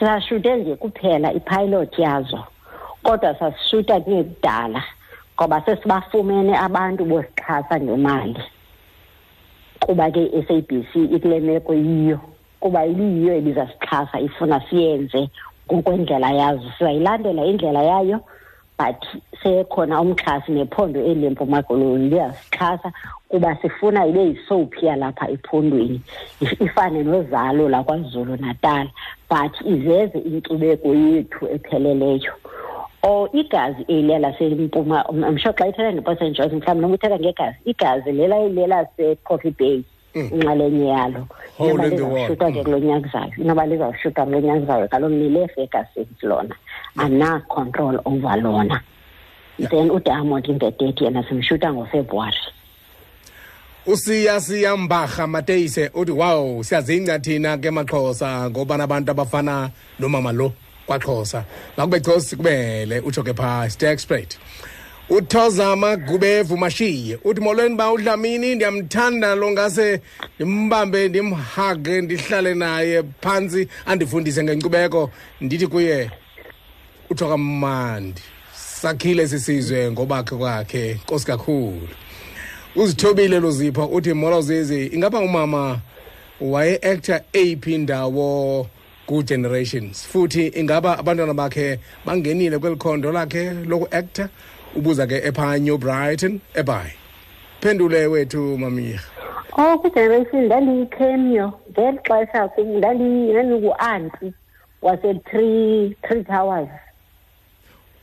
[0.00, 2.44] Sashuте nje kuphela ipilot yazo
[3.02, 4.84] kodwa sasishuta kungekudala
[5.36, 8.42] ngoba sesibafumene abantu bosixhasa ngemali.
[9.80, 12.20] Kuba ke i-sabc ikule meko yiyo.
[12.60, 15.28] Kuba ibiyiyo ebizasixhasa ifuna siyenze
[15.66, 16.70] ngokwendlela yazo.
[16.78, 18.20] Sizayilandela indlela yayo
[18.78, 19.02] but
[19.42, 22.92] sekhona umxhasi nephondo elimpuma koloni liyasixhasa
[23.28, 26.00] kuba sifuna ibe yisophi yalapha ephondweni.
[26.40, 28.88] If- ifane nozalo lakwazulu natal
[29.30, 32.32] but iveze inkcubeko yethu epheleleyo.
[33.02, 38.12] Or igazi eliya lasempuma msho xa ithetha ngeport st johns mhlawumbi noma uthetha ngegazi igazi
[38.12, 39.82] lela lelasecoffee bay
[40.14, 41.26] inxalenye yalo.
[41.58, 46.54] Inoba in lizawushutwa ke kulo nyaka zayo inoba lizawushutwa kulo nyaka zayo kaloku nile-fergusons lona.
[46.96, 48.82] Ana-control over lona.
[49.58, 52.38] Then udiamond imbedeti yena simshuta ngofebruwari
[53.86, 60.52] usiya siya mbarha mateyise uthi wow siyazingca thina ke maxhosa ngobanabantu abafana nomama lo
[60.92, 61.44] kwaxhosa
[61.76, 64.36] makube xosi kubele utsho ke phaa stakesprat
[65.08, 70.00] uthoza magubevu mashiye uthi molweni ba udlamini ndiyamthanda lo ngase
[70.38, 75.10] ndimbambe ndimhage ndihlale naye phantsi andifundise ngenkcubeko.
[75.40, 76.10] Ndithi kuye
[77.10, 78.22] utsho kamandi
[78.54, 81.88] sakhile sisizwe ngobakhe kwakhe nkosi kakhulu.
[82.76, 85.78] Uzithobile luzipho uthi molo zizi ingaba umama
[86.40, 88.66] waye-actor eyiphi indawo
[89.06, 90.06] ku-generations.
[90.06, 94.28] Futhi ingaba abantwana bakhe bangenile kweli khondo lakhe loku-actor.
[94.76, 96.92] Ubuza ke ephaa new brighton ebhayi
[97.60, 99.04] phendule wethu mamyirha
[99.58, 104.32] oh kwigeneration ndandiyi-cameo ngeli xesha kum- ndandi- ndandingu-anti
[104.82, 106.68] wase-three three towers.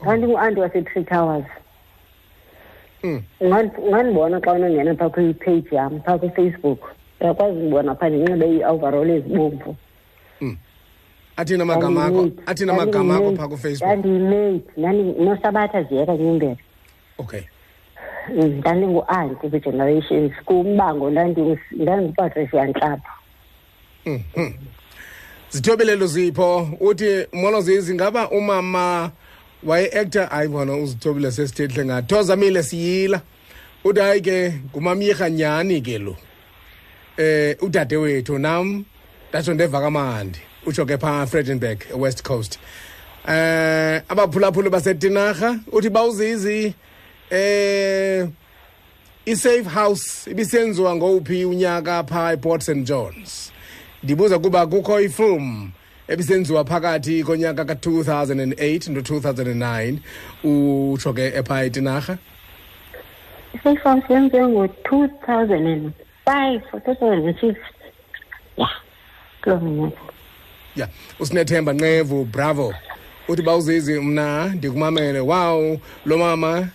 [0.02, 1.44] Ndandingu-anti wase-three towers.
[3.02, 3.22] Mm.
[3.40, 6.80] Ungandi- ungandibona xa unongena phaa kwipage yam phaa kwifacebook.
[7.20, 9.76] Uyakwazi ndibona phaa ndinxibe ii-overall ezibomvu.
[11.36, 12.50] Athini amagama akho Ndandiyimate.
[12.50, 13.36] athini amagama akho Ndandiyimate.
[13.36, 13.82] phaa kufacebook.
[13.98, 16.56] Ndandiyimate ndandi- nosabatha ziyeka nyumbela
[17.18, 17.40] okay.
[18.34, 23.12] Mm, ndandingu-anti kwi-generations kumbango ndandi- ndandingupatricia ntlapha
[24.06, 24.52] Mhm.
[25.50, 29.10] zithobile luzipho uthi molo zizi ngaba umama
[29.62, 33.20] waye-actor hayi bona uzithobile sesithethle ngathoza mile siyila.
[33.84, 36.16] Uthi hayi ke ngumamyirha nyhani ke lo.
[37.16, 38.84] Eh udade wethu nam
[39.30, 40.38] ndatsho ndeva kamandi.
[40.66, 42.58] Utsho ke phaa fredenburg west coast.
[43.28, 46.74] Eh abaphulaphuli basetinarha uthi bawuzizi
[47.30, 48.28] eh
[49.26, 53.52] i-safe house ibisenziwa ngowuphi unyaka phaa eport st johns.
[54.02, 55.70] Ndibuza kuba kukho ifilm
[56.08, 59.98] ebisenziwa phakathi konyaka ka-2008 no-2009
[60.44, 62.18] utsho ke ephaa etinarha?
[63.54, 65.92] I-safe yenziwe ngo-two thousand and
[66.24, 67.58] five or two thousand and six
[68.56, 68.68] ya
[69.42, 70.09] kuloo minyaka.
[70.76, 70.88] Ya
[71.20, 72.74] usinethemba nqevu bravo.
[73.28, 75.20] Uthi bawuzizi mna ndikumamele.
[75.20, 75.76] Waw
[76.06, 76.68] lo mama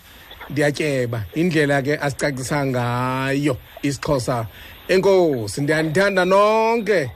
[0.50, 1.24] ndiyatyeba.
[1.34, 4.48] Indlela ke asicacisa ngayo isixhosa.
[4.88, 7.10] Enkosi ndiyanithanda nonke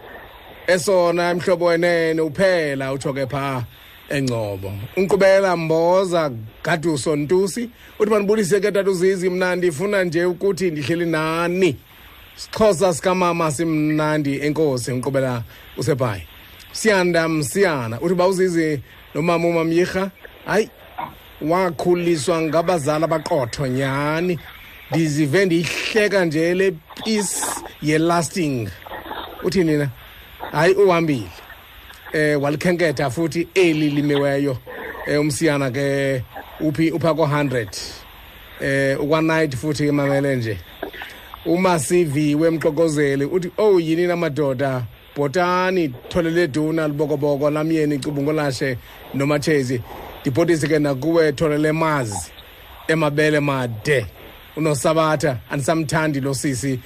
[0.67, 2.21] esona mhlobo wenene.
[2.21, 3.63] Uphela utsho ke phaa
[4.09, 4.73] engcobo.
[4.97, 6.31] Unkqubela mboza
[6.63, 7.69] gaduso ntusi.
[7.99, 11.77] Uthi mandibulise ke tatuzizi mna ndifuna nje ukuthi ndihleli nani.
[12.35, 14.39] Sixhosa sikamama simnandi.
[14.39, 15.43] Enkosi unkqubela
[15.77, 16.28] usebhayi
[16.79, 18.81] siyanda msiyana uthi bawuzizi
[19.15, 20.11] nomama umamyirha
[20.45, 20.69] hayi
[21.41, 24.39] wakhuliswa ngabazali abaqotho nyhani.
[24.91, 27.35] Ndizive ndiyihleka nje le peace
[27.81, 28.69] ye-lasting.
[29.43, 29.89] Uthini na
[30.51, 31.29] hayi uhambile.
[32.13, 34.57] Eh walikhenketha futhi eli limiweyo
[35.07, 36.23] eh umsiyana ke
[36.59, 37.67] uphi upha ko100
[38.61, 40.57] eh ukwa-night futhi emamele nje.
[41.45, 44.83] Umasiviwe emxokozeli uthi oh yini namadoda?
[45.15, 48.77] Bhotani tholele duna libokoboko lamyeni cubungolashe
[49.13, 49.81] nomathezi.
[50.21, 52.31] Ndibhotise ke nakuwe tholele mazi
[52.87, 54.05] emabele made.
[54.55, 56.79] Unosabatha andisamthandi lo sisi.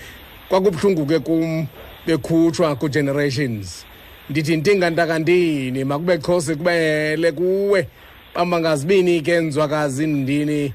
[0.50, 1.68] Kwakubuhlungu ke kum
[2.08, 3.86] bekhutshwa ku-generations.
[4.30, 7.88] Ndithi ntingantakantini makube xhose kubele kuwe.
[8.36, 10.74] Bambangazibini ke nzwakazi ndini.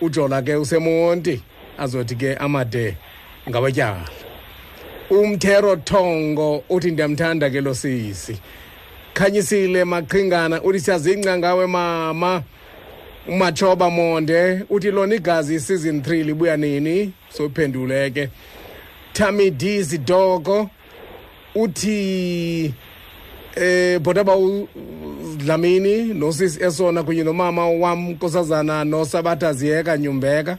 [0.00, 1.42] Ujola ke usemonti
[1.78, 2.96] azothi ke amade
[3.48, 4.21] ngabatyala
[5.10, 8.40] umthero thongo uthi ndiyamthanda ke lo sisi.
[9.14, 12.42] Khanyisile maqhingana uthi siyazingca ngawe mama.
[13.28, 17.12] Umatshoba monde uthi lona igazi season 3 libuya nini?
[17.30, 18.30] Sophendule ke.
[19.12, 20.70] Tammy D Sidoko
[21.54, 22.74] uthi
[23.56, 24.32] eh botaba
[25.36, 30.58] Dlamini nosisi esona kunye nomama wam nkosazana nosabatha ziyeka nyumbeka.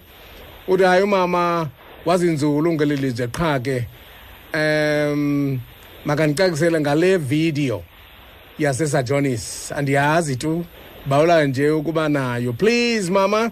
[0.68, 1.70] Uthi hayi umama
[2.06, 3.88] wazinzulu ngelilizwe qha ke.
[4.54, 5.60] Um
[6.06, 7.84] makandicacisele ngale video
[8.60, 9.72] yasesajonis.
[9.72, 10.66] Andiyazi tu
[11.06, 12.54] bawula nje ukuba nayo.
[12.54, 13.52] Please mama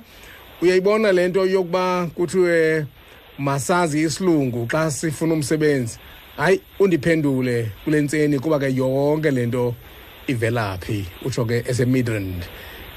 [0.62, 2.86] uyayibona le nto yokuba kuthiwe
[3.38, 5.98] masazi isilungu xa sifuna umsebenzi.
[6.38, 9.76] Hayi undiphendule kule ntseni kuba ke yonke le nto
[10.28, 12.44] ivelaphi utsho ke esemidrand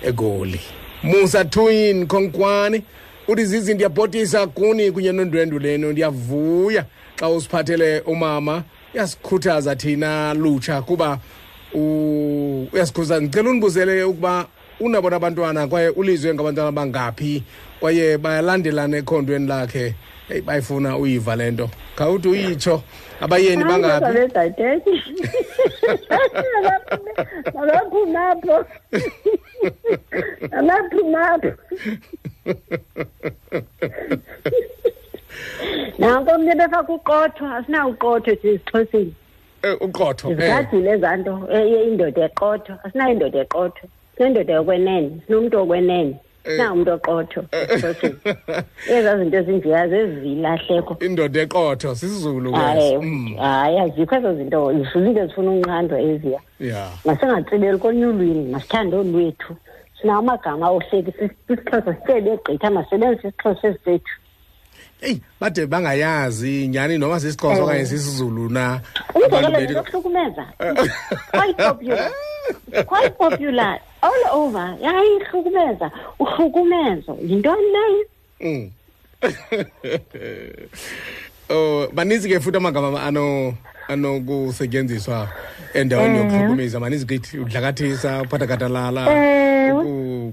[0.02, 0.60] egoli.
[1.02, 2.82] Musa twin konkwani
[3.28, 6.84] uthi zizi ndiyabhotisa kuni kunye nondwendwe leno ndiyavuya.
[7.20, 8.62] Xa usiphathele umama
[8.94, 11.18] uyasikhuthaza thina lutsha kuba
[11.74, 13.20] u- uyasikhuthaza.
[13.20, 14.46] Ndicela undibuzele ukuba
[14.80, 17.42] unabona abantwana kwaye ulizwe ngabantwana bangaphi
[17.80, 19.94] kwaye bayalandelana ekhondweni lakhe.
[20.30, 21.70] Eyi bayifuna uyiva le nto.
[21.96, 22.82] Khawuthi uyitsho
[23.20, 24.00] abayeni bangaphi?
[24.04, 25.02] babedadeki
[27.60, 28.56] abaphumapho
[30.58, 31.50] abaphumapho
[35.98, 39.14] nanko omnye befaka uqotho asinawuqotho thina esixhoseni.
[39.62, 40.36] Eh, uqotho eh.
[40.36, 43.86] zigadile ezaa nto eh, indoda eqotho asinayo indoda eqotho
[44.16, 46.14] sinendoda yokwenene sinomntu okwenene
[46.44, 48.16] sinawo umntu oqotho esixhoseni.
[48.94, 55.50] Ezaa zinto ezinjeyazo ezilahleko indoda eqotho sisizulu hayi Mm, hayi azikho ezo zinto zizinto ezifuna
[55.50, 56.40] unqandwa eziya.
[56.60, 56.88] Ya.
[57.04, 59.56] Masingatsibeli kolunye ulwimi masithande olwethu.
[60.00, 64.14] Sinawo amagama ohleki isixhosa sityebe egqitha masebenzise isixhosa esisethu
[65.04, 67.64] eyi bade bangayazi nyhani noma sisixhosa Eh.
[67.64, 68.80] okanye sisizulu na?
[69.14, 70.46] Nokuhlukumeza
[71.32, 72.10] quite popular.
[72.86, 73.80] Quite popular.
[74.02, 74.76] All over.
[74.82, 75.90] Yayihlukumeza.
[76.18, 77.18] Uhlukumezo.
[77.22, 78.06] Yintoni leyo
[78.40, 78.70] Mm.
[81.50, 83.54] oh baninzi ke futhi amagama ano
[83.88, 85.28] anokusetyenziswa
[85.74, 86.24] endaweni Ewe.
[86.24, 89.02] yokuhlukumeza maninzi kithi udlakathisa uphatha gadalala
[89.68, 90.32] Ewe.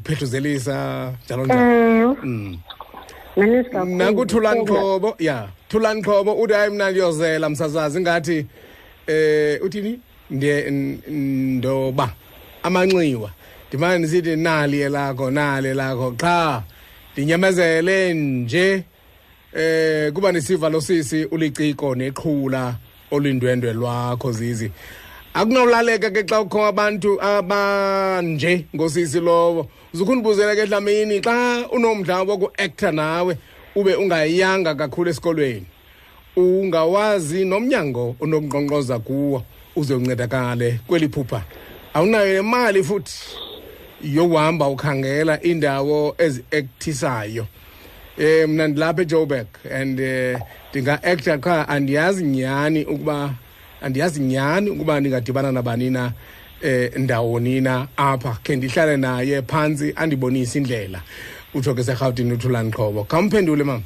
[1.26, 2.18] njalo njalo
[3.86, 8.46] nakuthulani qhobo ya thulani qhobo uthi hayi mna ndiyozela msasazi ngathi
[9.08, 10.00] eh uthini?
[11.08, 12.14] Ndoba
[12.64, 13.32] amanxiwa.
[13.68, 16.64] Ndimane ndisithi nali elakho nali elakho qha
[17.14, 18.84] ndinyamezele nje.
[19.54, 22.76] Eh kuba nesiva losisi uliciko neqhula
[23.12, 24.72] olindwendwe lwakho zizi.
[25.34, 29.68] Akunawulaleka ke xa kukho abantu abanje ngosisi lowo.
[29.94, 33.38] Uzukhundibuzela ke dlamini xa unomdla woku-acta nawe
[33.76, 35.66] ube ungayanga kakhulu esikolweni.
[36.36, 39.44] Ungawazi nomnyango onokunkqonkqoza kuwo
[39.76, 41.44] uze uncedakale kweli phupha.
[41.94, 43.20] Awunayo nemali futhi
[44.04, 47.48] yokuhamba ukhangela indawo ezi-actisayo.
[48.18, 50.40] Eh mna ndilapha ejoburg and eh
[50.72, 51.68] ndinga-acta qha.
[51.68, 53.34] Andiyazi nyhani ukuba
[53.82, 56.12] andiyazi nyhani ukuba ndingadibana nabani na
[56.62, 58.38] eh ndawoni na apha.
[58.44, 61.02] Khe ndihlale naye phantsi andibonise indlela.
[61.54, 63.84] Utsho ke serhawutini uthulani qhobo khawumphendule mama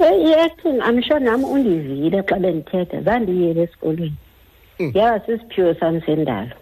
[0.00, 3.02] i-acting i'm sure nam undivile xa bendithetha.
[3.02, 4.16] Zandiyele esikolweni.
[4.78, 4.92] Mm.
[4.94, 6.54] yaba sisiphiwo sam sendalo.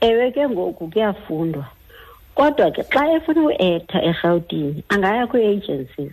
[0.00, 1.66] Ewe ke ngoku kuyafundwa.
[2.34, 6.12] Kodwa ke xa efuna uektha erhawutini angaya kwii-agencies.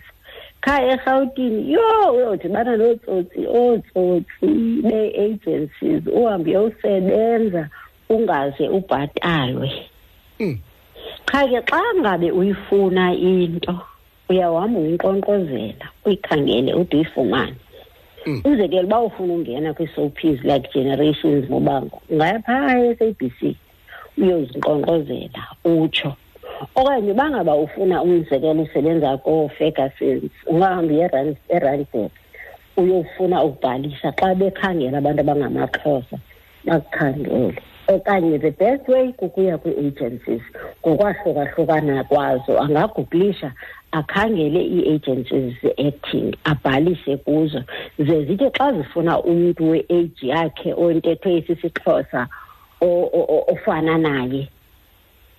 [0.64, 4.48] Khaya erhawutini yho uyodibana nootsotsi ootsotsi
[4.86, 7.62] bee-agencies uhambe uyowusebenza
[8.08, 9.68] ungaze ubhatalwe.
[11.28, 13.74] Qha ke xa ngabe uyifuna into
[14.28, 17.56] uyawuhamba uyinkqonkqozela uyikhangele ude uyifumane.
[18.44, 23.40] Umzekelo uba ufuna ungena kwii-soapies like generations mobango ungaya phaa e-sabc
[24.18, 26.16] uyozinkqonkqozela utsho.
[26.74, 31.06] Okanye uba ngaba ufuna umzekelo usebenza koofergusons ungahamba uye
[31.48, 32.10] erandburg
[32.76, 36.16] uyofuna ukubhalisa xa bekhangela abantu abangamaxhosa
[36.66, 37.54] bakukhangele.
[37.88, 40.42] Okanye the best way kukuya kwii-agencies
[40.80, 43.52] ngokwahlukahlukana kwazo angaguglisha
[43.92, 47.62] akhangele ii-agencies ze-acting abhalise kuzo.
[47.98, 52.26] Ze zithi xa zifuna umntu we-age yakhe ontetho esisixhosa
[53.52, 54.48] ofana naye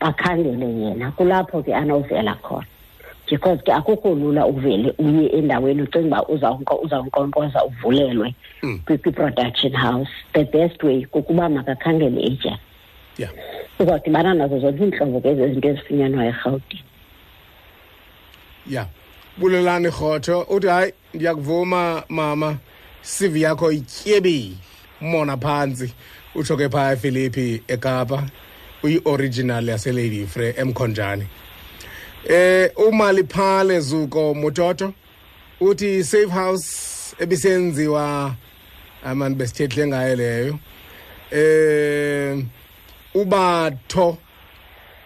[0.01, 1.11] bakhangele yena.
[1.11, 2.65] Kulapho ke anovela khona.
[3.29, 8.35] Because ke akukho lula uvele uye endaweni ucinga uba uzawunkqonkqoza uvulelwe
[8.85, 10.09] kwi-production house.
[10.33, 12.59] The best way kukuba makakhangele agent.
[13.17, 13.31] Yeah.
[13.79, 16.83] Uzawudibana nazo zonke iintlobo ke zezinto ezifunyanwayo erhawutini.
[18.67, 18.87] Ya
[19.37, 22.57] bulelani rhotho uthi hayi ndiyakuvuma mama.
[23.01, 24.55] Sivi yakho ityebile
[25.01, 25.93] mona phantsi
[26.35, 28.23] utsho ke phaa efilipi ekapa
[28.85, 31.27] uyi-original yaselady fre emkhonjane.
[32.29, 34.93] Eh umali phale zuko mototo
[35.61, 38.35] uthi safe house ebisenziwa
[39.03, 40.59] amani besithethle ngayo leyo.
[41.31, 42.43] Eh
[43.13, 44.17] ubatho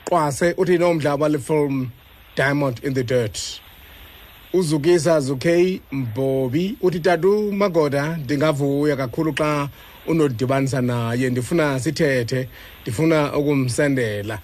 [0.05, 1.91] qwase uthi nomdla wale film
[2.35, 3.61] diamond in the dirt.
[4.53, 9.69] Uzukisa zukey mbobi uthi tatu magoda ndingavuya kakhulu xa
[10.09, 12.47] unodibanisa naye ndifuna sithethe
[12.81, 14.39] ndifuna ukumsendela.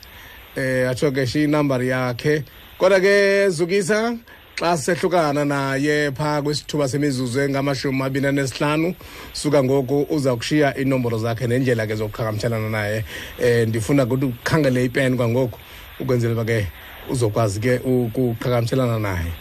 [0.56, 2.44] Eh atsho ke shi inumber yakhe.
[2.78, 4.18] Kodwa ke zukisa
[4.60, 8.96] xa sehlukana naye phaa kwisithuba semizuzu engamashumi abini anesihlanu
[9.34, 13.06] suka ngoku uza kushiya iinomboro zakhe nendlela ke zokuqhagamshelana naye.
[13.40, 15.60] Um ndifuna ukuthi ukhangele ipeni kwangoku
[16.00, 16.68] ukwenzela uba ke
[17.10, 19.32] uzokwazi ke ukuqhagamshelana naye.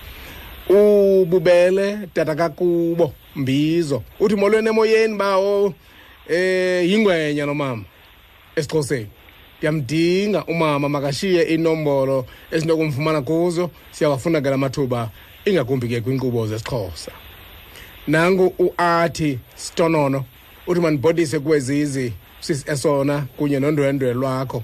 [0.69, 4.03] Ububele tata kakubo mbizo.
[4.21, 5.75] Uthi molweni emoyeni bawo.
[6.29, 7.85] Eh yingwenya nomama
[8.57, 9.09] esixhoseni.
[9.59, 15.11] Ndiyamdinga umama makashiye inombolo esinokumfumana kuzo siyawafuna ke la mathuba
[15.45, 17.13] ingakumbi ke kwinkqubo zesixhosa.
[18.07, 20.25] Nangu uathi stonono
[20.67, 24.63] uthi mandibhodise kuwezizi sis esona kunye nondwendwe lwakho.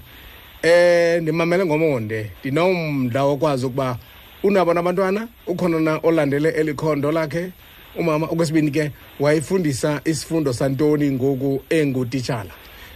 [0.61, 3.97] Eh ndimamele ngomonde ndinomdla wokwazi ukuba
[4.43, 7.51] unabo nabantwana ukhona na olandele eli khondo lakhe?
[7.95, 12.51] Umama okwesibini ke wayifundisa isifundo santoni ngoku engutitshala.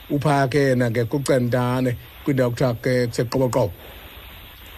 [0.10, 3.74] Uphaa ke yena ke kucentane kwindawo kuthiwa ke kuseqoboqobo.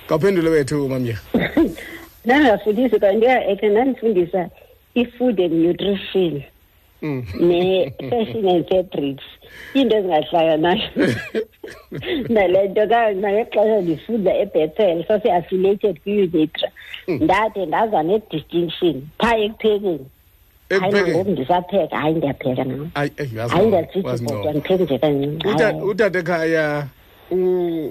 [0.08, 1.22] Kawuphendule wethu mamyerha
[2.26, 3.26] ndangafundisi kanti
[3.60, 4.50] ke ndandifundisa
[4.96, 6.44] i-food and nutrition
[7.02, 9.24] ne-fashion and fabrics.
[9.76, 10.90] Iinto ezingahlaya nayo.
[12.30, 16.70] Nale nto nangexesha ndifunda ebethel sase-affiliated kwi-unitra
[17.08, 20.06] ndade ndaza ne-distinction phaa ekuphekeni.
[20.80, 21.98] Hayi nangoku ndisapheka.
[21.98, 22.90] Hayi ndiyapheka nam.
[22.94, 24.30] Hayi eh, yazi hayi no, ndiyazithi wazi no.
[24.32, 25.48] kodwa ndipheke nje kancinci.
[25.48, 25.82] Uta- Hayi.
[25.82, 26.88] utata ekhaya
[27.32, 27.36] u-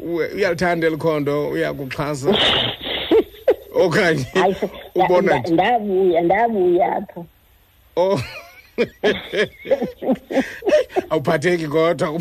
[0.05, 2.39] u- uyalithanda eli khondo uyakuxhasa?
[3.85, 7.27] Okanye hayi se- nda- ubona nda- nje ndabuya ndabuya apho.
[7.97, 8.21] Oh.
[11.11, 12.21] Awuphatheki kodwa.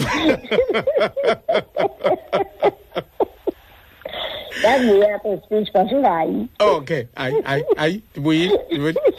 [5.15, 8.60] Apho speech masingayi okay hayi hayi hayi ndibuyile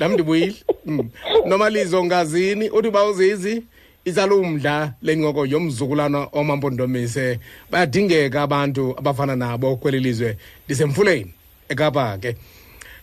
[0.00, 0.54] nam ndibuyile.
[0.86, 1.10] Mm.
[1.46, 3.62] nomalizo ngazini uthi uba uzizi
[4.04, 7.38] itsalumdla lencoko yomzukulwana omampondomise.
[7.70, 10.36] Bayadingeka abantu abafana nabo kweli lizwe
[10.66, 11.32] ndisemfuleni
[11.68, 12.36] ekapa ke.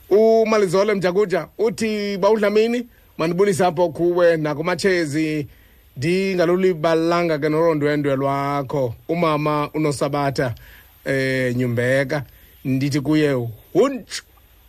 [0.09, 5.47] Umalizole mjakuja uthi bawudlamini mandibulise apho kuwe nakumatshezi
[5.97, 8.95] ndingalulibalanga ke norondwendwe lwakho.
[9.07, 10.55] Umama unosabatha
[11.05, 12.23] eh nyumbeka
[12.65, 13.31] ndithi kuye
[13.73, 14.21] huntsh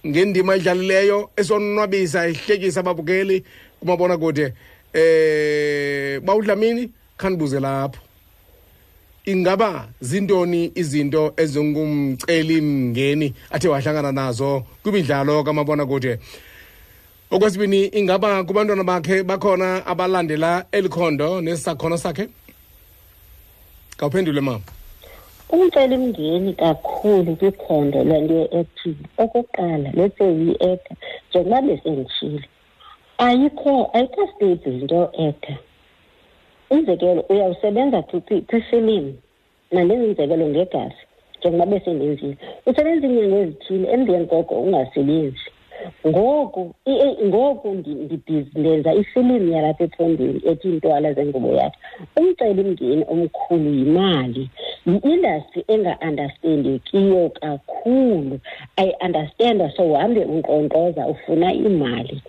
[0.06, 3.44] ngendima edlalileyo esonwabisa ihlekisa ababukeli
[3.80, 4.52] kumabona kude
[4.92, 8.00] eh bawudlamini khandibuze lapho.
[9.24, 16.18] Ingaba zintoni izinto ezingumceli mngeni athe wahlangana nazo kwimidlalo kamabona kude
[17.34, 22.28] okwesibini ingaba kubantwana bakhe bakhona abalandela eli khondo nesakhono sakhe?
[23.96, 24.60] Kawuphendule mama.
[25.50, 30.96] Umcelimngeni kakhulu kwikhondo lento ye-acting okokuqala let's say yi-actor
[31.30, 32.48] njengoba besenditshile
[33.18, 35.56] ayikho ayikho stable into yoactor
[36.70, 39.14] umzekelo uyawusebenza kwi- kwi- kwifilimu
[39.72, 40.94] mandenze umzekelo ngegazi.
[41.38, 42.36] Njengoba besendenzile
[42.66, 45.46] usebenza iinyanga ezithile emveni koko ungasebenzi.
[46.06, 51.78] Ngoku i- i- ngoku ndi- ndibhizi ndenza ifilimu yalapha ephondweni ethi iintwala zengubo yakhe.
[52.16, 54.50] Umcelimngeni omkhulu yimali
[54.86, 58.38] yi-industry enga-andastendekiyo kakhulu.
[58.76, 62.22] Ayi-andastenda so uhambe unkqonkqoza ufuna imali.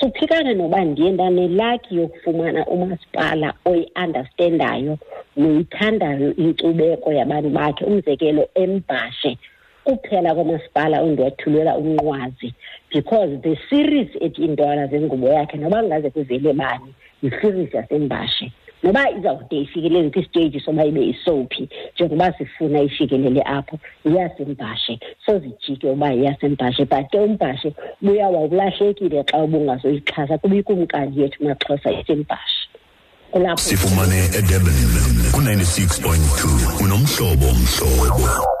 [0.00, 4.98] Suphikana noba ndiye ndanelakhi yokufumana umasipala oyi-andastendayo
[5.36, 7.84] noyithandayo inkcubeko yabantu bakhe.
[7.84, 9.38] Umzekelo embhashe
[9.84, 12.54] kuphela kwamasipala ondiwathulela umnqwazi.
[12.92, 18.52] Because the series ethi iintwala zengubo yakhe noba kungaze kuvele bani yi-series yasembashe
[18.82, 26.84] noba izawude ifikelele kwisiteji soba ibe isophi njengoba sifuna ifikelele apho iyasembashe sozijike uba iyasembashe
[26.84, 27.72] but ke umbhashe
[28.02, 32.68] buyawa ulahlekile xa ubungazoyixhasa kuba ikumkani yethu maxhosa isembhashe
[33.30, 34.74] kulapho sifumane edurban
[35.32, 38.59] ku-96.2 unomhlobo mhlobo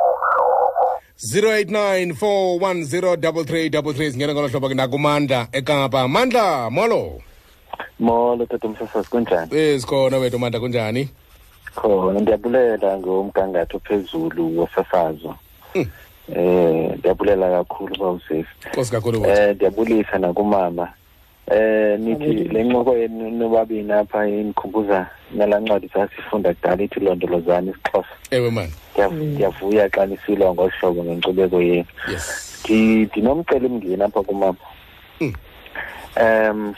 [1.20, 6.08] 089 zingena ngolo hlobo ke nakumandla ekapa.
[6.08, 7.20] Mandla molo.
[7.98, 9.56] Molo tata umsasazi kunjani?
[9.56, 11.08] Esikhona wethu mandla kunjani?
[11.74, 15.34] Khona ndiyabulela ngomgangatho phezulu wosasazo
[15.74, 15.86] eh
[16.98, 20.88] ndiyabulela kakhulu bawusefu nkosi kakhulu eh ndiyabulisa nakumama.
[21.50, 28.08] Eh nithi le ncoko yenu nobabini apha inikhumbuza nalaa ncwadi sasifunda kudala ithi londolozana isixhosa.
[28.30, 31.84] Ewe mani ndiyavuya xa nisilwa ngolu hlobo ngenkcubeko yenu.
[32.10, 32.62] Yes.
[32.64, 34.58] Ndi- ndinomcelimngeni apha kumama.
[35.20, 35.34] Mm.
[36.20, 36.74] um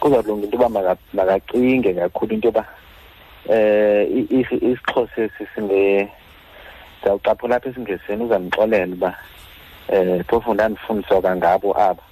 [0.00, 2.64] kuzawulunga into yoba maka- makacinge kakhulu into yoba
[3.50, 6.08] i- isixhosa esi singe
[7.00, 9.14] ndizawucaphula apha esingesini uzandixolela uba
[9.88, 12.02] eh phofu ndandifundiswa kangabo aba.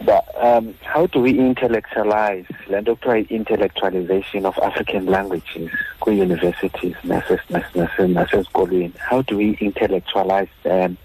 [0.00, 5.70] Uba um how do we intellectualize le nto kuthiwa i-intellectualization of african languages
[6.00, 10.96] kwii-universities nase- nase- nase- nasezikolweni how do we intellectualize them?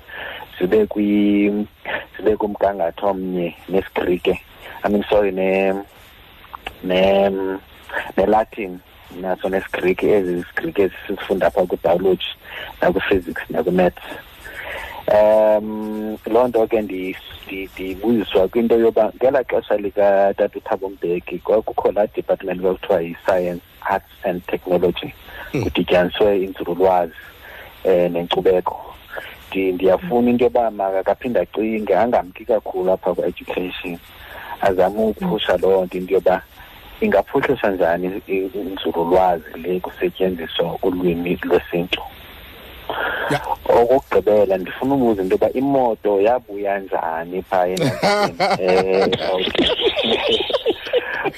[0.59, 0.88] Zibe
[2.17, 4.41] zibe kumgangatho omnye nesigrike.
[4.84, 5.73] I mean sorry ne
[6.84, 7.30] ne
[8.17, 8.80] ne-latin
[9.22, 12.26] naso nesigrike ezi zigrike ezi sizifunda apha kwibiology
[12.81, 14.03] nakwi-physics nakwi-maths
[15.14, 17.15] um loo nto ke ndi-
[17.48, 24.11] ndi- ndibuziswa kwinto yoba ngelaa xesha likatata uthabo mbeki kwakukho laa department kwakuthiwa yi-science arts
[24.23, 25.14] and technology
[25.64, 27.14] kudityaniswe inzululwazi
[27.86, 28.95] um nenkcubeko.
[29.52, 33.98] Ndi- ndiyafuna into yoba makakaphinde acinge angamki kakhulu apha kwa-education
[34.61, 36.41] azame ukuphusha loo nto into yoba
[37.02, 42.02] ingaphuhliswa njani inzululwazi le kusetyenziswa ulwimi lwesintu
[43.70, 49.18] okokugqibela ndifuna ubuza into yoba imoto yabuya njani phaa enantini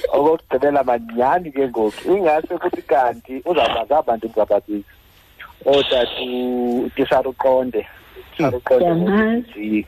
[0.12, 2.12] okokugqibela manyhani ke ngoku.
[2.12, 4.84] Ingase kuthi kanti uzawubazi abantu ndizawubabiza
[5.66, 7.86] ootatu tisaruqonde.
[8.36, 9.84] Tisaruqonde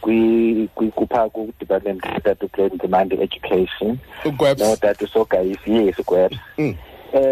[0.00, 3.98] kwi kwi- kupha ku-department tatu plan demand education.
[4.68, 6.74] Notata usogayisi yes ugwebs um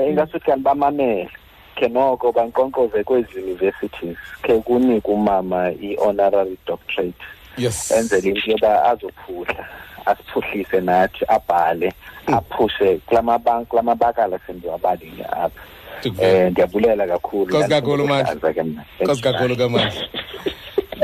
[0.08, 1.28] ingasuthi kanti bamamele.
[1.76, 7.22] Khe noko bankqonkqoze kwezi universities khe kunikwe umama i-honorary doctorate.
[7.58, 7.90] Yes.
[7.90, 9.68] Enzele into yoba azophuhla
[10.06, 11.92] asiphuhlise nathi abhale
[12.26, 12.98] aphushe.
[13.06, 15.50] Kula maba- kula mabakala sendiwabalile apha
[16.04, 17.46] um ndiyabulela kakhulu.
[17.46, 18.34] Nkosi kakhulu, Mandla.
[18.34, 18.84] Ndandifuna ukuhlaza ke mna.
[19.00, 20.02] nkosi kakhulu kamandla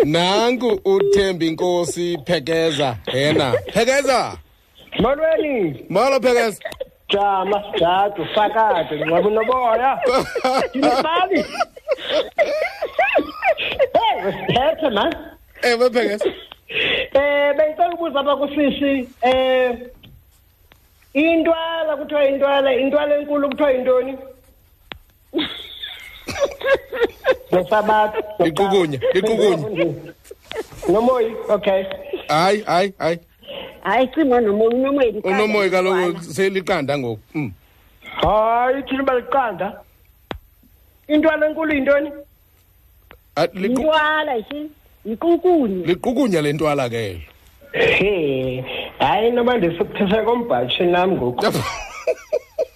[0.05, 3.53] nanku uthembi inkosi phekeza yena.
[3.73, 4.39] Phekeza!
[5.01, 6.61] Molweni molo phekeza.
[7.13, 9.99] Jama jadu fakade ngicaba unoboya
[10.69, 11.45] ndinibali
[13.95, 15.15] hey wesiphethe man.
[15.63, 16.31] Ewe phekeza
[17.15, 19.79] eh bengicela ukubuza apha kusisi eh
[21.15, 24.19] intwala kuthiwa intwala intwala enkulu kuthiwa yintoni?
[27.53, 29.95] Nosabathu liqukunya liqukunya
[30.89, 31.85] nomoyi okay.
[32.29, 33.19] Hayi hayi hayi
[33.83, 37.21] hayi cinga nomoya unomoya unomoya kaloku seliqanda ngoku.
[37.35, 37.53] Mm.
[38.23, 39.81] hayi thina baliqanda
[41.09, 42.11] intwala enkulu yintoni?
[43.37, 44.71] Ah, liqu- intwala yishini
[45.05, 47.23] yiqukunya liqukunya le ntwala ke.
[47.73, 48.65] He
[48.99, 51.47] hayi noba ndisukuthetha kombhatshi nam ngoku.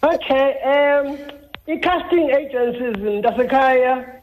[0.02, 1.18] Okay um
[1.66, 4.15] i-casting agencies mntasekhaya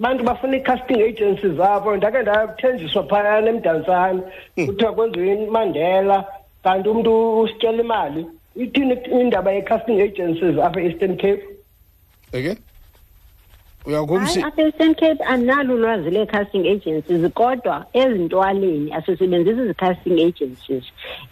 [0.00, 4.22] abantu bafuna i-casting agencies apho ndake ndathenjiswa phayana emdantsane
[4.66, 6.24] kuthiwa kwenziwe imandela
[6.62, 8.26] kanti umntu usityela imali.
[8.56, 11.44] Ithini indaba ye-casting agencies apha e-eastern cape?
[13.86, 20.84] Uyakumshi apha eastern cape andinalo ulwazi lee-casting agencies kodwa ezintwaleni asisebenzisi zi-casting agencies.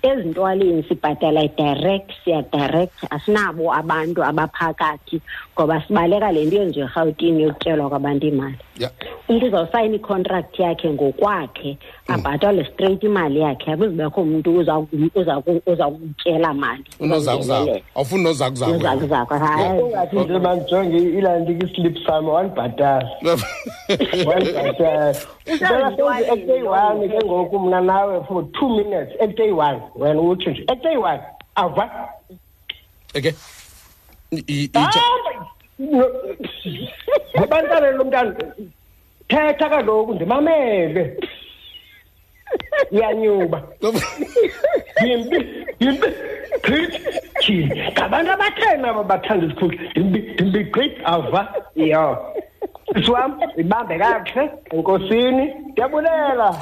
[0.03, 5.21] Ezintwaleni sibhatala direct siyadirect asinabo abantu abaphakathi
[5.55, 8.57] ngoba sibaleka le nto yenziwe erhawutini yokutyelwa kwabantu imali.
[8.79, 8.91] Ya.
[9.29, 11.79] Umntu uzawusayina icontract yakhe ngokwakhe
[12.09, 16.85] abhatalwe straight imali yakhe akuzibekho umntu uza- uza- uza kutyela mali.
[17.01, 19.83] Unozakuzaku awufuni nozakuzaku nozakuzaku hayi.
[19.83, 23.09] Ungathi nje mandijonge ilandik islip sam wandibhatala
[24.27, 25.15] wandibhatala
[25.49, 30.51] Ngicela senze ekuday one ke ngoku mna nawe for two minutes ekuday one wena utsho
[30.51, 31.21] nje ekuday one
[31.55, 31.91] ava.
[33.15, 33.64] Eke I- i- itsha-
[37.37, 38.35] ngabantwana lo mntana
[39.29, 41.17] thetha kaloku ndimamele
[42.93, 43.63] iyanyuba
[45.07, 45.39] yimbi
[45.81, 46.09] yimbi
[46.63, 46.93] great
[47.47, 52.34] jini ngabantu abathena aba bathanda isikhulu yimbi yimbi great ava iyo
[52.97, 55.55] isiwam ibambe kakuhle enkosini.
[55.73, 56.57] Ndiyabulela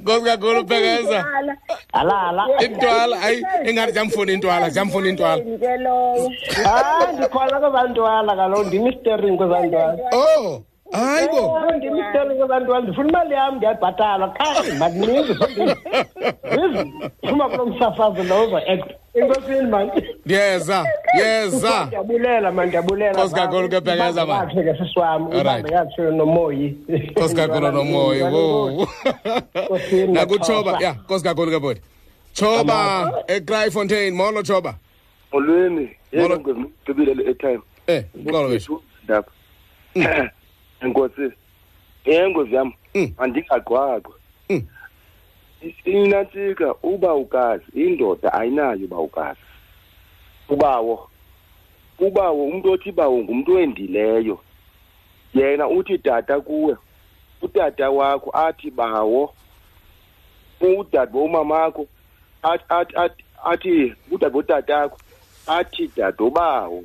[0.00, 1.26] nkosi kakhulu phekeza
[1.92, 2.46] alala.
[2.64, 5.42] Intwala hayi ingathi jamfuna intwala jamfuna intwala.
[5.42, 6.32] Ke lowo
[6.64, 9.98] hayi ndikhona kwezantwala kaloku ndimistering kwezantwala.
[10.12, 10.62] Oh!
[10.92, 11.60] Hayi bo.
[11.76, 15.34] Ndimistering kwezantwala ndifuna imali yam ndiyayibhatala qha mandininzi
[17.28, 19.90] phuma kulo msafazo lowo act enkosini mani
[20.24, 20.86] ndiyeza
[21.18, 21.84] yeza.
[21.86, 24.46] Ndiyabulela mani ndiyabulela Nkosi kakhulu ke Bhekeza, man.
[24.46, 25.40] kakuhle ke sisi wam Alright.
[25.40, 26.76] ubambe kakuhle nomoyi.
[26.88, 28.22] Nkosi kakhulu nomoyi.
[28.22, 28.88] wo
[29.64, 30.84] Nkosini, nakutshoba Maxhosa.
[30.86, 31.80] ya nkosi kakhulu ke bodi
[32.32, 34.74] choba ekraaifontein molo choba
[35.32, 36.34] molweni Molo.
[36.34, 39.30] yengigqibile le airtime eh mqolo wethu ndapha
[40.84, 41.32] enkosi
[42.04, 43.12] yengozi yam Mm.
[43.18, 44.14] andingagqwagqwa
[44.50, 44.62] Mm.
[45.84, 49.40] inantsika uba ukazi indoda ayinayo uba ukazi
[50.48, 51.08] ubawo
[51.98, 54.38] ubawo umntu othi bawo ngumntu owendileyo
[55.34, 56.76] yena uthi tata kuwe
[57.42, 59.34] utata wakho athi bawo
[60.60, 61.86] udade bomamakho
[63.44, 64.98] athi udade botatakho
[65.46, 66.84] athi dadobawo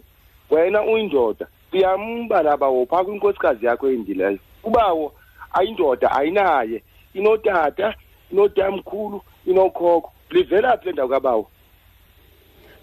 [0.50, 5.14] wena uyindoda uyamba labawo phaa kwinkosikazi yakho endileyo ubawo
[5.54, 6.84] ayindoda ayinaye.
[7.14, 7.96] Inotata
[8.32, 10.12] inotamkhulu inokhokho.
[10.30, 11.48] Livela phi le ndawo kabawo.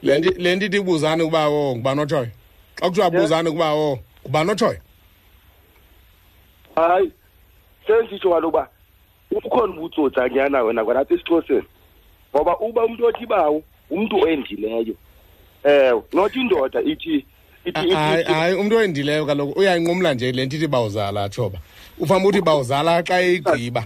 [0.03, 2.31] Le nto ithi ibuzane ukuba wo ngubani otshoyo
[2.77, 4.81] xa kuthiwa buzane ukuba wo ngubani otshoyo
[6.75, 7.13] hayi
[7.87, 8.69] senditsho kaloku uba
[9.31, 11.67] ukhona ubutsotsanyana wena kwalapha esixhoseni.
[12.35, 14.95] Ngoba uba umntu othi bawo umntu owendileyo
[15.65, 17.27] ewe not indoda ithi
[17.75, 21.59] hayi ithi hayi umntu owendileyo kaloku uyayinqumla nje le nto ithi bawuzala tshoba
[21.99, 23.85] ufamba uthi bawuzala xa eyigqiba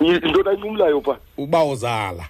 [0.00, 1.16] yintoni ayinqumlayo pha?
[1.38, 2.24] Ubawuzala.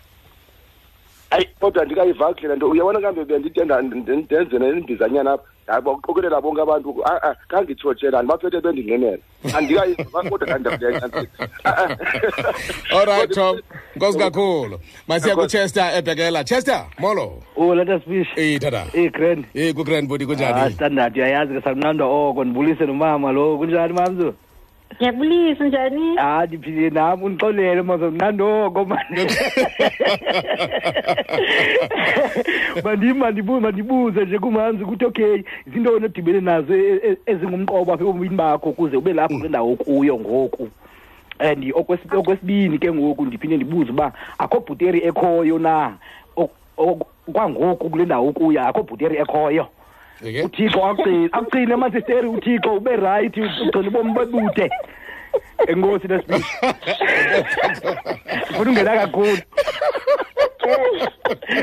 [1.30, 2.70] Hayi kodwa ndikayiva kuhle le nto.
[2.70, 5.53] Uyabona kambe bendithi ndenze nembizanyana apha.
[5.66, 9.18] Hayi baqokelela bonke abantu a-a khangitshotshela ndibaphethe bendingenela
[9.56, 11.48] andikayikodwa kandiyayantsika
[12.96, 13.58] allright tom.
[13.96, 14.80] Nkosi kakhulu.
[15.08, 16.44] Masiya kuchester ebhekela.
[16.44, 17.42] Chester molo.
[17.56, 18.28] Oh let us fish.
[18.36, 18.86] eyi tata.
[18.94, 19.44] Eh grand.
[19.54, 21.16] eyi kugrand bodi Ah kunjani standard.
[21.16, 23.58] Uyayazi ke samnando oko ndibulise nomama lo.
[23.58, 24.34] Kunjani mamzu?
[24.92, 29.26] Ndiyabulisa njani Ah ndiphile nam undixolele mazo mnando oko manje.
[32.84, 33.16] Mandim
[33.60, 38.96] mandibuze nje kumanzi ukuthi okay zintoni edibene nazo e- e- ezingumqobo apha ebomini bakho ukuze
[38.96, 40.68] ube lapho kule ndawo kuyo ngoku.
[41.40, 45.96] and okwesibini ke ngoku ndiphinde ndibuze uba akho bhuteri ekhoyo na
[46.36, 49.66] Ok- ok- kwangoku kule ndawo ukuyo akho bhuteri ekhoyo?
[50.44, 54.70] Uthixo akuqine akuqine amasisteri uthixo ube rayithi ugcine ubomi bebude
[55.68, 56.44] enkosi nesibili
[58.56, 59.38] funa ungena kakhulu.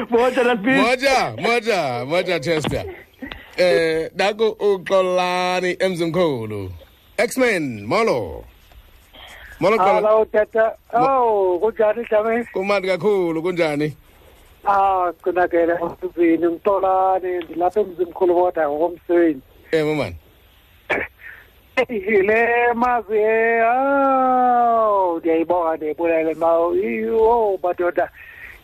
[0.10, 2.86] Moja nasibili moja moja moja chester.
[3.58, 6.72] Eh naku uxolani emzimkhulu.
[7.18, 8.44] X-men molo.
[9.60, 10.08] Molo Xolani.
[10.08, 10.76] Hello tata.
[10.94, 12.46] Oh, kunjani Dlamini?
[12.54, 13.94] kumandi kakhulu kunjani?
[14.68, 19.42] Ah, kunakele usibini ngitolani ndilapha emzimkhulu kodwa ngokomsebenzi.
[19.72, 20.16] eh mamani
[22.28, 23.18] Le mazi
[23.66, 26.76] oh, ndiyayibonga ndiyibulele mawo.
[27.22, 28.10] Oh, madoda.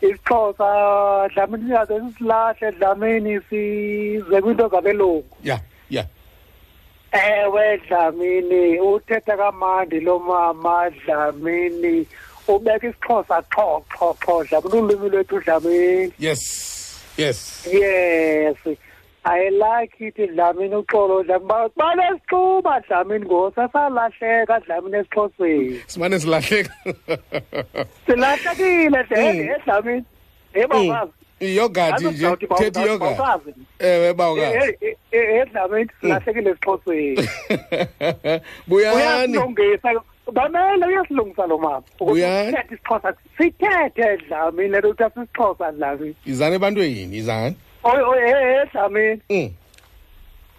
[0.00, 5.24] Isixhosa Dlamini siyaze sisilahle Dlamini size kwinto zabelungu.
[5.44, 5.60] ya
[5.90, 6.04] ya
[7.12, 12.06] Ewe Dlamini uthetha kamandi lo mama Dlamini
[12.54, 16.42] ubeka isixhosa xho xho xho Dlamini ulwimi lwethu Dlamini yes
[17.16, 17.66] yes.
[17.72, 18.56] Yes.
[19.24, 25.80] I like it Dlamini uxolo Dlamini banesixuba Dlamini ngosasalahleka Dlamini esixhoseni.
[25.86, 26.72] Simane silahleka.
[28.06, 29.46] Silahlekile Mm.
[29.46, 30.04] de Dlamini.
[30.54, 31.08] Yebo
[31.40, 34.96] iyogadi nje thethi iyogadi ewe bawukazi.
[35.12, 37.16] Edlamini silahlekile esixhoseni.
[38.68, 38.96] Buyani?
[38.96, 39.90] Uyasilungisa
[40.32, 41.82] bamele uyasilungisa lo mama.
[42.50, 48.68] Sithethe isixhosa sithethe dlamini le nto ukuthi asisixhosa dlamini izani ebantwini izani oy oy eh,
[48.72, 49.50] dlamini Mm.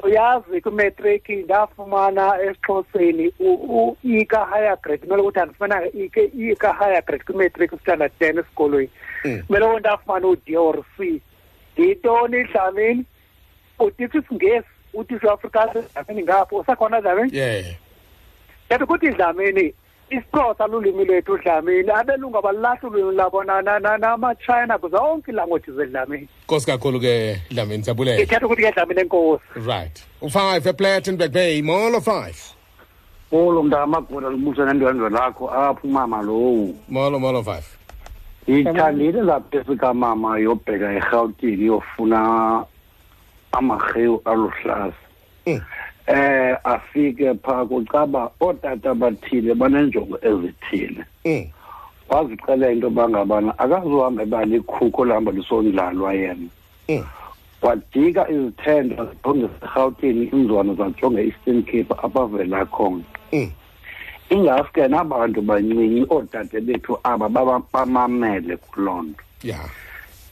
[0.03, 4.97] uyazi kwimatric ndafumana esixhoseni u-ika higher grade.
[5.05, 8.89] Kumele ukuthi andifumana ike- ika higher grade kwimatric standard ten esikolweni.
[9.47, 11.21] Kumele ukuthi ndafumana u-d or c
[11.73, 13.05] ndiyintoni dlamini
[13.79, 17.65] utitsha isingesi utitsha uafrikaans dlamini ngapho usakhona dlamini yeah.
[18.69, 19.73] Yathi ukuthi dlamini
[20.09, 26.27] isixhosa lulwimi lwethu dlamini abelungu abalulahli ulwimi labo na- na- na- namatshayina zonke iilanguage zedlamini
[26.43, 29.43] nkosi kakhulu ke dlamini siyabulela ndithetha ukuthi ke dlamini enkosi.
[29.55, 30.03] Right.
[30.21, 32.37] U-five eplattenberg bay molo five.
[33.31, 37.65] Molo mntakamagula libusa nendwendwe lakho apho umama lowo molo molo five.
[38.47, 42.65] Ndithandile lapha esikamama yobheka erhawutini yofuna
[43.51, 44.93] amarhewu aluhlaza
[46.09, 51.05] eh afike phaa kucaba ootata bathile banenjongo ezithile.
[52.09, 56.49] Wazixela into yoba ngabana akazuhambe balikhuko lihamba lisondlalwa yena.
[57.61, 63.03] Wadika izithendo zijonge erhawutini inzwana zajonge eastern cape abavela khona.
[64.29, 69.23] Ingafike nabantu bancinci oodade bethu aba bamamele kuloo nto.
[69.43, 69.59] Ya.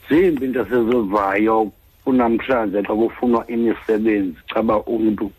[0.08, 1.70] Zimbi into esizivayo
[2.04, 5.30] kunamhlanje xa kufunwa imisebenzi caba umntu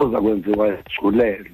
[0.00, 1.50] uza kwenziwa ejulelo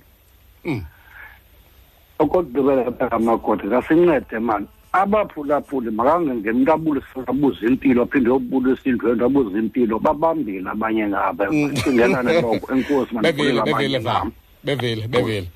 [2.18, 4.66] okokugqibela amagoda kasincede mani?
[4.92, 11.44] Abaphulaphuli makangengeni umntu abulise abuze impilo aphinde yobulisa indwendwe abuze impilo babambile abanye ngabo.
[11.80, 12.32] Cingelane
[12.72, 14.32] enkosi mandifundile abanye bevile ngam va
[14.64, 15.48] bevile bevile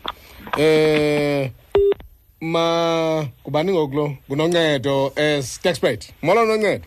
[0.56, 1.50] eh
[2.40, 4.16] ma kubani ngokulo?
[4.28, 6.84] Ngunoncedo estaxpert molo noncedo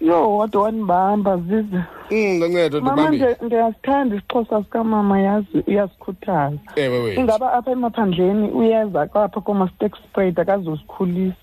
[0.00, 1.80] yo wade wandibamba zize
[2.10, 8.48] mm noncedo mama ndibambile nde- ndiyasithanda isixhosa sikamama yazi uyasikhuthaza ewe wethu ingaba apha emaphandleni
[8.50, 11.36] uyeza kwapha komastek sprayed akazosikhulisa.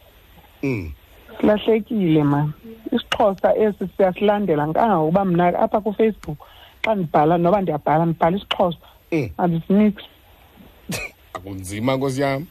[0.63, 0.91] Mm.
[1.39, 2.51] Silahlekile mani
[2.91, 6.37] isixhosa esi siyasilandela kangangokuba mna apha kufacebook
[6.85, 8.77] xa ndibhala noba ndiyabhala ndibhala isixhosa.
[9.37, 9.93] Andisinix
[11.35, 12.45] akunzima nkosi yam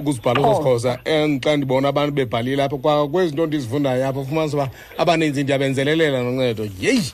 [0.00, 4.68] ukuzibhala kwesixhosa and xa ndibona abantu bebhalile apha kwa kwezi nto ndizifundayo apha ufumanisa uba
[4.98, 6.64] abaninzi ndiyabenzelelela noncedo.
[6.80, 7.12] Yeyi!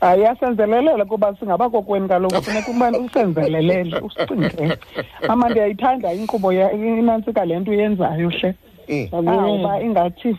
[0.00, 2.42] Hayi yasenzelelela kuba singaba kokweni kaloku.
[2.42, 4.78] Funeka ubani usenzelelele usicingele
[5.28, 8.54] mama ndiyayithanda inkqubo ya- inantsika le nto uyenzayo hle.
[9.12, 10.36] Uba ingathi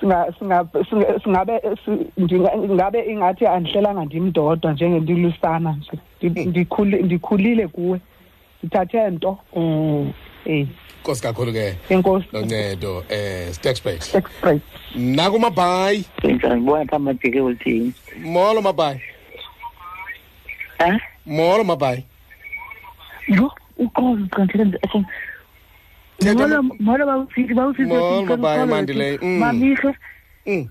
[0.00, 5.92] singa- singa- singa- singabe si- ndinga- ngabe ingathi andihlelanga ndimdodwa njengendilusana nje.
[6.22, 8.00] Ndi- ndikhuli- ndikhulile kuwe.
[8.62, 9.38] Ndithathe nto.
[9.52, 9.62] Um
[10.02, 10.12] eyi
[10.46, 11.76] nkosi kakhulu ke.
[12.32, 14.60] Noncedo um stexbak stexbak
[14.96, 17.92] naku mabhayi ndizandibona pha mabheke ulithini
[18.22, 19.00] molo mabhayi
[20.80, 22.04] um molo mabhayi
[23.28, 24.78] yho uqozo qandilela
[26.34, 29.94] molo molo bawusithi bawusithi mabhayi mandileyo mamihle
[30.46, 30.68] um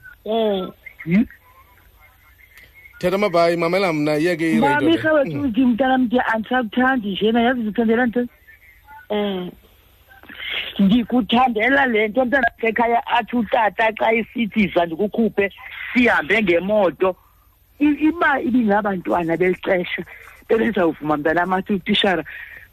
[3.00, 8.28] thetha mabhayi mamela mna iyeke iradiyo mamihle wethu mntanam ndiya andisakuthandi njena yazi ndithandela nto
[9.10, 9.52] um
[10.80, 15.52] ndikuthandela le nto mntana sekhaya athi utata xa isithiza ndikukhuphe
[15.94, 17.16] sihambe ngemoto.
[17.80, 20.04] Iba ibingabantwana beli xesha
[20.50, 22.24] bebezawuvuma mntanam athi utishara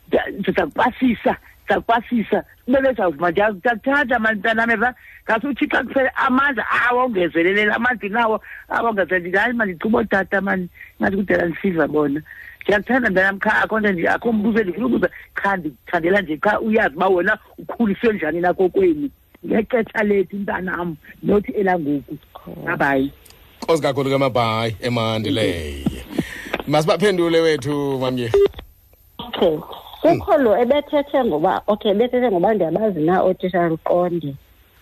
[0.09, 4.95] "Nda- ndiza kupasisa ndiza kupasisa bebezawuvuma ndiyakuthanda mani mntanam eva.
[5.25, 10.69] Ngase uthixo kuphela amandla awongezelelele amandla nawo awongezelele hayi mandichuba ootata mani.
[11.01, 12.21] Ngathi kudala ndisiva bona
[12.69, 16.97] ndiyakuthanda mntanam kha akho nto nje akho mbuzo endifuna ubuza qha ndikuthandela nje qha uyazi
[16.97, 19.11] uba wena ukhuliswe njani nakokwenu.
[19.47, 22.19] Ngexesha lethu mntanam nothi elangoku.
[22.65, 23.13] Babayi
[23.63, 26.03] nkosi kakhulu ke mabhayi emandileyo
[26.67, 28.33] masibaphendule wethu mamye
[29.19, 29.59] okay.
[30.03, 34.35] Kukho lo ebethethe ngoba okay ebethethe ngoba ndiyabazi na ootitsha luqonde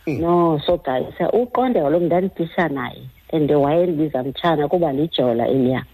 [0.07, 3.03] nosogayisa uqonde kaloku ndanditisha naye
[3.33, 5.85] and wayendibiza mtshana kuba lijola eliya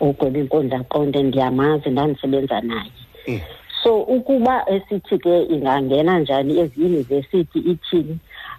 [0.00, 2.92] ugweba inkundla qonde ndiyamazi ndandisebenza naye.
[3.82, 8.18] So ukuba esithi ke ingangena njani eziyunivesithi ithini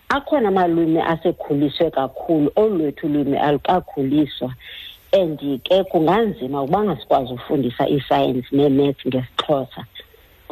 [0.10, 4.53] akhona amalwimi asekhuliswe kakhulu olu lwethu lwimi alukakhuliswa.
[5.11, 9.86] And ke kunganzima ukuba ngasikwazi ufundisa isayensi nee-maths ngesixhosa.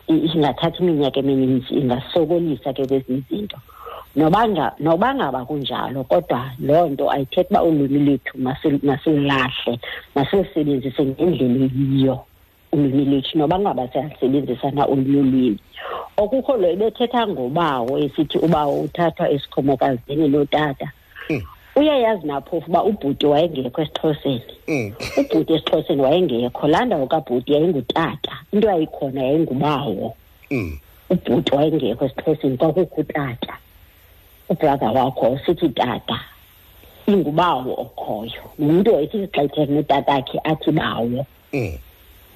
[0.08, 3.58] Ingathatha iminyaka emininzi ingasokolisa ke kwezinye izinto.
[3.58, 3.77] noba
[4.18, 9.80] nga- noba ngaba kunjalo kodwa loo nto ayithethi uba ulwimi lwethu masil- masilahle
[10.16, 12.20] masilusebenzise ngendlela eyiyo
[12.74, 15.60] ulwimi lwethu noba ngaba siyalisebenzisa na olunye ulwimi
[16.18, 20.92] okukho lo ebethetha ngobawo esithi ubawo uthathwa esikhomokazini notata
[21.76, 24.42] uyayazi naphofu uba ubhuti wayengekho esixhoseni?
[25.18, 30.16] Ubhuti esixhoseni wayengekho laa ndawo kabhuti yayingutata into yayikhona yayingubawo.
[31.10, 33.54] Ubhuti wayengekho esixhoseni kwakukho utata
[34.50, 36.20] ubrother wakho sithi tata
[37.08, 38.44] ingubawo okhoyo.
[38.60, 41.26] Nomntu ethi xa ethetha notatakhe athi bawo.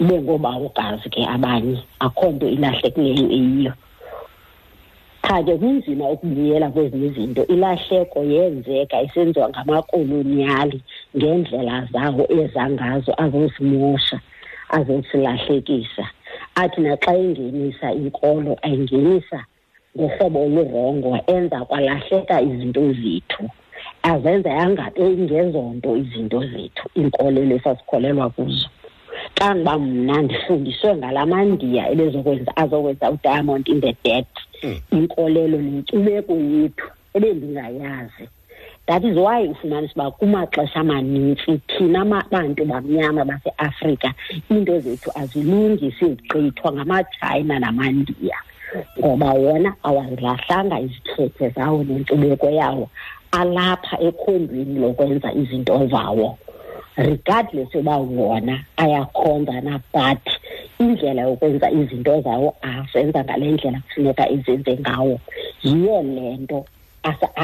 [0.01, 3.73] Ibe ngoobawogazi ke abanye akho nto ilahlekileyo eyiyo.
[5.21, 7.45] Qha ke kunzima ukubuyela kwezinye izinto.
[7.53, 10.81] Ilahleko yenzeka isenziwa ngamakoloniyali
[11.15, 14.19] ngeendlela zawo ezangazo azozimosha
[14.69, 16.05] azosilahlekisa.
[16.55, 19.45] Athi naxa engenisa inkolo ayingenisa
[19.97, 23.43] ngohlobo olurongo enza kwalahleka izinto zethu.
[24.11, 28.69] Azenza yangabe ingezonto izinto zethu iinkolelo esasikholelwa kuzo.
[29.37, 34.27] Xa ndiba mna ndifundiswe ngala mandiya ebezokwenza azokwenza udiamond in the dead?
[34.97, 38.25] Inkolelo nenkcubeko yethu ebendingayazi.
[38.87, 44.13] That is why ufumanisa uba kumaxesha amanintsi thina bantu bamnyama baseafrika
[44.51, 48.37] iinto zethu azilungi sizigqithwa ngamatshayina namandiya
[48.99, 52.89] ngoba wona awazilahlanga izithethe zawo nenkcubeko yawo
[53.31, 56.37] alapha ekhondweni lokwenza izinto zawo.
[56.97, 60.23] Regardless yoba wona ayakhonza na but
[60.79, 65.19] indlela yokwenza izinto zawo azenza ngale ndlela kufuneka izenze ngawo.
[65.63, 66.65] Yiyo le nto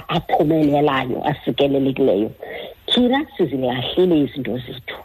[0.08, 2.32] aphumelelayo asikelelekileyo.
[2.86, 4.98] Thina sizilahlile izinto zethu.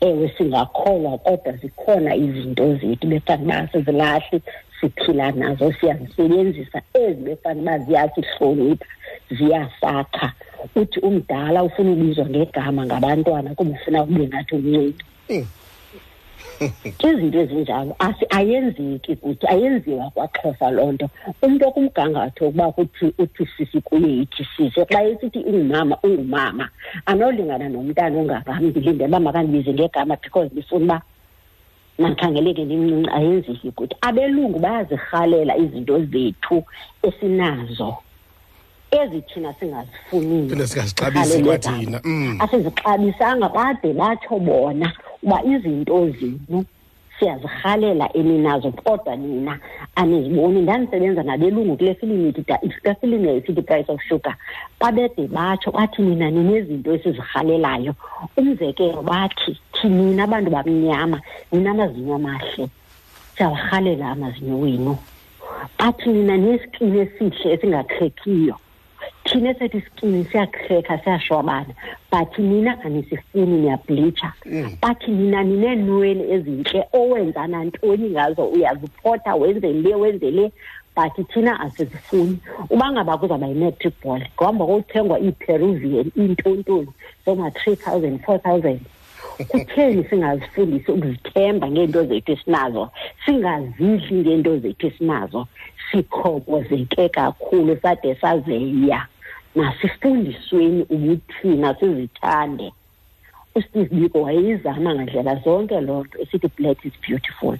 [0.00, 4.42] Ewe singakholwa kodwa zikhona izinto zethu befane uba sizilahli
[4.80, 8.86] siphila nazo siyazisebenzisa ezi befane uba ziyasihlonipha
[9.30, 10.32] ziyasakha.
[10.76, 15.04] Uthi umdala ufuna ubizwa ngegama ngabantwana kuba ufuna kube ngathi umncinci.
[17.08, 17.96] Izinto ezinjalo
[18.30, 21.06] ayenzeki kuthi ayenziwa kwaxhosa loo nto.
[21.42, 26.68] Umntu okumgangatho ukuba kuthi uthi sisi kuye yithi sisi xa esithi ungumama ungumama
[27.06, 31.02] anolingana nomntana ongakam ndilinde uba makandibize ngegama because ndifuna uba
[31.98, 36.64] makhangeleke ndimncinci ayenzeki kuthi abelungu bayazirhalela izinto zethu
[37.02, 37.96] esinazo
[38.90, 42.00] ezi thina singazifuniyo phinde singazixabisi kwathina
[42.38, 44.92] asizixabisanga bade batsho bona
[45.22, 46.64] uba izinto zenu
[47.18, 49.58] siyazirhalela eninazo kodwa nina
[49.94, 54.36] aniziboni ndandisebenza nabelungu kule filimu ithi kule filimu yayisithi price of sugar.
[54.80, 57.94] Babede batsho bathi nina ninezinto esizirhalelayo.
[58.36, 61.20] Umzekelo bathi thinina abantu bamnyama
[61.52, 62.68] nina amazinyo amahle
[63.36, 64.96] siyawarhalela amazinyo wenu.
[65.78, 68.56] Bathi nina nesikini esihle esingakhekiyo.
[69.24, 71.74] Thina esethu isikini siyakreka siyashwabana.
[72.10, 74.32] But nina anisifuni niyableacha
[74.82, 80.52] bathi nina nineenwele ezintle owenza nantoni ngazo uyaziphotha wenze le wenze le.
[80.96, 82.38] But thina asizifuni.
[82.70, 86.88] Uba ngaba kuzawuba yi-matric ball ngohamba kokuthengwa iiperuvian iintontoni
[87.26, 88.80] zoma-three thousand four thousand
[89.44, 92.90] kutheni singazifundisi ukuzithemba ngeento zethu esinazo?
[93.24, 95.46] Singazidli ngeento zethu esinazo?
[95.90, 99.06] Sikhobozeke kakhulu sade sazeya.
[99.54, 102.72] Masifundisweni ubuthina sizithande
[103.54, 107.58] usteve biko wayeyizama ngandlela zonke loo nto esithi black is beautiful.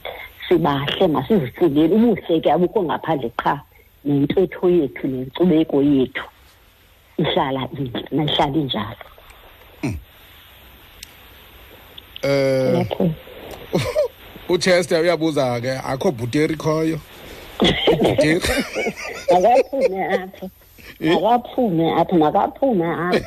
[0.48, 1.94] Sibahle masizifundeni.
[1.94, 3.60] Ubuhle ke abukho ngaphandle qha
[4.04, 6.24] nentetho yethu nenkcubeko yethu.
[7.18, 9.04] Ihlala intle nayihlala injalo.
[12.22, 12.86] Eh
[14.48, 17.00] uchester uyabuza ke akho bhuteri khoyo?
[19.30, 20.50] Akaphume apha
[21.00, 23.20] makaphume apha makaphume apha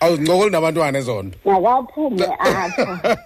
[0.00, 3.16] awuzincokoli nabantwana ezonto makaphume apha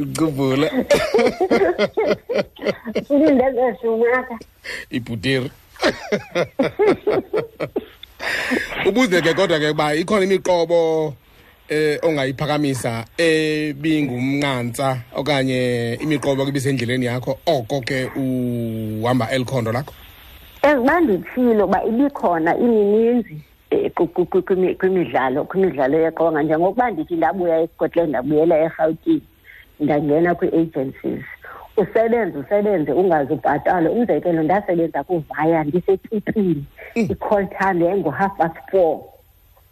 [0.00, 0.68] ngikhumbula
[3.06, 4.38] silindezeshumaka
[4.90, 5.50] ibhuteri
[8.86, 11.14] ubuze ke kodwa ke uba ikhona imiqobo
[11.68, 19.92] eh ongayiphakamisa ebingumnqantsa okanye imiqobo ke bisendleleni yakho oko ke uhamba elikhondo lakho?
[20.62, 23.36] Ezibandithile uba ibikhona imininzi
[23.70, 29.22] eh, kwimidlalo kwimidlalo yeqonga njengokuba ndithi ndabuya escotland ndabuyela erhawutini
[29.80, 31.24] ndangena kwii-agencies.
[31.82, 36.64] Usebenze usebenze ungaze ubhatale umzekelo ndasebenza kuvaya ndisetipini
[36.94, 39.00] i-call time yayingu-half past four.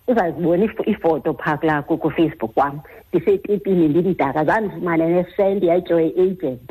[0.08, 2.80] Uzazibona ifo- ifoto phaa kulaa ku- kufacebook kwam.
[3.12, 6.70] Ndisetipini ndimdaka zandifumane nesenti yatyiwa i-agent.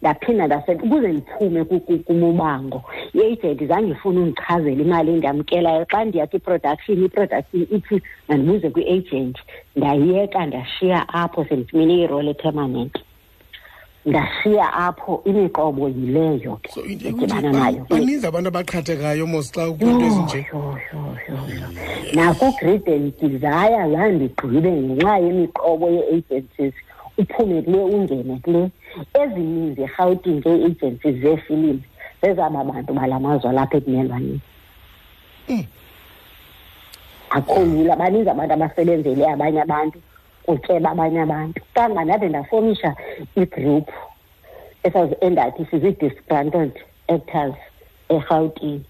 [0.00, 2.82] Ndaphinda ndasenta ukuze ndiphume ku- ku- kumubango
[3.14, 9.36] i-agent zange ifuna undichazela imali endiyamkelayo xa ndiya kwi-production i-production ithi mandibuze kwi-agent.
[9.76, 12.94] Ndayeka ndashiya apho sendifumene irole epermanent
[14.06, 17.86] ndashiya apho imiqobo yileyo ke edibana nayo.
[17.90, 20.40] baninzi abantu abaqhathekayo mos xa kwiinto ezinje
[22.14, 26.74] nakugrade desire zandigqibe ngenxa yemiqobo yee-agencies
[27.18, 28.70] uphume kule ungene kule.
[29.14, 31.82] Ezininzi erhawutini ke ii-agencies zeefilimu
[32.22, 34.40] zezaba bantu bala mazwe alapha ekumelwaneni
[37.30, 39.98] akho lula baninzi abantu abasebenzele abanye abantu.
[40.46, 41.60] Kutyeba abanye abantu.
[41.74, 42.96] Kanga ndade ndafomisha
[43.36, 43.88] igroup
[44.82, 46.72] esazi-endathi sizii-disgruntled
[47.08, 47.54] actors
[48.08, 48.84] erhawutini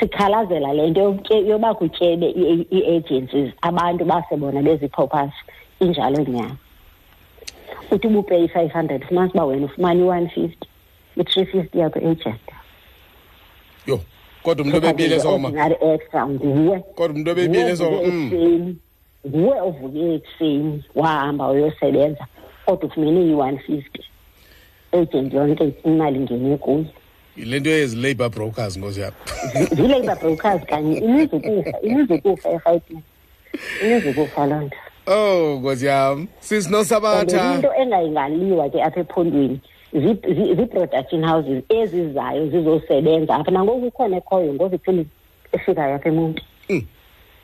[0.00, 5.32] sikhalazela le nto yoba kutyebe ii- ii-agencies abantu basebona bezipropers
[5.80, 6.56] injalo nyana
[7.90, 10.68] uthi ubupeyi i-five hundred fumanisa uba wena ufumana i-one fifty
[11.16, 12.40] i-three fifty yakho agent
[13.86, 14.00] yho
[14.42, 16.78] kodwa umntu obebile ordinary extra nguwe.
[16.80, 17.96] Kodwa umntu obebile soma
[19.26, 19.66] Nguwe mm.
[19.66, 22.26] ovuke ekuseni nguwe ovuke ekuseni wahamba uyosebenza
[22.66, 24.02] kodwa ufumene i-one fifty.
[24.92, 26.84] Agent yonke imali ngene kuyo
[27.36, 29.12] yile nto yezi-labour brokers ngozi yam
[29.76, 33.02] zii-labour brokers kanye imizukufa imizukufa erhawutini
[33.82, 34.76] imizukufa loo nto.
[35.06, 39.60] Oh ngozi yam And sisinosabatha into engayingaliwa ke apha ephondweni
[39.92, 43.50] zi- zi- zii-production houses ezizayo zizosebenza apha.
[43.50, 45.06] Nangoku kukhona ekhoyo ngoviphili
[45.52, 46.42] efikayo apha emonti.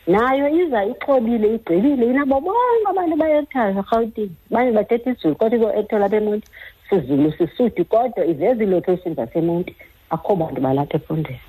[0.09, 6.17] Nayo iza ixobile igqibile inabo bonke abantu bayekthayo rhawutini baye bathetha izulu kodwa izo-ekthela apha
[6.17, 6.49] emonti
[6.89, 9.75] sizulu sisudi kodwa iveza iilocation zasemonti.
[10.11, 11.41] Akho bantu balapha ephondweni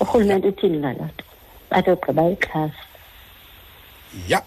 [0.00, 1.24] urhulumente uthini ngaloo nto?
[1.70, 2.84] Bathi ogqiba ixhasa.
[4.28, 4.42] Ya.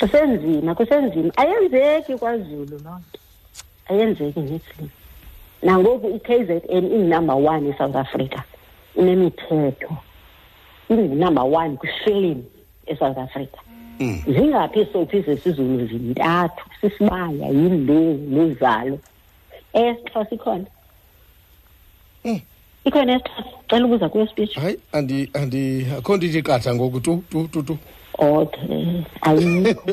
[0.00, 1.32] Kusenzima kusenzima.
[1.36, 3.18] Ayenzeki kwazulu loo nto.
[3.88, 4.90] Ayenzeki nethini
[5.62, 8.40] nangoku i-k z n ingunumber one esouth africa
[8.96, 9.96] inemithetho
[10.88, 12.42] ingunumber one kwifilim
[12.86, 13.60] esouth africa.
[14.26, 18.98] Zingaphi iisophi zesizulu zintathu sisibaya yimbewu luzalo
[19.72, 20.66] esixhosa ikhona
[22.84, 27.48] ikhona esixhosa cela ubuza kwespeech hayi andi andi akho nto ithi qatha ngoku tu tu
[27.48, 27.78] tu tu.
[28.18, 29.92] Okay ayikho.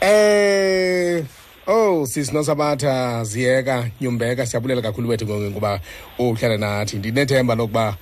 [0.00, 1.24] Eh
[1.66, 5.80] oh sisinosabatha ziyeka nyumbeka siyabulela kakhulu wethu kuba
[6.18, 6.96] uhlala nathi.
[6.96, 7.96] Ndinethemba lokuba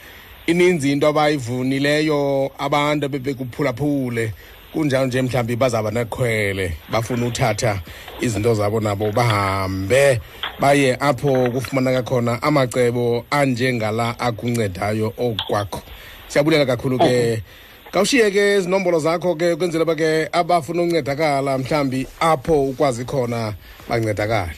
[0.49, 4.33] ininzi into abayivunileyo abantu ebebekuphulaphule.
[4.73, 7.81] Kunjalo nje mhlawumbi bazawuba nekhwele bafuna uthatha
[8.21, 10.21] izinto zabo nabo bahambe
[10.61, 15.81] baye apho kufumaneka khona amacebo anjengala akuncedayo okwakho.
[16.29, 17.43] Siyabulela kakhulu ke.
[17.91, 23.55] Kawushiye ke izinombolo zakho ke kwenzela uba ke abafuna uncedakala mhlawumbi apho ukwazi khona
[23.89, 24.57] bancedakale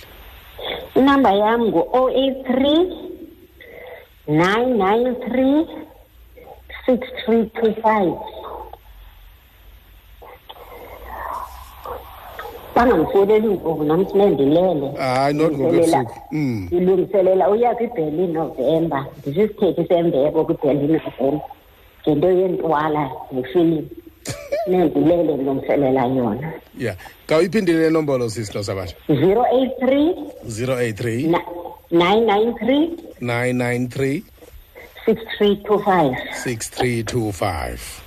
[0.95, 3.10] inamba yam ngu-o eight three
[4.31, 5.67] nine nine three
[6.87, 8.15] six three two five.
[12.75, 16.69] Bangamfoleli ngoku nam sinendilele hayi not ngokubusuku mm.
[16.73, 21.41] ndilungiselela uya kwiberlin novemba ndisisithethi sembeko kwiberlin novemba
[22.03, 23.89] ngento yentwala nefilimu
[24.69, 26.53] nendilele ndilungiselela yona.
[26.79, 26.97] Ya.
[27.27, 30.15] Kawuyiphindile le nombolo sisinosabatha zero eight three
[30.47, 31.70] 083 nine nine three
[33.21, 34.25] 993
[35.07, 36.13] six three two five.
[36.35, 38.03] 6325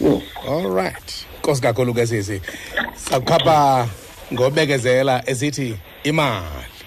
[0.00, 0.22] yes.
[0.46, 1.26] All right.
[1.42, 2.40] Nkosi kakhulu ke sisi.
[2.94, 3.88] Sakukhapha
[4.32, 6.77] ngobekezela esithi imali